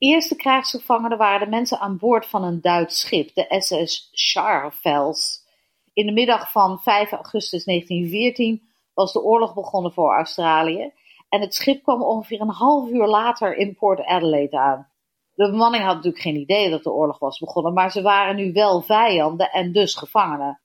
eerste 0.00 0.36
krijgsgevangenen 0.36 1.18
waren 1.18 1.40
de 1.40 1.56
mensen 1.56 1.78
aan 1.78 1.98
boord 1.98 2.26
van 2.26 2.44
een 2.44 2.60
Duits 2.60 3.00
schip, 3.00 3.34
de 3.34 3.46
SS 3.58 4.08
Scharfels. 4.12 5.48
In 5.92 6.06
de 6.06 6.12
middag 6.12 6.50
van 6.50 6.78
5 6.78 7.10
augustus 7.10 7.64
1914 7.64 8.62
was 8.94 9.12
de 9.12 9.22
oorlog 9.22 9.54
begonnen 9.54 9.92
voor 9.92 10.14
Australië. 10.14 10.92
En 11.28 11.40
het 11.40 11.54
schip 11.54 11.82
kwam 11.82 12.02
ongeveer 12.02 12.40
een 12.40 12.48
half 12.48 12.90
uur 12.90 13.06
later 13.06 13.56
in 13.56 13.76
Port 13.76 14.04
Adelaide 14.04 14.58
aan. 14.58 14.88
De 15.34 15.50
bemanning 15.50 15.84
had 15.84 15.94
natuurlijk 15.94 16.22
geen 16.22 16.36
idee 16.36 16.70
dat 16.70 16.82
de 16.82 16.92
oorlog 16.92 17.18
was 17.18 17.38
begonnen, 17.38 17.72
maar 17.72 17.90
ze 17.90 18.02
waren 18.02 18.36
nu 18.36 18.52
wel 18.52 18.80
vijanden 18.80 19.50
en 19.50 19.72
dus 19.72 19.94
gevangenen. 19.94 20.60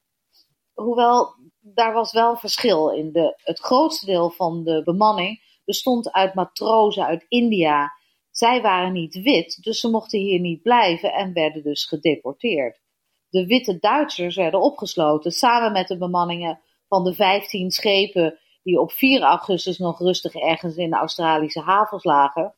Hoewel, 0.73 1.35
daar 1.61 1.93
was 1.93 2.11
wel 2.11 2.35
verschil 2.37 2.89
in. 2.89 3.11
De, 3.11 3.33
het 3.43 3.59
grootste 3.59 4.05
deel 4.05 4.29
van 4.29 4.63
de 4.63 4.81
bemanning 4.83 5.59
bestond 5.65 6.11
uit 6.11 6.33
matrozen 6.33 7.05
uit 7.05 7.25
India. 7.27 7.93
Zij 8.37 8.61
waren 8.61 8.91
niet 8.91 9.21
wit, 9.21 9.63
dus 9.63 9.79
ze 9.79 9.89
mochten 9.89 10.19
hier 10.19 10.39
niet 10.39 10.61
blijven 10.61 11.13
en 11.13 11.33
werden 11.33 11.63
dus 11.63 11.85
gedeporteerd. 11.85 12.81
De 13.29 13.45
witte 13.45 13.79
Duitsers 13.79 14.35
werden 14.35 14.61
opgesloten 14.61 15.31
samen 15.31 15.71
met 15.71 15.87
de 15.87 15.97
bemanningen 15.97 16.59
van 16.87 17.03
de 17.03 17.13
15 17.13 17.71
schepen 17.71 18.39
die 18.63 18.79
op 18.79 18.91
4 18.91 19.21
augustus 19.21 19.77
nog 19.77 19.99
rustig 19.99 20.35
ergens 20.35 20.75
in 20.75 20.89
de 20.89 20.95
Australische 20.95 21.61
havens 21.61 22.03
lagen, 22.03 22.55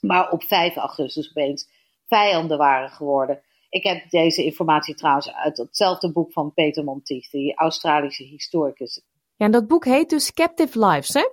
maar 0.00 0.30
op 0.30 0.44
5 0.44 0.76
augustus 0.76 1.28
opeens 1.28 1.68
vijanden 2.06 2.58
waren 2.58 2.90
geworden. 2.90 3.42
Ik 3.68 3.84
heb 3.84 4.10
deze 4.10 4.44
informatie 4.44 4.94
trouwens 4.94 5.32
uit 5.32 5.56
hetzelfde 5.56 6.12
boek 6.12 6.32
van 6.32 6.52
Peter 6.52 6.84
Montief, 6.84 7.30
die 7.30 7.54
Australische 7.54 8.24
historicus. 8.24 9.02
Ja, 9.36 9.46
en 9.46 9.52
dat 9.52 9.66
boek 9.66 9.84
heet 9.84 10.10
dus 10.10 10.32
Captive 10.32 10.86
Lives, 10.86 11.14
hè? 11.14 11.28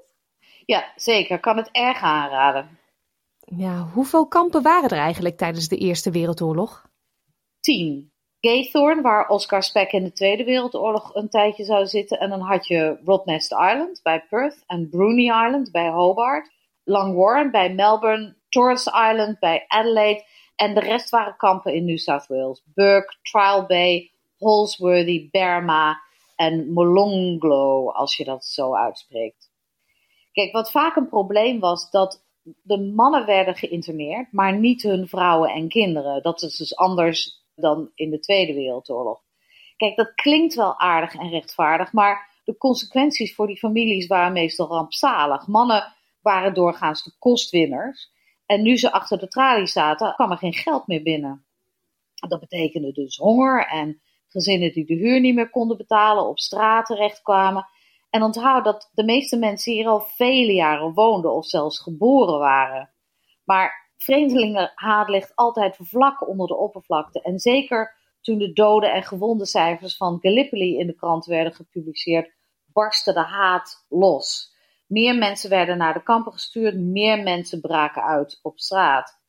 Ja, 0.65 0.93
zeker. 0.95 1.39
Kan 1.39 1.57
het 1.57 1.69
erg 1.71 2.01
aanraden. 2.01 2.79
Ja, 3.57 3.89
hoeveel 3.93 4.27
kampen 4.27 4.61
waren 4.61 4.89
er 4.89 4.97
eigenlijk 4.97 5.37
tijdens 5.37 5.67
de 5.67 5.77
Eerste 5.77 6.11
Wereldoorlog? 6.11 6.89
Tien. 7.59 8.11
Gaythorne, 8.39 9.01
waar 9.01 9.27
Oscar 9.27 9.63
Speck 9.63 9.91
in 9.91 10.03
de 10.03 10.11
Tweede 10.11 10.43
Wereldoorlog 10.43 11.15
een 11.15 11.29
tijdje 11.29 11.63
zou 11.63 11.85
zitten. 11.85 12.19
En 12.19 12.29
dan 12.29 12.39
had 12.39 12.67
je 12.67 12.99
Rottnest 13.05 13.51
Island 13.51 13.99
bij 14.03 14.25
Perth 14.29 14.63
en 14.67 14.89
Bruny 14.89 15.23
Island 15.23 15.71
bij 15.71 15.89
Hobart. 15.89 16.51
Long 16.83 17.15
Warren 17.15 17.51
bij 17.51 17.73
Melbourne, 17.73 18.35
Torres 18.49 18.85
Island 18.85 19.39
bij 19.39 19.65
Adelaide. 19.67 20.25
En 20.55 20.73
de 20.73 20.79
rest 20.79 21.09
waren 21.09 21.35
kampen 21.37 21.73
in 21.73 21.85
New 21.85 21.97
South 21.97 22.27
Wales. 22.27 22.63
Burke, 22.65 23.15
Trial 23.21 23.65
Bay, 23.65 24.11
Holsworthy, 24.37 25.29
Berma 25.31 26.01
en 26.35 26.73
Molonglo, 26.73 27.89
als 27.89 28.17
je 28.17 28.23
dat 28.23 28.45
zo 28.45 28.75
uitspreekt. 28.75 29.51
Kijk, 30.31 30.51
wat 30.51 30.71
vaak 30.71 30.95
een 30.95 31.09
probleem 31.09 31.59
was, 31.59 31.89
dat 31.89 32.23
de 32.43 32.79
mannen 32.79 33.25
werden 33.25 33.55
geïnterneerd, 33.55 34.31
maar 34.31 34.59
niet 34.59 34.81
hun 34.81 35.07
vrouwen 35.07 35.49
en 35.49 35.67
kinderen. 35.67 36.21
Dat 36.21 36.41
is 36.41 36.57
dus 36.57 36.75
anders 36.75 37.43
dan 37.55 37.91
in 37.95 38.09
de 38.09 38.19
Tweede 38.19 38.53
Wereldoorlog. 38.53 39.21
Kijk, 39.77 39.95
dat 39.95 40.13
klinkt 40.13 40.53
wel 40.53 40.79
aardig 40.79 41.15
en 41.15 41.29
rechtvaardig, 41.29 41.93
maar 41.93 42.39
de 42.43 42.57
consequenties 42.57 43.35
voor 43.35 43.47
die 43.47 43.57
families 43.57 44.07
waren 44.07 44.33
meestal 44.33 44.67
rampzalig. 44.67 45.47
Mannen 45.47 45.93
waren 46.21 46.53
doorgaans 46.53 47.03
de 47.03 47.11
kostwinners. 47.19 48.11
En 48.45 48.61
nu 48.61 48.77
ze 48.77 48.91
achter 48.91 49.19
de 49.19 49.27
tralies 49.27 49.71
zaten, 49.71 50.13
kwam 50.13 50.31
er 50.31 50.37
geen 50.37 50.53
geld 50.53 50.87
meer 50.87 51.01
binnen. 51.01 51.45
Dat 52.27 52.39
betekende 52.39 52.91
dus 52.91 53.17
honger 53.17 53.67
en 53.67 54.01
gezinnen 54.27 54.71
die 54.71 54.85
de 54.85 54.93
huur 54.93 55.19
niet 55.19 55.35
meer 55.35 55.49
konden 55.49 55.77
betalen, 55.77 56.27
op 56.27 56.39
straat 56.39 56.85
terechtkwamen. 56.85 57.67
En 58.11 58.23
onthoud 58.23 58.63
dat 58.63 58.89
de 58.93 59.03
meeste 59.03 59.37
mensen 59.37 59.73
hier 59.73 59.87
al 59.87 59.99
vele 60.01 60.53
jaren 60.53 60.93
woonden 60.93 61.33
of 61.33 61.45
zelfs 61.45 61.79
geboren 61.79 62.39
waren. 62.39 62.89
Maar 63.43 63.91
vreemdelingenhaat 63.97 65.09
ligt 65.09 65.35
altijd 65.35 65.77
vlak 65.81 66.27
onder 66.27 66.47
de 66.47 66.57
oppervlakte. 66.57 67.21
En 67.21 67.39
zeker 67.39 67.95
toen 68.21 68.37
de 68.37 68.53
doden 68.53 68.93
en 68.93 69.03
gewonden 69.03 69.47
cijfers 69.47 69.97
van 69.97 70.19
Gallipoli 70.21 70.77
in 70.77 70.87
de 70.87 70.95
krant 70.95 71.25
werden 71.25 71.53
gepubliceerd, 71.53 72.31
barstte 72.65 73.13
de 73.13 73.23
haat 73.23 73.85
los. 73.89 74.55
Meer 74.87 75.17
mensen 75.17 75.49
werden 75.49 75.77
naar 75.77 75.93
de 75.93 76.03
kampen 76.03 76.31
gestuurd, 76.31 76.75
meer 76.75 77.23
mensen 77.23 77.61
braken 77.61 78.03
uit 78.03 78.39
op 78.41 78.59
straat. 78.59 79.19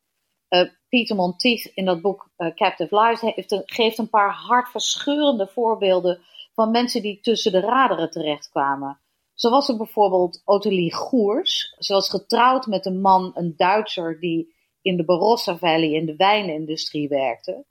Uh, 0.49 0.69
Pieter 0.89 1.17
Montieth 1.17 1.65
in 1.75 1.85
dat 1.85 2.01
boek 2.01 2.31
uh, 2.39 2.55
Captive 2.55 3.01
Lives 3.01 3.21
heeft 3.21 3.63
geeft 3.65 3.99
een 3.99 4.11
paar 4.11 4.33
hartverscheurende 4.33 5.47
voorbeelden 5.47 6.21
van 6.55 6.71
mensen 6.71 7.03
die 7.03 7.21
tussen 7.21 7.53
de 7.53 7.61
raderen 7.61 8.11
terechtkwamen. 8.11 9.01
Zo 9.35 9.51
was 9.51 9.69
er 9.69 9.77
bijvoorbeeld 9.77 10.43
Ottilie 10.45 10.95
Goers. 10.95 11.75
Ze 11.79 11.93
was 11.93 12.11
getrouwd 12.11 12.67
met 12.67 12.87
een 12.87 13.01
man, 13.01 13.31
een 13.35 13.55
Duitser, 13.57 14.21
die 14.21 14.55
in 14.83 14.97
de 14.97 15.05
Barossa 15.05 15.57
Valley 15.57 15.91
in 15.91 16.07
de 16.07 16.17
wijnindustrie 16.17 17.09
werkte. 17.09 17.65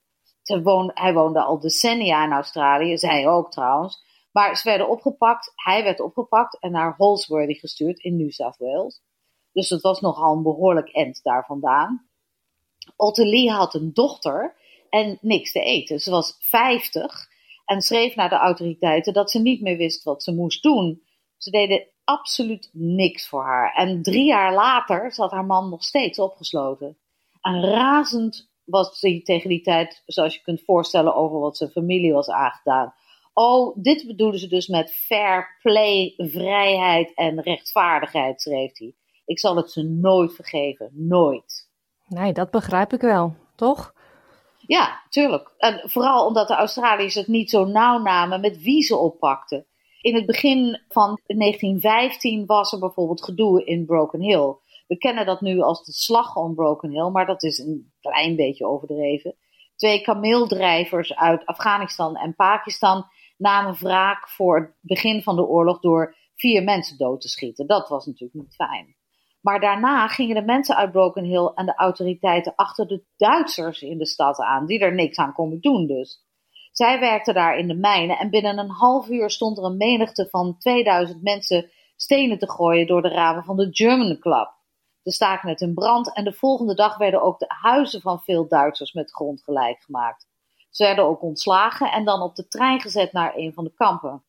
hij 0.93 1.13
woonde 1.13 1.41
al 1.41 1.59
decennia 1.59 2.25
in 2.25 2.31
Australië, 2.31 2.97
zij 2.97 3.27
ook 3.27 3.51
trouwens. 3.51 4.03
Maar 4.31 4.57
ze 4.57 4.69
werden 4.69 4.89
opgepakt, 4.89 5.51
hij 5.55 5.83
werd 5.83 5.99
opgepakt 5.99 6.59
en 6.59 6.71
naar 6.71 6.95
Holsworthy 6.97 7.53
gestuurd 7.53 7.99
in 7.99 8.17
New 8.17 8.31
South 8.31 8.57
Wales. 8.57 9.01
Dus 9.51 9.69
het 9.69 9.81
was 9.81 9.99
nogal 9.99 10.35
een 10.35 10.43
behoorlijk 10.43 10.89
end 10.89 11.23
daar 11.23 11.45
vandaan. 11.45 12.09
Ottilie 12.95 13.51
had 13.51 13.73
een 13.73 13.93
dochter 13.93 14.55
en 14.89 15.17
niks 15.21 15.51
te 15.51 15.59
eten. 15.59 15.99
Ze 15.99 16.11
was 16.11 16.35
50 16.39 17.29
en 17.65 17.81
schreef 17.81 18.15
naar 18.15 18.29
de 18.29 18.35
autoriteiten 18.35 19.13
dat 19.13 19.31
ze 19.31 19.39
niet 19.39 19.61
meer 19.61 19.77
wist 19.77 20.03
wat 20.03 20.23
ze 20.23 20.33
moest 20.33 20.63
doen. 20.63 21.01
Ze 21.37 21.49
deden 21.49 21.87
absoluut 22.03 22.69
niks 22.73 23.27
voor 23.27 23.43
haar. 23.43 23.73
En 23.73 24.01
drie 24.01 24.25
jaar 24.25 24.53
later 24.53 25.11
zat 25.11 25.31
haar 25.31 25.45
man 25.45 25.69
nog 25.69 25.83
steeds 25.83 26.19
opgesloten. 26.19 26.97
En 27.41 27.63
razend 27.63 28.49
was 28.63 29.01
hij 29.01 29.21
tegen 29.23 29.49
die 29.49 29.61
tijd, 29.61 30.03
zoals 30.05 30.35
je 30.35 30.41
kunt 30.41 30.63
voorstellen, 30.63 31.15
over 31.15 31.39
wat 31.39 31.57
zijn 31.57 31.69
familie 31.69 32.13
was 32.13 32.29
aangedaan. 32.29 32.93
Oh, 33.33 33.77
dit 33.81 34.07
bedoelen 34.07 34.39
ze 34.39 34.47
dus 34.47 34.67
met 34.67 34.91
fair 34.91 35.57
play, 35.61 36.13
vrijheid 36.17 37.13
en 37.13 37.41
rechtvaardigheid, 37.41 38.41
schreef 38.41 38.77
hij. 38.77 38.95
Ik 39.25 39.39
zal 39.39 39.55
het 39.55 39.71
ze 39.71 39.83
nooit 39.83 40.33
vergeven, 40.33 40.91
nooit. 40.93 41.69
Nee, 42.07 42.33
dat 42.33 42.51
begrijp 42.51 42.93
ik 42.93 43.01
wel, 43.01 43.35
toch? 43.55 43.93
Ja, 44.71 45.01
tuurlijk. 45.09 45.53
En 45.57 45.89
vooral 45.89 46.25
omdat 46.25 46.47
de 46.47 46.53
Australiërs 46.53 47.15
het 47.15 47.27
niet 47.27 47.49
zo 47.49 47.65
nauw 47.65 47.99
namen 47.99 48.41
met 48.41 48.61
wie 48.61 48.81
ze 48.81 48.95
oppakten. 48.95 49.67
In 50.01 50.15
het 50.15 50.25
begin 50.25 50.81
van 50.87 51.19
1915 51.25 52.45
was 52.45 52.71
er 52.71 52.79
bijvoorbeeld 52.79 53.23
gedoe 53.23 53.65
in 53.65 53.85
Broken 53.85 54.21
Hill. 54.21 54.55
We 54.87 54.97
kennen 54.97 55.25
dat 55.25 55.41
nu 55.41 55.61
als 55.61 55.85
de 55.85 55.91
slag 55.91 56.35
om 56.35 56.55
Broken 56.55 56.91
Hill, 56.91 57.09
maar 57.09 57.25
dat 57.25 57.43
is 57.43 57.57
een 57.57 57.93
klein 58.01 58.35
beetje 58.35 58.65
overdreven. 58.65 59.35
Twee 59.75 60.01
kameeldrijvers 60.01 61.15
uit 61.15 61.45
Afghanistan 61.45 62.15
en 62.15 62.35
Pakistan 62.35 63.05
namen 63.37 63.75
wraak 63.79 64.29
voor 64.29 64.59
het 64.59 64.75
begin 64.81 65.23
van 65.23 65.35
de 65.35 65.45
oorlog 65.45 65.79
door 65.79 66.15
vier 66.35 66.63
mensen 66.63 66.97
dood 66.97 67.21
te 67.21 67.29
schieten. 67.29 67.67
Dat 67.67 67.89
was 67.89 68.05
natuurlijk 68.05 68.33
niet 68.33 68.55
fijn. 68.55 68.95
Maar 69.41 69.59
daarna 69.59 70.07
gingen 70.07 70.35
de 70.35 70.45
mensen 70.45 70.75
uit 70.75 70.91
Broken 70.91 71.23
Hill 71.23 71.51
en 71.55 71.65
de 71.65 71.75
autoriteiten 71.75 72.55
achter 72.55 72.87
de 72.87 73.03
Duitsers 73.17 73.81
in 73.81 73.97
de 73.97 74.05
stad 74.05 74.39
aan, 74.39 74.65
die 74.65 74.79
er 74.79 74.93
niks 74.93 75.17
aan 75.17 75.33
konden 75.33 75.61
doen 75.61 75.87
dus. 75.87 76.25
Zij 76.71 76.99
werkten 76.99 77.33
daar 77.33 77.57
in 77.57 77.67
de 77.67 77.75
mijnen 77.75 78.17
en 78.17 78.29
binnen 78.29 78.57
een 78.57 78.69
half 78.69 79.09
uur 79.09 79.29
stond 79.29 79.57
er 79.57 79.63
een 79.63 79.77
menigte 79.77 80.27
van 80.29 80.57
2000 80.57 81.23
mensen 81.23 81.71
stenen 81.95 82.39
te 82.39 82.51
gooien 82.51 82.87
door 82.87 83.01
de 83.01 83.09
ramen 83.09 83.43
van 83.43 83.55
de 83.55 83.67
German 83.71 84.19
Club. 84.19 84.59
De 85.03 85.11
staak 85.11 85.43
met 85.43 85.61
in 85.61 85.73
brand 85.73 86.13
en 86.13 86.23
de 86.23 86.33
volgende 86.33 86.75
dag 86.75 86.97
werden 86.97 87.21
ook 87.21 87.39
de 87.39 87.53
huizen 87.61 88.01
van 88.01 88.19
veel 88.19 88.47
Duitsers 88.47 88.93
met 88.93 89.11
grond 89.11 89.43
gelijk 89.43 89.81
gemaakt. 89.81 90.27
Ze 90.69 90.83
werden 90.83 91.05
ook 91.05 91.21
ontslagen 91.21 91.91
en 91.91 92.05
dan 92.05 92.21
op 92.21 92.35
de 92.35 92.47
trein 92.47 92.79
gezet 92.79 93.11
naar 93.11 93.35
een 93.35 93.53
van 93.53 93.63
de 93.63 93.73
kampen. 93.73 94.23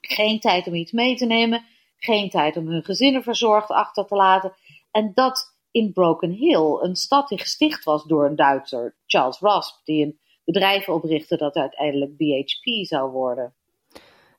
Geen 0.00 0.40
tijd 0.40 0.66
om 0.66 0.74
iets 0.74 0.92
mee 0.92 1.16
te 1.16 1.26
nemen, 1.26 1.64
geen 1.98 2.30
tijd 2.30 2.56
om 2.56 2.68
hun 2.68 2.84
gezinnen 2.84 3.22
verzorgd 3.22 3.70
achter 3.70 4.06
te 4.06 4.14
laten. 4.14 4.52
En 4.90 5.10
dat 5.14 5.56
in 5.70 5.92
Broken 5.92 6.30
Hill, 6.30 6.78
een 6.80 6.96
stad 6.96 7.28
die 7.28 7.38
gesticht 7.38 7.84
was 7.84 8.04
door 8.04 8.26
een 8.26 8.36
Duitser, 8.36 8.96
Charles 9.06 9.38
Rasp, 9.38 9.84
die 9.84 10.04
een 10.04 10.18
bedrijf 10.44 10.88
oprichtte 10.88 11.36
dat 11.36 11.56
uiteindelijk 11.56 12.16
BHP 12.16 12.86
zou 12.86 13.10
worden. 13.10 13.54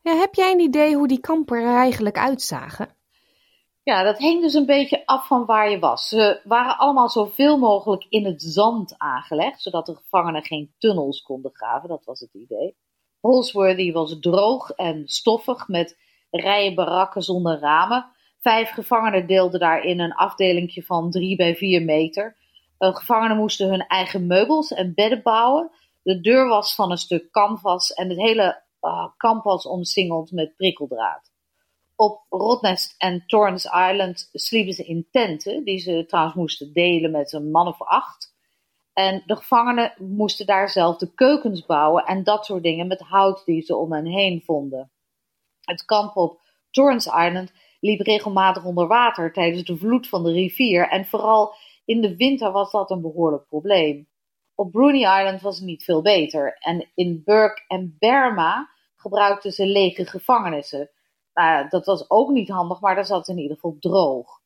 Ja, 0.02 0.16
heb 0.16 0.34
jij 0.34 0.52
een 0.52 0.60
idee 0.60 0.96
hoe 0.96 1.08
die 1.08 1.20
kampen 1.20 1.58
er 1.58 1.76
eigenlijk 1.76 2.18
uitzagen? 2.18 2.98
Ja, 3.84 4.04
dat 4.04 4.18
hing 4.18 4.42
dus 4.42 4.54
een 4.54 4.66
beetje 4.66 5.06
af 5.06 5.28
van 5.28 5.46
waar 5.46 5.70
je 5.70 5.80
was. 5.80 6.08
Ze 6.08 6.42
waren 6.44 6.78
allemaal 6.78 7.10
zoveel 7.10 7.58
mogelijk 7.58 8.06
in 8.10 8.26
het 8.26 8.42
zand 8.42 8.96
aangelegd, 8.98 9.62
zodat 9.62 9.86
de 9.86 9.96
gevangenen 9.96 10.44
geen 10.44 10.74
tunnels 10.78 11.22
konden 11.22 11.52
graven. 11.54 11.90
Dat 11.90 12.06
was 12.06 12.20
het 12.20 12.34
idee. 12.34 12.76
Holsworthy 13.20 13.92
was 13.92 14.20
droog 14.20 14.70
en 14.70 15.08
stoffig 15.08 15.68
met 15.68 15.98
rijen 16.30 16.76
barakken 16.76 17.22
zonder 17.22 17.60
ramen. 17.60 18.06
Vijf 18.40 18.70
gevangenen 18.70 19.28
deelden 19.28 19.60
daarin 19.60 20.00
een 20.00 20.14
afdelingje 20.14 20.84
van 20.84 21.12
drie 21.12 21.36
bij 21.36 21.56
vier 21.56 21.84
meter. 21.84 22.38
Uh, 22.80 22.96
gevangenen 22.96 23.38
moesten 23.38 23.70
hun 23.70 23.88
eigen 23.88 24.28
meubels 24.28 24.74
en 24.74 24.94
bedden 24.94 25.22
bouwen. 25.24 25.72
De 26.04 26.22
deur 26.22 26.48
was 26.48 26.76
van 26.76 26.92
een 26.92 26.98
stuk 26.98 27.32
canvas 27.32 27.94
en 27.94 28.10
het 28.10 28.18
hele 28.18 28.62
uh, 28.82 29.08
kamp 29.18 29.44
was 29.44 29.66
omsingeld 29.66 30.32
met 30.32 30.56
prikkeldraad. 30.56 31.32
Op 31.96 32.26
Rottnest 32.30 32.96
en 32.98 33.24
Torrens 33.28 33.66
Island 33.66 34.30
sliepen 34.34 34.74
ze 34.74 34.86
in 34.86 35.08
tenten, 35.12 35.64
die 35.64 35.80
ze 35.80 36.06
trouwens 36.08 36.36
moesten 36.36 36.74
delen 36.74 37.12
met 37.12 37.34
een 37.34 37.52
man 37.52 37.68
of 37.68 37.82
acht. 37.82 38.34
En 38.94 39.24
de 39.26 39.36
gevangenen 39.36 39.94
moesten 39.98 40.46
daar 40.46 40.70
zelf 40.70 40.98
de 40.98 41.14
keukens 41.14 41.66
bouwen 41.66 42.06
en 42.06 42.24
dat 42.24 42.46
soort 42.46 42.64
dingen 42.64 42.88
met 42.88 43.00
hout 43.00 43.46
die 43.46 43.62
ze 43.62 43.76
om 43.76 43.94
hen 43.94 44.06
heen 44.06 44.42
vonden. 44.46 44.92
Het 45.70 45.86
kamp 45.86 46.16
op 46.16 46.42
Torrens 46.72 47.06
Island 47.06 47.52
liep 47.80 48.00
regelmatig 48.00 48.64
onder 48.66 48.88
water 48.88 49.34
tijdens 49.34 49.64
de 49.64 49.78
vloed 49.78 50.08
van 50.08 50.24
de 50.24 50.32
rivier 50.32 50.88
en 50.88 51.06
vooral 51.06 51.54
in 51.86 52.02
de 52.02 52.16
winter 52.16 52.52
was 52.52 52.72
dat 52.72 52.92
een 52.92 53.02
behoorlijk 53.02 53.48
probleem. 53.48 54.08
Op 54.56 54.72
Bruny 54.72 55.00
Island 55.00 55.42
was 55.42 55.56
het 55.56 55.66
niet 55.66 55.84
veel 55.84 56.02
beter 56.02 56.58
en 56.60 56.90
in 56.96 57.22
Burke 57.26 57.64
en 57.68 57.96
Burma 58.00 58.70
gebruikten 58.96 59.52
ze 59.52 59.66
lege 59.66 60.06
gevangenissen. 60.06 60.90
Nou, 61.34 61.70
dat 61.70 61.86
was 61.86 62.10
ook 62.10 62.30
niet 62.30 62.50
handig, 62.50 62.80
maar 62.80 62.96
daar 62.96 63.06
zat 63.06 63.28
in 63.28 63.38
ieder 63.38 63.56
geval 63.56 63.78
droog. 63.80 64.40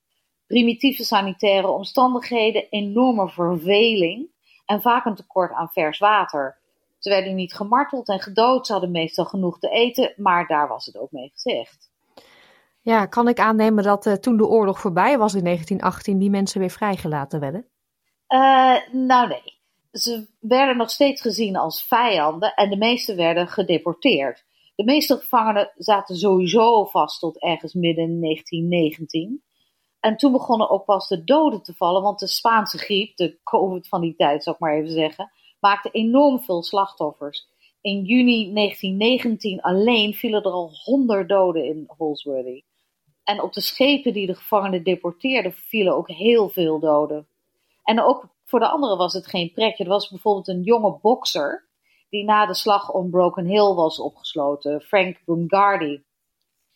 Primitieve 0.47 1.03
sanitaire 1.03 1.67
omstandigheden, 1.67 2.69
enorme 2.69 3.30
verveling 3.30 4.32
en 4.65 4.82
vaak 4.82 5.05
een 5.05 5.15
tekort 5.15 5.51
aan 5.51 5.69
vers 5.69 5.99
water. 5.99 6.61
Ze 7.04 7.10
werden 7.10 7.36
niet 7.36 7.54
gemarteld 7.54 8.08
en 8.08 8.20
gedood, 8.20 8.66
ze 8.66 8.72
hadden 8.72 8.91
meestal 8.91 9.26
genoeg 9.26 9.60
te 9.60 9.70
eten, 9.70 10.14
maar 10.18 10.47
daar 10.47 10.68
was 10.68 10.86
het 10.86 10.97
ook 10.97 11.12
mee 11.12 11.30
gezegd. 11.34 11.91
Ja, 12.82 13.06
kan 13.06 13.28
ik 13.28 13.39
aannemen 13.39 13.84
dat 13.84 14.06
uh, 14.06 14.14
toen 14.14 14.38
de 14.38 14.47
oorlog 14.47 14.80
voorbij 14.80 15.18
was 15.18 15.34
in 15.34 15.43
1918, 15.43 16.18
die 16.18 16.30
mensen 16.30 16.60
weer 16.60 16.70
vrijgelaten 16.70 17.39
werden? 17.39 17.68
Uh, 18.28 18.78
nou 18.91 19.28
nee, 19.28 19.60
ze 19.91 20.28
werden 20.39 20.78
nog 20.78 20.89
steeds 20.89 21.22
gezien 21.22 21.56
als 21.56 21.86
vijanden 21.86 22.54
en 22.54 22.70
de 22.70 22.78
meeste 22.78 23.16
werden 23.16 23.47
gedeporteerd. 23.47 24.45
De 24.76 24.84
meeste 24.84 25.18
gevangenen 25.18 25.72
zaten 25.76 26.16
sowieso 26.16 26.86
vast 26.86 27.20
tot 27.20 27.41
ergens 27.41 27.74
midden 27.74 28.04
in 28.04 28.22
1919. 28.22 29.43
En 29.99 30.18
toen 30.18 30.32
begonnen 30.32 30.70
ook 30.70 30.86
pas 30.86 31.08
de 31.08 31.24
doden 31.24 31.64
te 31.64 31.74
vallen, 31.74 32.01
want 32.01 32.20
de 32.20 32.28
Spaanse 32.28 32.78
griep, 32.78 33.16
de 33.16 33.39
COVID 33.43 33.88
van 33.88 34.01
die 34.01 34.16
tijd 34.16 34.43
zou 34.43 34.56
ik 34.56 34.62
maar 34.62 34.76
even 34.76 34.91
zeggen, 34.91 35.32
maakte 35.64 35.91
enorm 35.91 36.39
veel 36.39 36.64
slachtoffers. 36.64 37.47
In 37.82 38.03
juni 38.03 38.53
1919 38.53 39.61
alleen 39.61 40.14
vielen 40.14 40.43
er 40.43 40.51
al 40.51 40.72
honderd 40.84 41.30
doden 41.30 41.66
in 41.66 41.84
Holsworthy. 41.97 42.64
En 43.24 43.41
op 43.41 43.53
de 43.53 43.61
schepen 43.61 44.14
die 44.14 44.28
de 44.28 44.36
gevangenen 44.36 44.84
deporteerden 44.84 45.53
vielen 45.53 45.95
ook 45.95 46.07
heel 46.07 46.49
veel 46.49 46.80
doden. 46.80 47.28
En 47.84 48.01
ook 48.01 48.28
voor 48.43 48.59
de 48.59 48.68
anderen 48.68 48.97
was 48.97 49.14
het 49.14 49.28
geen 49.28 49.51
pretje. 49.51 49.84
Er 49.84 49.89
was 49.89 50.09
bijvoorbeeld 50.09 50.47
een 50.47 50.64
jonge 50.64 50.99
bokser 51.01 51.68
die 52.09 52.24
na 52.24 52.45
de 52.45 52.53
slag 52.53 52.91
om 52.91 53.09
Broken 53.09 53.45
Hill 53.45 53.74
was 53.74 53.99
opgesloten, 53.99 54.82
Frank 54.82 55.22
Bungardi. 55.26 56.03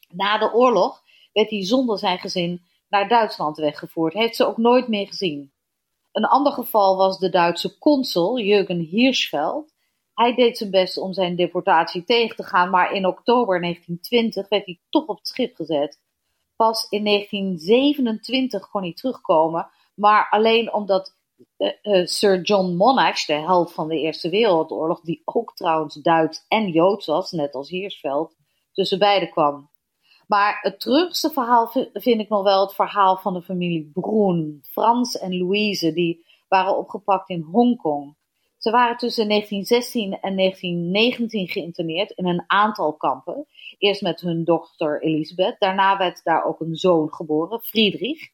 Na 0.10 0.38
de 0.38 0.54
oorlog 0.54 1.02
werd 1.34 1.50
hij 1.50 1.66
zonder 1.66 1.98
zijn 1.98 2.20
gezin 2.20 2.62
naar 2.90 3.08
Duitsland 3.08 3.58
weggevoerd. 3.58 4.14
Heeft 4.14 4.36
ze 4.36 4.46
ook 4.46 4.58
nooit 4.58 4.88
meer 4.88 5.08
gezien. 5.08 5.52
Een 6.18 6.26
ander 6.26 6.52
geval 6.52 6.98
was 6.98 7.20
de 7.20 7.30
Duitse 7.30 7.78
consul 7.78 8.40
Jürgen 8.40 8.80
Hirschfeld. 8.80 9.74
Hij 10.14 10.36
deed 10.36 10.58
zijn 10.58 10.72
best 10.72 10.98
om 10.98 11.14
zijn 11.14 11.36
deportatie 11.36 12.04
tegen 12.04 12.36
te 12.36 12.44
gaan, 12.44 12.70
maar 12.70 12.92
in 12.92 13.06
oktober 13.06 13.62
1920 13.62 14.50
werd 14.50 14.66
hij 14.66 14.80
toch 14.90 15.06
op 15.06 15.18
het 15.18 15.28
schip 15.28 15.56
gezet. 15.56 16.00
Pas 16.56 16.88
in 16.90 17.04
1927 17.04 18.70
kon 18.70 18.82
hij 18.82 18.94
terugkomen, 18.94 19.70
maar 19.96 20.28
alleen 20.30 20.74
omdat 20.74 21.16
uh, 21.58 21.72
uh, 21.82 22.06
Sir 22.06 22.42
John 22.42 22.76
Monash, 22.76 23.26
de 23.26 23.34
held 23.34 23.74
van 23.74 23.88
de 23.88 24.00
Eerste 24.00 24.30
Wereldoorlog, 24.30 25.02
die 25.02 25.22
ook 25.26 25.56
trouwens 25.56 25.96
Duits 25.96 26.46
en 26.48 26.70
Joods 26.70 27.06
was, 27.06 27.32
net 27.32 27.54
als 27.54 27.70
Heersveld, 27.70 28.36
tussen 28.72 29.00
beiden 29.00 29.30
kwam. 29.30 29.70
Maar 30.28 30.60
het 30.62 30.80
terugste 30.80 31.32
verhaal 31.32 31.68
vind 31.94 32.22
ik 32.22 32.30
nog 32.30 32.44
wel 32.44 32.62
het 32.62 32.76
verhaal 32.76 33.18
van 33.18 33.34
de 33.34 33.42
familie 33.42 33.90
Broen. 33.94 34.60
Frans 34.64 35.18
en 35.18 35.38
Louise, 35.38 35.94
die 35.94 36.26
waren 36.48 36.78
opgepakt 36.78 37.30
in 37.30 37.42
Hongkong. 37.42 38.16
Ze 38.58 38.72
waren 38.72 38.98
tussen 38.98 39.28
1916 39.28 40.20
en 40.22 40.36
1919 40.36 41.48
geïnterneerd 41.48 42.12
in 42.12 42.26
een 42.26 42.44
aantal 42.48 42.94
kampen. 42.94 43.48
Eerst 43.78 44.02
met 44.02 44.22
hun 44.22 44.44
dochter 44.44 45.02
Elisabeth, 45.02 45.56
daarna 45.60 45.98
werd 45.98 46.24
daar 46.24 46.46
ook 46.46 46.60
een 46.60 46.76
zoon 46.76 47.14
geboren, 47.14 47.62
Friedrich. 47.62 48.30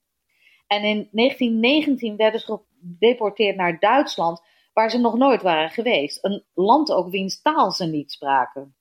En 0.68 0.84
in 0.84 1.08
1919 1.12 2.16
werden 2.16 2.40
ze 2.40 2.60
gedeporteerd 2.80 3.56
naar 3.56 3.80
Duitsland, 3.80 4.42
waar 4.74 4.90
ze 4.90 4.98
nog 4.98 5.18
nooit 5.18 5.42
waren 5.42 5.70
geweest. 5.70 6.24
Een 6.24 6.44
land 6.54 6.92
ook 6.92 7.10
wiens 7.10 7.42
taal 7.42 7.72
ze 7.72 7.86
niet 7.86 8.12
spraken. 8.12 8.76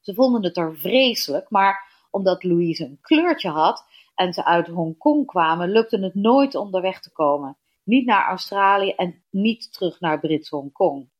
Ze 0.00 0.14
vonden 0.14 0.44
het 0.44 0.56
er 0.56 0.78
vreselijk, 0.78 1.50
maar 1.50 1.87
omdat 2.10 2.44
Louise 2.44 2.84
een 2.84 2.98
kleurtje 3.00 3.50
had 3.50 3.84
en 4.14 4.32
ze 4.32 4.44
uit 4.44 4.66
Hongkong 4.66 5.26
kwamen, 5.26 5.70
lukte 5.70 5.98
het 5.98 6.14
nooit 6.14 6.54
om 6.54 6.74
er 6.74 6.82
weg 6.82 7.00
te 7.00 7.12
komen. 7.12 7.56
Niet 7.84 8.06
naar 8.06 8.26
Australië 8.26 8.90
en 8.90 9.22
niet 9.30 9.72
terug 9.72 10.00
naar 10.00 10.20
Brits 10.20 10.48
Hongkong. 10.48 11.10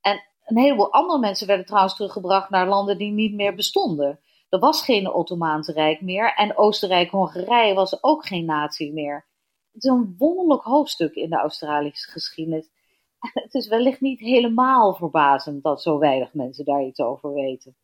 En 0.00 0.22
een 0.44 0.58
heleboel 0.58 0.92
andere 0.92 1.18
mensen 1.18 1.46
werden 1.46 1.66
trouwens 1.66 1.96
teruggebracht 1.96 2.50
naar 2.50 2.68
landen 2.68 2.98
die 2.98 3.12
niet 3.12 3.34
meer 3.34 3.54
bestonden. 3.54 4.20
Er 4.48 4.58
was 4.58 4.84
geen 4.84 5.12
Ottomaanse 5.12 5.72
Rijk 5.72 6.00
meer 6.00 6.34
en 6.34 6.56
Oostenrijk-Hongarije 6.56 7.74
was 7.74 8.02
ook 8.02 8.26
geen 8.26 8.44
natie 8.44 8.92
meer. 8.92 9.26
Het 9.72 9.84
is 9.84 9.90
een 9.90 10.14
wonderlijk 10.18 10.62
hoofdstuk 10.62 11.14
in 11.14 11.30
de 11.30 11.36
Australische 11.36 12.10
geschiedenis. 12.10 12.70
Het 13.44 13.54
is 13.54 13.68
wellicht 13.68 14.00
niet 14.00 14.20
helemaal 14.20 14.94
verbazend 14.94 15.62
dat 15.62 15.82
zo 15.82 15.98
weinig 15.98 16.34
mensen 16.34 16.64
daar 16.64 16.84
iets 16.84 17.00
over 17.00 17.32
weten. 17.32 17.76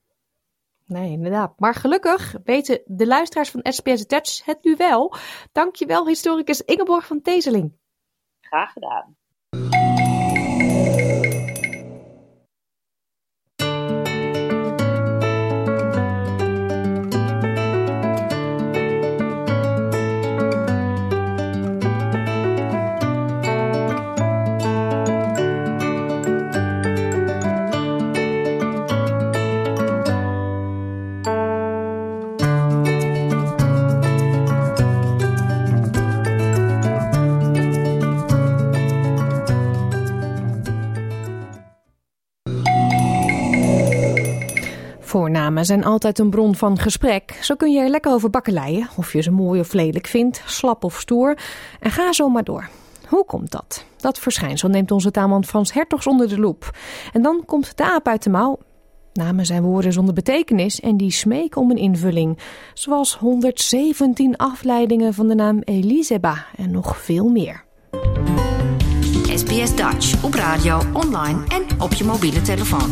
Nee, 0.86 1.10
inderdaad. 1.10 1.58
Maar 1.58 1.74
gelukkig 1.74 2.34
weten 2.44 2.82
de 2.84 3.06
luisteraars 3.06 3.50
van 3.50 3.72
SPS 3.72 4.06
Dutch 4.06 4.44
het 4.44 4.64
nu 4.64 4.76
wel. 4.76 5.14
Dankjewel, 5.52 6.06
historicus 6.06 6.60
Ingeborg 6.60 7.06
van 7.06 7.20
Tezeling. 7.20 7.78
Graag 8.40 8.72
gedaan. 8.72 9.16
Voornamen 45.54 45.84
zijn 45.84 45.92
altijd 45.92 46.18
een 46.18 46.30
bron 46.30 46.54
van 46.54 46.78
gesprek. 46.78 47.38
Zo 47.40 47.54
kun 47.54 47.72
je 47.72 47.80
er 47.80 47.88
lekker 47.88 48.12
over 48.12 48.30
bakkeleien, 48.30 48.88
of 48.96 49.12
je 49.12 49.22
ze 49.22 49.30
mooi 49.30 49.60
of 49.60 49.72
lelijk 49.72 50.06
vindt, 50.06 50.42
slap 50.46 50.84
of 50.84 51.00
stoer. 51.00 51.38
En 51.80 51.90
ga 51.90 52.12
zo 52.12 52.28
maar 52.28 52.44
door. 52.44 52.68
Hoe 53.08 53.24
komt 53.24 53.50
dat? 53.50 53.84
Dat 53.96 54.18
verschijnsel 54.18 54.68
neemt 54.68 54.90
onze 54.90 55.10
taalman 55.10 55.44
Frans 55.44 55.72
Hertogs 55.72 56.06
onder 56.06 56.28
de 56.28 56.38
loep. 56.38 56.78
En 57.12 57.22
dan 57.22 57.42
komt 57.46 57.76
de 57.76 57.84
aap 57.84 58.08
uit 58.08 58.22
de 58.22 58.30
mouw. 58.30 58.58
Namen 59.12 59.46
zijn 59.46 59.62
woorden 59.62 59.92
zonder 59.92 60.14
betekenis 60.14 60.80
en 60.80 60.96
die 60.96 61.10
smeken 61.10 61.60
om 61.60 61.70
een 61.70 61.76
invulling. 61.76 62.38
Zoals 62.74 63.16
117 63.16 64.36
afleidingen 64.36 65.14
van 65.14 65.28
de 65.28 65.34
naam 65.34 65.58
Eliseba 65.60 66.46
en 66.56 66.70
nog 66.70 66.96
veel 66.96 67.28
meer. 67.28 67.64
SBS 69.34 69.76
Dutch 69.76 70.24
op 70.24 70.34
radio, 70.34 70.80
online 70.92 71.44
en 71.48 71.80
op 71.80 71.92
je 71.92 72.04
mobiele 72.04 72.42
telefoon. 72.42 72.90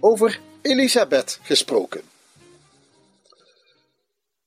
Over 0.00 0.38
Elisabeth 0.62 1.38
gesproken. 1.42 2.02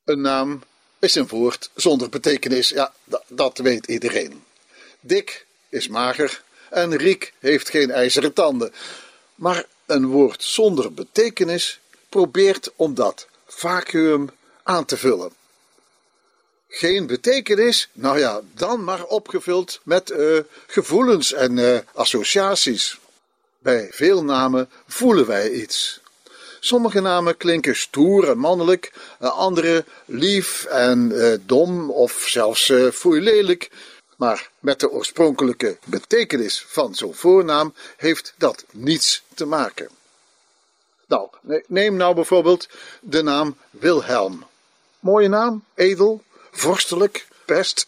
Een 0.04 0.22
naam 0.22 0.62
is 1.06 1.16
een 1.16 1.28
woord 1.28 1.70
zonder 1.76 2.10
betekenis. 2.10 2.70
Ja, 2.70 2.94
dat 3.28 3.58
weet 3.58 3.86
iedereen. 3.88 4.44
Dik 5.00 5.46
is 5.70 5.88
mager 5.88 6.44
en 6.70 6.96
Riek 6.96 7.34
heeft 7.40 7.70
geen 7.70 7.92
ijzeren 7.92 8.34
tanden. 8.34 8.74
Maar 9.36 9.66
een 9.86 10.06
woord 10.06 10.44
zonder 10.44 10.94
betekenis 10.94 11.80
probeert 12.10 12.72
om 12.76 12.94
dat 12.94 13.28
vacuüm 13.48 14.30
aan 14.64 14.86
te 14.86 14.98
vullen. 14.98 15.32
Geen 16.68 17.08
betekenis? 17.08 17.90
Nou 17.94 18.20
ja, 18.20 18.42
dan 18.54 18.84
maar 18.84 19.04
opgevuld 19.04 19.80
met 19.84 20.10
uh, 20.10 20.40
gevoelens 20.68 21.34
en 21.34 21.58
uh, 21.58 21.80
associaties. 21.94 23.00
Bij 23.60 23.88
veel 23.92 24.24
namen 24.24 24.70
voelen 24.88 25.26
wij 25.26 25.52
iets. 25.52 26.00
Sommige 26.66 27.00
namen 27.00 27.38
klinken 27.38 27.76
stoer 27.76 28.30
en 28.30 28.38
mannelijk, 28.38 28.94
eh, 29.20 29.38
andere 29.38 29.86
lief 30.06 30.66
en 30.66 31.12
uh, 31.12 31.34
dom 31.42 31.92
of 31.92 32.26
zelfs 32.28 32.70
uh, 32.70 32.92
lelijk. 33.04 33.72
Maar 34.18 34.50
met 34.60 34.80
de 34.80 34.92
oorspronkelijke 34.92 35.78
betekenis 35.84 36.66
van 36.68 36.96
zo'n 36.96 37.14
voornaam 37.14 37.74
heeft 37.98 38.34
dat 38.38 38.66
niets 38.72 39.24
te 39.34 39.46
maken. 39.46 39.90
Nou, 41.08 41.30
neem 41.68 41.96
nou 41.96 42.16
bijvoorbeeld 42.16 42.68
de 43.02 43.22
naam 43.22 43.58
Wilhelm. 43.70 44.46
Mooie 45.00 45.28
naam, 45.28 45.64
edel, 45.74 46.24
vorstelijk, 46.52 47.28
pest. 47.46 47.88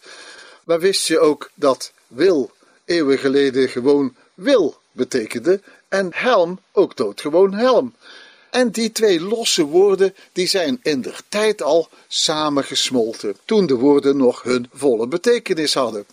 Maar 0.63 0.79
wist 0.79 1.07
je 1.07 1.19
ook 1.19 1.49
dat 1.53 1.91
Wil 2.07 2.51
eeuwen 2.85 3.17
geleden 3.17 3.69
gewoon 3.69 4.15
wil 4.33 4.79
betekende 4.91 5.61
en 5.87 6.09
helm 6.13 6.59
ook 6.71 6.95
doodgewoon 6.95 7.53
helm? 7.53 7.95
En 8.49 8.69
die 8.69 8.91
twee 8.91 9.21
losse 9.21 9.63
woorden 9.63 10.15
die 10.31 10.47
zijn 10.47 10.79
in 10.83 11.01
der 11.01 11.21
tijd 11.29 11.61
al 11.61 11.89
samengesmolten, 12.07 13.37
toen 13.45 13.65
de 13.65 13.75
woorden 13.75 14.17
nog 14.17 14.43
hun 14.43 14.69
volle 14.73 15.07
betekenis 15.07 15.73
hadden. 15.73 16.05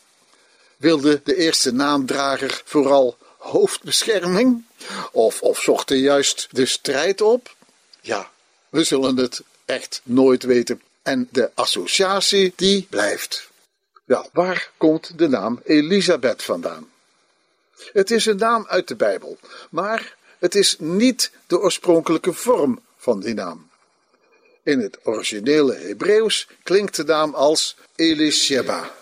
Wilde 0.77 1.21
de 1.25 1.37
eerste 1.37 1.73
naamdrager 1.73 2.63
vooral 2.65 3.17
hoofdbescherming? 3.39 4.65
Of, 5.13 5.43
of 5.43 5.61
zocht 5.61 5.89
hij 5.89 5.99
juist 5.99 6.49
de 6.51 6.67
strijd 6.67 7.21
op? 7.21 7.57
Ja, 8.01 8.31
we 8.69 8.85
zullen 8.85 9.17
het 9.17 9.43
echt 9.65 10.01
nooit 10.05 10.43
weten. 10.43 10.83
En 11.03 11.29
de 11.31 11.51
associatie 11.55 12.53
die 12.57 12.87
blijft. 12.91 13.49
Ja, 14.05 14.27
waar 14.33 14.71
komt 14.77 15.19
de 15.19 15.29
naam 15.29 15.61
Elisabeth 15.65 16.43
vandaan? 16.43 16.89
Het 17.93 18.11
is 18.11 18.27
een 18.27 18.37
naam 18.37 18.67
uit 18.69 18.89
de 18.89 18.97
Bijbel, 18.97 19.39
maar 19.71 20.17
het 20.45 20.55
is 20.55 20.77
niet 20.79 21.31
de 21.47 21.61
oorspronkelijke 21.61 22.33
vorm 22.33 22.81
van 22.97 23.21
die 23.21 23.35
naam. 23.35 23.71
In 24.63 24.81
het 24.81 24.99
originele 25.03 25.75
Hebreeuws 25.75 26.49
klinkt 26.63 26.97
de 26.97 27.05
naam 27.05 27.35
als 27.35 27.77
Elisheba, 27.97 28.95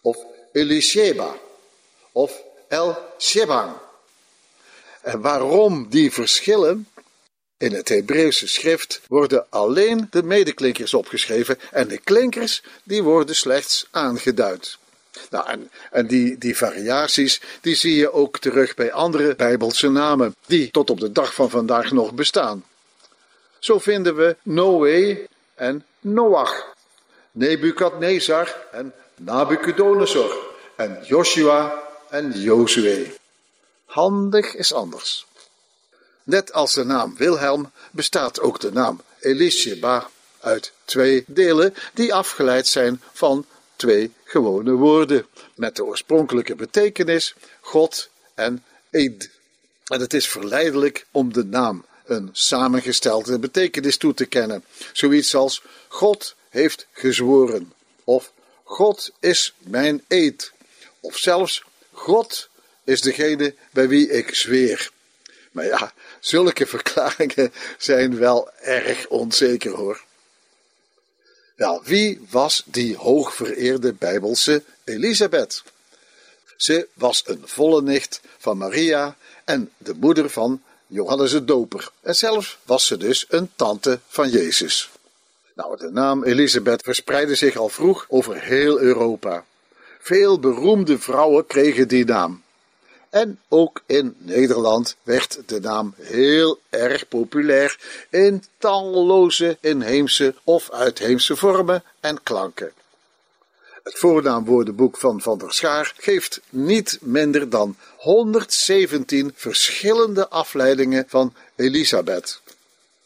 of 0.00 0.16
Elisheba, 0.52 1.36
of 2.12 2.42
El 2.68 2.98
Shebang. 3.18 3.72
En 5.02 5.20
waarom 5.20 5.86
die 5.88 6.12
verschillen? 6.12 6.88
In 7.56 7.72
het 7.72 7.88
Hebreeuwse 7.88 8.48
schrift 8.48 9.00
worden 9.06 9.46
alleen 9.50 10.06
de 10.10 10.22
medeklinkers 10.22 10.94
opgeschreven 10.94 11.58
en 11.70 11.88
de 11.88 11.98
klinkers 11.98 12.62
die 12.82 13.02
worden 13.02 13.36
slechts 13.36 13.86
aangeduid. 13.90 14.78
Nou, 15.30 15.68
en, 15.90 16.06
die, 16.06 16.38
die 16.38 16.56
variaties 16.56 17.40
die 17.60 17.74
zie 17.74 17.96
je 17.96 18.12
ook 18.12 18.38
terug 18.38 18.74
bij 18.74 18.92
andere 18.92 19.34
Bijbelse 19.34 19.88
namen 19.88 20.34
die 20.46 20.70
tot 20.70 20.90
op 20.90 21.00
de 21.00 21.12
dag 21.12 21.34
van 21.34 21.50
vandaag 21.50 21.90
nog 21.92 22.12
bestaan. 22.12 22.64
Zo 23.58 23.78
vinden 23.78 24.16
we 24.16 24.36
Noé 24.42 25.26
en 25.54 25.84
Noach, 26.00 26.74
Nebukadnezar 27.32 28.56
en 28.72 28.92
Nabucodonosor 29.16 30.48
en 30.76 30.98
Joshua 31.02 31.82
en 32.10 32.40
Jozue. 32.40 33.18
Handig 33.84 34.54
is 34.54 34.72
anders. 34.72 35.26
Net 36.22 36.52
als 36.52 36.72
de 36.72 36.84
naam 36.84 37.16
Wilhelm 37.16 37.70
bestaat 37.90 38.40
ook 38.40 38.60
de 38.60 38.72
naam 38.72 39.00
Elisheba 39.20 40.10
uit 40.40 40.72
twee 40.84 41.24
delen 41.26 41.74
die 41.94 42.14
afgeleid 42.14 42.66
zijn 42.66 43.02
van 43.12 43.46
twee 43.76 44.12
gewone 44.30 44.72
woorden 44.72 45.26
met 45.54 45.76
de 45.76 45.84
oorspronkelijke 45.84 46.54
betekenis 46.54 47.34
God 47.60 48.08
en 48.34 48.64
Eid. 48.90 49.30
En 49.86 50.00
het 50.00 50.14
is 50.14 50.28
verleidelijk 50.28 51.06
om 51.10 51.32
de 51.32 51.44
naam 51.44 51.84
een 52.04 52.28
samengestelde 52.32 53.38
betekenis 53.38 53.96
toe 53.96 54.14
te 54.14 54.26
kennen. 54.26 54.64
Zoiets 54.92 55.34
als 55.34 55.62
God 55.88 56.34
heeft 56.48 56.86
gezworen 56.92 57.72
of 58.04 58.32
God 58.64 59.10
is 59.20 59.54
mijn 59.58 60.04
eed 60.08 60.52
of 61.00 61.16
zelfs 61.16 61.64
God 61.92 62.48
is 62.84 63.00
degene 63.00 63.54
bij 63.70 63.88
wie 63.88 64.10
ik 64.10 64.34
zweer. 64.34 64.90
Maar 65.52 65.64
ja, 65.64 65.92
zulke 66.20 66.66
verklaringen 66.66 67.52
zijn 67.78 68.18
wel 68.18 68.50
erg 68.60 69.06
onzeker 69.08 69.72
hoor. 69.72 70.08
Wel, 71.60 71.80
wie 71.84 72.20
was 72.30 72.62
die 72.66 72.96
hoogvereerde 72.96 73.92
Bijbelse 73.92 74.62
Elisabeth? 74.84 75.62
Ze 76.56 76.88
was 76.94 77.22
een 77.26 77.42
volle 77.44 77.82
nicht 77.82 78.20
van 78.38 78.58
Maria 78.58 79.16
en 79.44 79.70
de 79.78 79.94
moeder 79.94 80.30
van 80.30 80.62
Johannes 80.86 81.30
de 81.30 81.44
Doper. 81.44 81.90
En 82.00 82.14
zelfs 82.14 82.58
was 82.62 82.86
ze 82.86 82.96
dus 82.96 83.26
een 83.28 83.50
tante 83.56 84.00
van 84.06 84.30
Jezus. 84.30 84.90
Nou, 85.54 85.76
de 85.78 85.90
naam 85.90 86.24
Elisabeth 86.24 86.82
verspreidde 86.82 87.34
zich 87.34 87.56
al 87.56 87.68
vroeg 87.68 88.06
over 88.08 88.42
heel 88.42 88.80
Europa. 88.80 89.44
Veel 89.98 90.38
beroemde 90.38 90.98
vrouwen 90.98 91.46
kregen 91.46 91.88
die 91.88 92.04
naam. 92.04 92.42
En 93.10 93.40
ook 93.48 93.82
in 93.86 94.14
Nederland 94.18 94.96
werd 95.02 95.38
de 95.46 95.60
naam 95.60 95.94
heel 95.96 96.60
erg 96.68 97.08
populair 97.08 97.78
in 98.10 98.44
talloze 98.58 99.56
inheemse 99.60 100.34
of 100.44 100.70
uitheemse 100.70 101.36
vormen 101.36 101.82
en 102.00 102.22
klanken. 102.22 102.72
Het 103.82 103.98
voornaamwoordenboek 103.98 104.96
van 104.96 105.20
Van 105.20 105.38
der 105.38 105.52
Schaar 105.52 105.92
geeft 105.96 106.40
niet 106.48 106.98
minder 107.00 107.50
dan 107.50 107.76
117 107.96 109.32
verschillende 109.34 110.28
afleidingen 110.28 111.04
van 111.08 111.34
Elisabeth. 111.56 112.40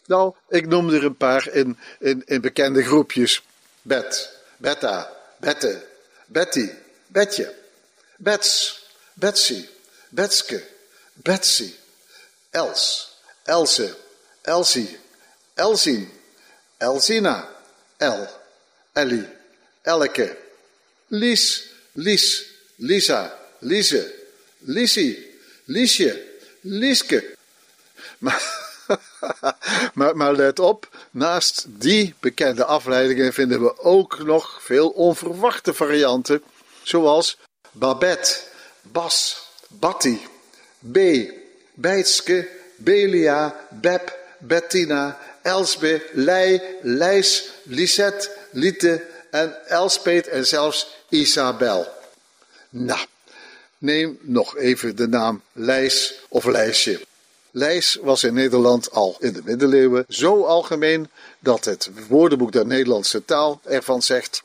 Nou, 0.07 0.35
ik 0.49 0.67
noem 0.67 0.89
er 0.89 1.05
een 1.05 1.17
paar 1.17 1.49
in, 1.53 1.79
in, 1.99 2.23
in 2.27 2.41
bekende 2.41 2.83
groepjes. 2.83 3.43
Bet, 3.83 4.39
Betta, 4.57 5.13
Bette, 5.37 5.87
Betty, 6.27 6.71
Betje, 7.07 7.55
Bets, 8.17 8.83
Betsy, 9.13 9.67
Betske, 10.15 10.63
Betsy, 11.15 11.75
Els, 12.51 13.11
Else, 13.45 13.97
Elsie, 14.45 14.99
Elsien, 15.57 16.11
Elsina, 16.79 17.49
El, 17.99 18.29
Ellie, 18.93 19.29
Elke, 19.83 20.37
Lies, 21.11 21.69
Lies, 21.95 22.45
Lisa, 22.79 23.33
Lise, 23.63 24.13
Lisie, 24.67 25.19
Liesje, 25.67 26.23
Lieske. 26.61 27.37
Maar, 28.19 28.43
maar, 29.95 30.17
maar 30.17 30.35
let 30.35 30.59
op, 30.59 30.89
naast 31.11 31.65
die 31.69 32.15
bekende 32.21 32.65
afleidingen 32.65 33.33
vinden 33.33 33.63
we 33.63 33.79
ook 33.79 34.19
nog 34.25 34.63
veel 34.63 34.89
onverwachte 34.89 35.75
varianten, 35.75 36.43
zoals 36.83 37.39
Babette, 37.73 38.41
Bas, 38.83 39.44
Batty, 39.79 40.19
B, 40.79 40.99
Beitske, 41.75 42.49
Belia, 42.77 43.55
Beb, 43.81 44.13
Bettina, 44.39 45.19
Elsbe, 45.43 46.03
Lei, 46.13 46.61
Lijs, 46.83 47.51
Lisette, 47.63 48.31
Liete 48.51 49.03
en 49.31 49.69
Elspet 49.69 50.29
en 50.29 50.47
zelfs 50.47 50.87
Isabel. 51.09 51.87
Nou, 52.71 53.07
neem 53.79 54.19
nog 54.21 54.57
even 54.57 54.97
de 54.97 55.09
naam 55.09 55.43
Lijs 55.53 56.15
of 56.29 56.45
Lijsje. 56.45 57.01
Lijs 57.51 57.99
was 58.03 58.25
in 58.25 58.35
Nederland 58.35 58.91
al 58.91 59.17
in 59.21 59.33
de 59.33 59.41
middeleeuwen 59.45 60.05
zo 60.09 60.45
algemeen 60.45 61.11
dat 61.39 61.65
het 61.65 61.91
woordenboek 62.09 62.53
der 62.53 62.67
Nederlandse 62.67 63.25
taal 63.25 63.61
ervan 63.65 64.03
zegt: 64.03 64.43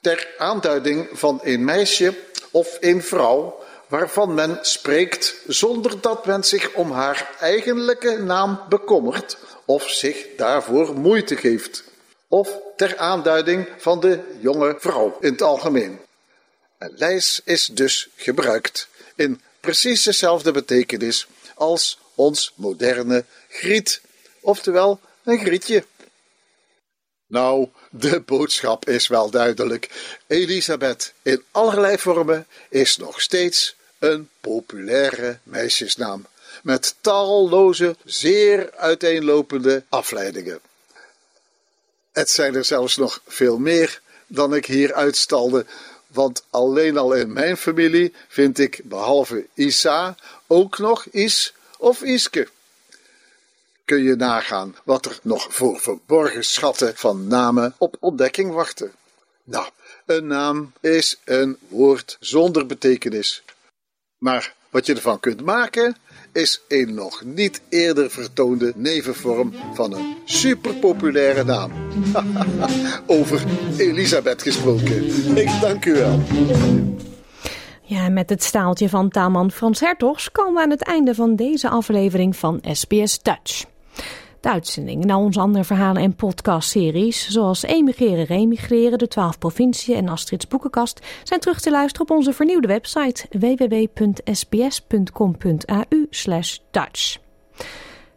ter 0.00 0.28
aanduiding 0.38 1.08
van 1.12 1.40
een 1.42 1.64
meisje 1.64 2.14
of 2.50 2.76
een 2.80 3.02
vrouw 3.02 3.66
waarvan 3.88 4.34
men 4.34 4.58
spreekt 4.62 5.34
zonder 5.46 6.00
dat 6.00 6.26
men 6.26 6.44
zich 6.44 6.74
om 6.74 6.90
haar 6.90 7.30
eigenlijke 7.40 8.18
naam 8.18 8.60
bekommert 8.68 9.36
of 9.64 9.90
zich 9.90 10.26
daarvoor 10.36 10.94
moeite 10.94 11.36
geeft, 11.36 11.84
of 12.28 12.58
ter 12.76 12.96
aanduiding 12.96 13.68
van 13.78 14.00
de 14.00 14.20
jonge 14.40 14.76
vrouw 14.78 15.16
in 15.20 15.32
het 15.32 15.42
algemeen. 15.42 16.00
En 16.78 16.92
lijs 16.96 17.40
is 17.44 17.66
dus 17.66 18.08
gebruikt 18.16 18.88
in 19.16 19.40
precies 19.60 20.02
dezelfde 20.02 20.52
betekenis 20.52 21.26
als 21.54 21.98
ons 22.14 22.52
moderne 22.54 23.24
griet, 23.48 24.00
oftewel 24.40 25.00
een 25.24 25.38
grietje. 25.38 25.84
Nou, 27.26 27.68
de 27.90 28.20
boodschap 28.20 28.88
is 28.88 29.08
wel 29.08 29.30
duidelijk. 29.30 29.90
Elisabeth 30.26 31.12
in 31.22 31.42
allerlei 31.50 31.98
vormen 31.98 32.46
is 32.68 32.96
nog 32.96 33.20
steeds 33.20 33.76
een 33.98 34.28
populaire 34.40 35.38
meisjesnaam 35.42 36.26
met 36.62 36.94
talloze, 37.00 37.96
zeer 38.04 38.70
uiteenlopende 38.76 39.82
afleidingen. 39.88 40.60
Het 42.12 42.30
zijn 42.30 42.54
er 42.54 42.64
zelfs 42.64 42.96
nog 42.96 43.20
veel 43.26 43.58
meer 43.58 44.00
dan 44.26 44.54
ik 44.54 44.66
hier 44.66 44.94
uitstalde, 44.94 45.66
want 46.06 46.44
alleen 46.50 46.96
al 46.96 47.12
in 47.12 47.32
mijn 47.32 47.56
familie 47.56 48.14
vind 48.28 48.58
ik 48.58 48.80
behalve 48.84 49.46
Isa 49.54 50.16
ook 50.46 50.78
nog 50.78 51.06
Is 51.06 51.54
of 51.78 52.02
Iske. 52.02 52.48
Kun 53.84 54.02
je 54.02 54.16
nagaan 54.16 54.76
wat 54.84 55.06
er 55.06 55.18
nog 55.22 55.54
voor 55.54 55.80
verborgen 55.80 56.44
schatten 56.44 56.96
van 56.96 57.26
namen 57.26 57.74
op 57.78 57.96
ontdekking 58.00 58.52
wachten? 58.52 58.92
Nou, 59.44 59.68
een 60.06 60.26
naam 60.26 60.72
is 60.80 61.18
een 61.24 61.56
woord 61.68 62.16
zonder 62.20 62.66
betekenis. 62.66 63.42
Maar 64.18 64.54
wat 64.70 64.86
je 64.86 64.94
ervan 64.94 65.20
kunt 65.20 65.44
maken, 65.44 65.96
is 66.32 66.62
een 66.68 66.94
nog 66.94 67.22
niet 67.24 67.60
eerder 67.68 68.10
vertoonde 68.10 68.72
nevenvorm 68.76 69.52
van 69.74 69.92
een 69.92 70.16
superpopulaire 70.24 71.44
naam. 71.44 71.72
Over 73.18 73.44
Elisabeth 73.76 74.42
gesproken. 74.42 75.04
Ik 75.36 75.60
dank 75.60 75.84
u 75.84 75.94
wel. 75.94 76.20
Ja, 77.82 78.08
met 78.08 78.30
het 78.30 78.42
staaltje 78.42 78.88
van 78.88 79.08
Taman 79.08 79.50
Frans 79.50 79.80
Hertogs 79.80 80.30
komen 80.32 80.54
we 80.54 80.60
aan 80.60 80.70
het 80.70 80.82
einde 80.82 81.14
van 81.14 81.36
deze 81.36 81.68
aflevering 81.68 82.36
van 82.36 82.60
SBS 82.72 83.18
Dutch. 83.22 83.64
De 84.40 84.50
uitzendingen 84.50 85.06
naar 85.06 85.16
onze 85.16 85.40
andere 85.40 85.64
verhalen 85.64 86.02
en 86.02 86.14
podcastseries, 86.14 87.28
zoals 87.28 87.62
Emigreren, 87.62 88.24
Remigreren, 88.24 88.98
de 88.98 89.08
12 89.08 89.38
provinciën 89.38 89.96
en 89.96 90.08
Astrid's 90.08 90.48
Boekenkast, 90.48 91.06
zijn 91.22 91.40
terug 91.40 91.60
te 91.60 91.70
luisteren 91.70 92.08
op 92.10 92.16
onze 92.16 92.32
vernieuwde 92.32 92.68
website 92.68 93.26
www.sbs.com.au 93.30 94.46
Dutch. 96.70 97.18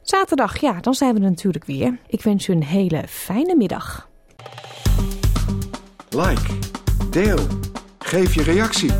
Zaterdag, 0.02 0.62
ja, 0.62 0.80
dan 0.80 0.94
zijn 0.94 1.14
we 1.14 1.20
er 1.20 1.30
natuurlijk 1.30 1.66
weer. 1.66 2.00
Ik 2.08 2.22
wens 2.22 2.48
u 2.48 2.54
een 2.54 2.64
hele 2.64 3.04
fijne 3.08 3.56
middag. 3.56 4.10
Like, 6.10 6.54
deel, 7.10 7.40
geef 8.00 8.36
je 8.36 8.44
reactie. 8.44 8.92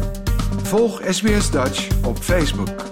Volg 0.64 1.02
SBS 1.10 1.52
Dutch 1.52 2.06
op 2.06 2.18
Facebook. 2.18 2.91